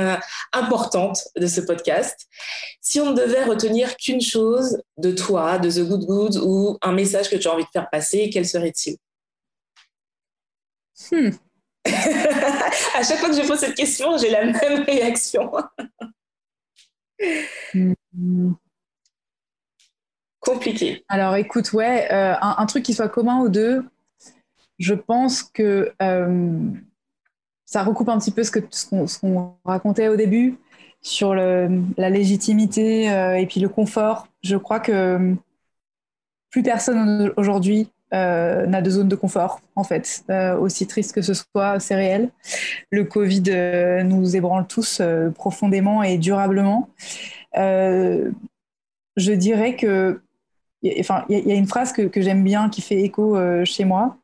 importante 0.54 1.28
de 1.36 1.48
ce 1.48 1.60
podcast. 1.60 2.28
Si 2.82 3.00
on 3.02 3.12
ne 3.12 3.16
devait 3.16 3.44
retenir 3.44 3.98
qu'une 3.98 4.22
chose 4.22 4.82
de 4.98 5.12
toi, 5.12 5.60
de 5.60 5.70
The 5.70 5.86
Good 5.86 6.06
Good, 6.06 6.38
ou 6.38 6.78
un 6.82 6.94
message 6.94 7.30
que 7.30 7.36
tu 7.36 7.48
as 7.48 7.54
envie 7.54 7.64
de 7.64 7.70
faire 7.74 7.90
passer, 7.90 8.30
quel 8.32 8.48
serait-il? 8.48 8.98
Hmm. 11.12 11.32
À 11.86 13.04
chaque 13.04 13.18
fois 13.18 13.30
que 13.30 13.36
je 13.36 13.46
pose 13.46 13.60
cette 13.60 13.76
question, 13.76 14.18
j'ai 14.18 14.30
la 14.30 14.46
même 14.46 14.84
réaction. 14.84 15.52
Hmm. 17.74 18.54
Compliqué. 20.44 21.06
Alors, 21.08 21.36
écoute, 21.36 21.72
ouais, 21.72 22.12
euh, 22.12 22.36
un, 22.42 22.66
truc 22.66 22.84
qui 22.84 22.94
soit 22.94 23.08
commun 23.08 23.40
aux 23.40 23.50
deux, 23.50 23.86
je 24.78 24.94
pense 24.94 25.44
que. 25.44 25.92
Euh, 26.02 26.60
ça 27.66 27.82
recoupe 27.82 28.10
un 28.10 28.20
petit 28.20 28.30
peu 28.30 28.44
ce 28.44 28.52
que 28.52 28.60
ce 28.70 29.20
qu'on 29.20 29.56
racontait 29.66 30.08
au 30.08 30.16
début 30.16 30.60
sur 31.02 31.34
la 31.34 32.10
légitimité 32.10 33.10
euh, 33.10 33.36
et 33.36 33.48
puis 33.48 33.60
le 33.60 33.68
confort. 33.68 34.28
Je 34.44 34.58
crois 34.58 34.80
que 34.80 35.34
plus 36.52 36.62
personne 36.62 37.32
aujourd'hui 37.36 37.90
n'a 38.12 38.82
de 38.82 38.90
zone 38.92 39.08
de 39.08 39.16
confort, 39.16 39.60
en 39.76 39.84
fait. 39.84 40.24
Aussi 40.60 40.86
triste 40.86 41.16
que 41.16 41.24
ce 41.24 41.34
soit, 41.34 41.80
c'est 41.80 41.96
réel. 41.96 42.30
Le 42.92 43.06
Covid 43.06 44.04
nous 44.06 44.36
ébranle 44.36 44.68
tous 44.68 45.02
profondément 45.34 46.04
et 46.04 46.20
durablement. 46.20 46.90
je 47.56 48.32
dirais 49.18 49.76
que, 49.76 50.22
enfin, 51.00 51.26
il 51.30 51.48
y, 51.48 51.52
a 51.52 51.56
une 51.56 51.68
phrase 51.68 51.94
que, 51.94 52.04
que 52.04 52.22
j'aime 52.22 52.44
bien 52.44 52.70
qui 52.70 52.82
fait 52.82 53.02
écho 53.02 53.38
chez 53.66 53.86
moi 53.86 54.18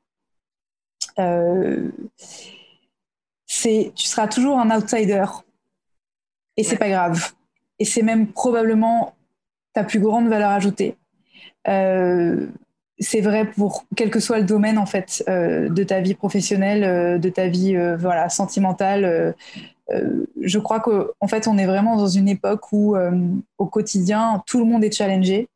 c'est 3.49 3.91
tu 3.95 4.05
seras 4.05 4.27
toujours 4.27 4.59
un 4.59 4.69
outsider 4.69 5.25
et 6.55 6.63
c'est 6.63 6.77
pas 6.77 6.89
grave. 6.89 7.31
Et 7.79 7.85
c'est 7.85 8.03
même 8.03 8.27
probablement 8.27 9.15
ta 9.73 9.83
plus 9.83 9.99
grande 9.99 10.27
valeur 10.27 10.51
ajoutée. 10.51 10.97
Euh, 11.67 12.47
c'est 12.99 13.21
vrai 13.21 13.45
pour 13.45 13.85
quel 13.95 14.11
que 14.11 14.19
soit 14.19 14.39
le 14.39 14.43
domaine 14.43 14.77
en 14.77 14.85
fait 14.85 15.23
euh, 15.29 15.69
de 15.69 15.83
ta 15.83 15.99
vie 15.99 16.13
professionnelle, 16.13 16.83
euh, 16.83 17.17
de 17.17 17.29
ta 17.29 17.47
vie 17.47 17.75
voilà 17.97 18.29
sentimentale. 18.29 19.35
je 19.89 20.59
crois 20.59 20.79
qu'en 20.79 21.27
fait 21.27 21.47
on 21.47 21.57
est 21.57 21.65
vraiment 21.65 21.95
dans 21.95 22.07
une 22.07 22.29
époque 22.29 22.71
où 22.71 22.95
au 23.57 23.65
quotidien 23.65 24.43
tout 24.45 24.59
le 24.59 24.65
monde 24.65 24.83
est 24.83 24.95
challengé 24.95 25.47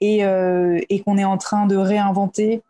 et, 0.00 0.20
et 0.20 1.00
qu'on 1.00 1.18
est 1.18 1.24
en 1.24 1.36
train 1.36 1.66
de 1.66 1.76
réinventer 1.76 2.62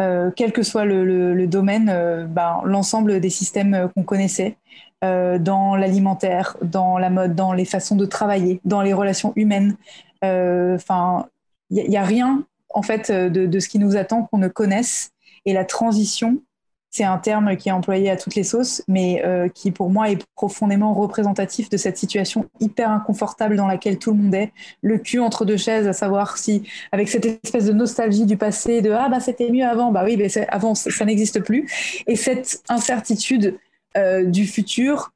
euh, 0.00 0.30
quel 0.34 0.52
que 0.52 0.62
soit 0.62 0.84
le, 0.84 1.46
domaine, 1.46 1.88
euh, 1.88 2.24
ben, 2.24 2.60
l'ensemble 2.64 3.20
des 3.20 3.30
systèmes 3.30 3.74
euh, 3.74 3.88
qu'on 3.88 4.04
connaissait, 4.04 4.56
dans 5.00 5.76
l'alimentaire, 5.76 6.56
dans 6.60 6.98
la 6.98 7.08
mode, 7.08 7.36
dans 7.36 7.52
les 7.52 7.64
façons 7.64 7.94
de 7.94 8.04
travailler, 8.04 8.60
dans 8.64 8.82
les 8.82 8.92
relations 8.92 9.32
humaines. 9.36 9.76
Enfin, 10.24 11.28
il 11.70 11.88
n'y 11.88 11.96
a, 11.96 12.02
rien 12.02 12.44
en 12.74 12.82
fait 12.82 13.12
de, 13.12 13.60
ce 13.60 13.68
qui 13.68 13.78
nous 13.78 13.96
attend 13.96 14.24
qu'on 14.24 14.38
ne 14.38 14.48
connaisse. 14.48 15.12
Et 15.46 15.52
la 15.52 15.64
transition, 15.64 16.42
c'est 16.90 17.04
un 17.04 17.18
terme 17.18 17.56
qui 17.56 17.68
est 17.68 17.72
employé 17.72 18.10
à 18.10 18.16
toutes 18.16 18.34
les 18.34 18.44
sauces, 18.44 18.82
mais 18.88 19.22
euh, 19.24 19.48
qui 19.48 19.70
pour 19.70 19.90
moi 19.90 20.10
est 20.10 20.24
profondément 20.34 20.94
représentatif 20.94 21.68
de 21.68 21.76
cette 21.76 21.98
situation 21.98 22.46
hyper 22.60 22.90
inconfortable 22.90 23.56
dans 23.56 23.66
laquelle 23.66 23.98
tout 23.98 24.10
le 24.12 24.16
monde 24.16 24.34
est, 24.34 24.52
le 24.82 24.98
cul 24.98 25.20
entre 25.20 25.44
deux 25.44 25.58
chaises, 25.58 25.86
à 25.86 25.92
savoir 25.92 26.38
si, 26.38 26.62
avec 26.90 27.08
cette 27.08 27.26
espèce 27.26 27.66
de 27.66 27.72
nostalgie 27.72 28.24
du 28.24 28.36
passé, 28.36 28.80
de 28.80 28.90
ah 28.90 29.08
bah 29.08 29.20
c'était 29.20 29.50
mieux 29.50 29.66
avant, 29.66 29.92
bah 29.92 30.02
oui, 30.04 30.16
mais 30.16 30.28
avant 30.48 30.74
ça, 30.74 31.04
n'existe 31.04 31.40
plus, 31.40 31.68
et 32.06 32.16
cette 32.16 32.62
incertitude 32.68 33.58
euh, 33.96 34.24
du 34.24 34.46
futur 34.46 35.12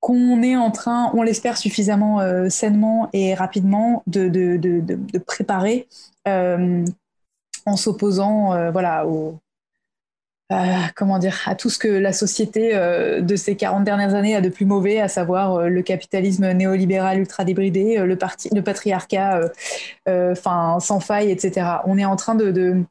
qu'on 0.00 0.42
est 0.42 0.56
en 0.56 0.70
train, 0.70 1.10
on 1.14 1.22
l'espère 1.22 1.56
suffisamment 1.56 2.20
euh, 2.20 2.48
sainement 2.48 3.08
et 3.12 3.34
rapidement, 3.34 4.02
de, 4.06 4.28
de, 4.28 4.56
de, 4.56 4.80
de 4.80 5.18
préparer 5.18 5.88
en 7.66 7.76
s'opposant 7.76 8.70
voilà, 8.72 9.06
aux 9.06 9.38
euh, 10.52 10.56
comment 10.94 11.18
dire, 11.18 11.40
à 11.46 11.54
tout 11.54 11.70
ce 11.70 11.78
que 11.78 11.88
la 11.88 12.12
société 12.12 12.72
euh, 12.74 13.22
de 13.22 13.34
ces 13.34 13.56
40 13.56 13.82
dernières 13.82 14.14
années 14.14 14.36
a 14.36 14.42
de 14.42 14.50
plus 14.50 14.66
mauvais, 14.66 15.00
à 15.00 15.08
savoir 15.08 15.54
euh, 15.54 15.68
le 15.68 15.82
capitalisme 15.82 16.52
néolibéral 16.52 17.18
ultra 17.18 17.44
débridé, 17.44 17.96
le, 18.04 18.16
parti, 18.16 18.50
le 18.54 18.62
patriarcat 18.62 19.40
enfin 20.06 20.78
sans 20.80 21.00
faille, 21.00 21.30
etc. 21.30 21.66
On 21.86 21.96
est 21.96 22.04
en 22.04 22.16
train 22.16 22.34
de, 22.34 22.84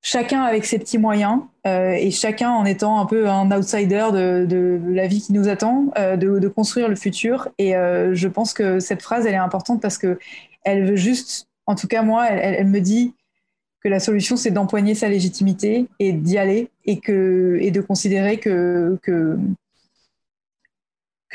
chacun 0.00 0.42
avec 0.42 0.64
ses 0.64 0.80
petits 0.80 0.98
moyens 0.98 1.40
et 1.64 2.10
chacun 2.10 2.50
en 2.50 2.64
étant 2.64 2.98
un 3.00 3.06
peu 3.06 3.28
un 3.28 3.50
outsider 3.52 4.08
de, 4.12 4.80
la 4.88 5.06
vie 5.06 5.22
qui 5.22 5.32
nous 5.32 5.48
attend, 5.48 5.92
de, 5.96 6.48
construire 6.48 6.88
le 6.88 6.96
futur. 6.96 7.48
Et 7.58 7.72
je 7.72 8.28
pense 8.28 8.52
que 8.52 8.80
cette 8.80 9.02
phrase, 9.02 9.24
elle 9.26 9.34
est 9.34 9.36
importante 9.36 9.80
parce 9.80 9.98
que 9.98 10.18
elle 10.64 10.84
veut 10.84 10.96
juste, 10.96 11.46
en 11.66 11.76
tout 11.76 11.86
cas 11.86 12.02
moi, 12.02 12.26
elle 12.28 12.66
me 12.66 12.80
dit 12.80 13.14
que 13.82 13.88
la 13.88 14.00
solution 14.00 14.36
c'est 14.36 14.50
d'empoigner 14.50 14.94
sa 14.94 15.08
légitimité 15.08 15.88
et 15.98 16.12
d'y 16.12 16.38
aller 16.38 16.70
et 16.84 17.00
que 17.00 17.58
et 17.60 17.70
de 17.70 17.80
considérer 17.80 18.38
que 18.38 18.98
que, 19.02 19.38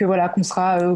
voilà 0.02 0.30
qu'on 0.30 0.44
sera 0.44 0.80
euh, 0.80 0.96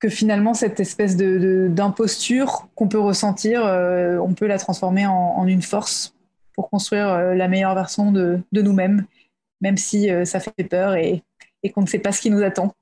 que 0.00 0.08
finalement 0.08 0.52
cette 0.52 0.80
espèce 0.80 1.16
de 1.16 1.68
d'imposture 1.70 2.68
qu'on 2.74 2.88
peut 2.88 2.98
ressentir 2.98 3.64
euh, 3.64 4.18
on 4.18 4.34
peut 4.34 4.46
la 4.46 4.58
transformer 4.58 5.06
en, 5.06 5.46
une 5.46 5.62
force 5.62 6.14
pour 6.54 6.68
construire 6.68 7.08
euh, 7.08 7.34
la 7.34 7.48
meilleure 7.48 7.74
version 7.74 8.12
de, 8.12 8.40
de 8.52 8.62
nous-mêmes 8.62 9.06
même 9.60 9.76
si 9.76 10.08
ça 10.24 10.40
fait 10.40 10.64
peur 10.64 10.94
et, 10.94 11.22
et 11.62 11.70
qu'on 11.70 11.82
ne 11.82 11.86
sait 11.86 11.98
pas 11.98 12.12
ce 12.12 12.22
qui 12.22 12.30
nous 12.30 12.42
attend 12.42 12.74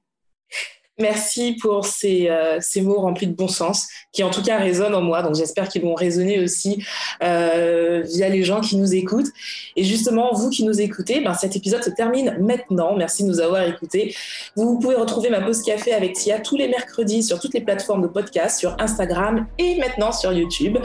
Merci 1.01 1.53
pour 1.53 1.87
ces, 1.87 2.29
euh, 2.29 2.59
ces, 2.61 2.83
mots 2.83 3.01
remplis 3.01 3.29
de 3.29 3.33
bon 3.33 3.47
sens, 3.47 3.87
qui 4.13 4.25
en 4.25 4.31
tout 4.31 4.43
cas 4.43 4.59
résonnent 4.59 4.97
en 4.97 5.01
moi. 5.01 5.23
Donc 5.23 5.37
j'espère 5.37 5.69
qu'ils 5.69 5.83
vont 5.83 5.95
résonner 5.95 6.41
aussi 6.41 6.85
euh, 7.23 8.03
via 8.05 8.29
les 8.29 8.43
gens 8.43 8.61
qui 8.61 8.77
nous 8.77 8.95
écoutent. 8.95 9.29
Et 9.77 9.85
justement, 9.85 10.33
vous 10.35 10.51
qui 10.51 10.65
nous 10.65 10.81
écoutez, 10.81 11.21
ben, 11.21 11.35
cet 11.35 11.55
épisode 11.55 11.85
se 11.85 11.91
termine 11.91 12.37
maintenant. 12.41 12.97
Merci 12.97 13.23
de 13.23 13.29
nous 13.29 13.39
avoir 13.39 13.63
écoutés. 13.63 14.15
Vous 14.57 14.81
pouvez 14.81 14.97
retrouver 14.97 15.31
ma 15.31 15.41
pause 15.41 15.63
café 15.63 15.93
avec 15.93 16.15
Tia 16.15 16.41
tous 16.41 16.57
les 16.57 16.67
mercredis 16.67 17.23
sur 17.23 17.39
toutes 17.39 17.55
les 17.55 17.61
plateformes 17.61 18.03
de 18.03 18.09
podcast, 18.09 18.59
sur 18.59 18.75
Instagram 18.81 19.47
et 19.59 19.77
maintenant 19.79 20.11
sur 20.11 20.33
YouTube. 20.33 20.79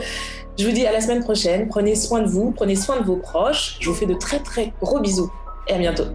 Je 0.60 0.68
vous 0.68 0.74
dis 0.74 0.86
à 0.86 0.92
la 0.92 1.02
semaine 1.02 1.24
prochaine. 1.24 1.68
Prenez 1.68 1.96
soin 1.96 2.22
de 2.22 2.28
vous, 2.28 2.52
prenez 2.52 2.76
soin 2.76 3.00
de 3.00 3.06
vos 3.06 3.18
proches. 3.18 3.78
Je 3.80 3.90
vous 3.90 3.96
fais 3.96 4.06
de 4.06 4.14
très 4.14 4.40
très 4.40 4.74
gros 4.80 5.00
bisous 5.00 5.32
et 5.68 5.74
à 5.74 5.78
bientôt. 5.80 6.06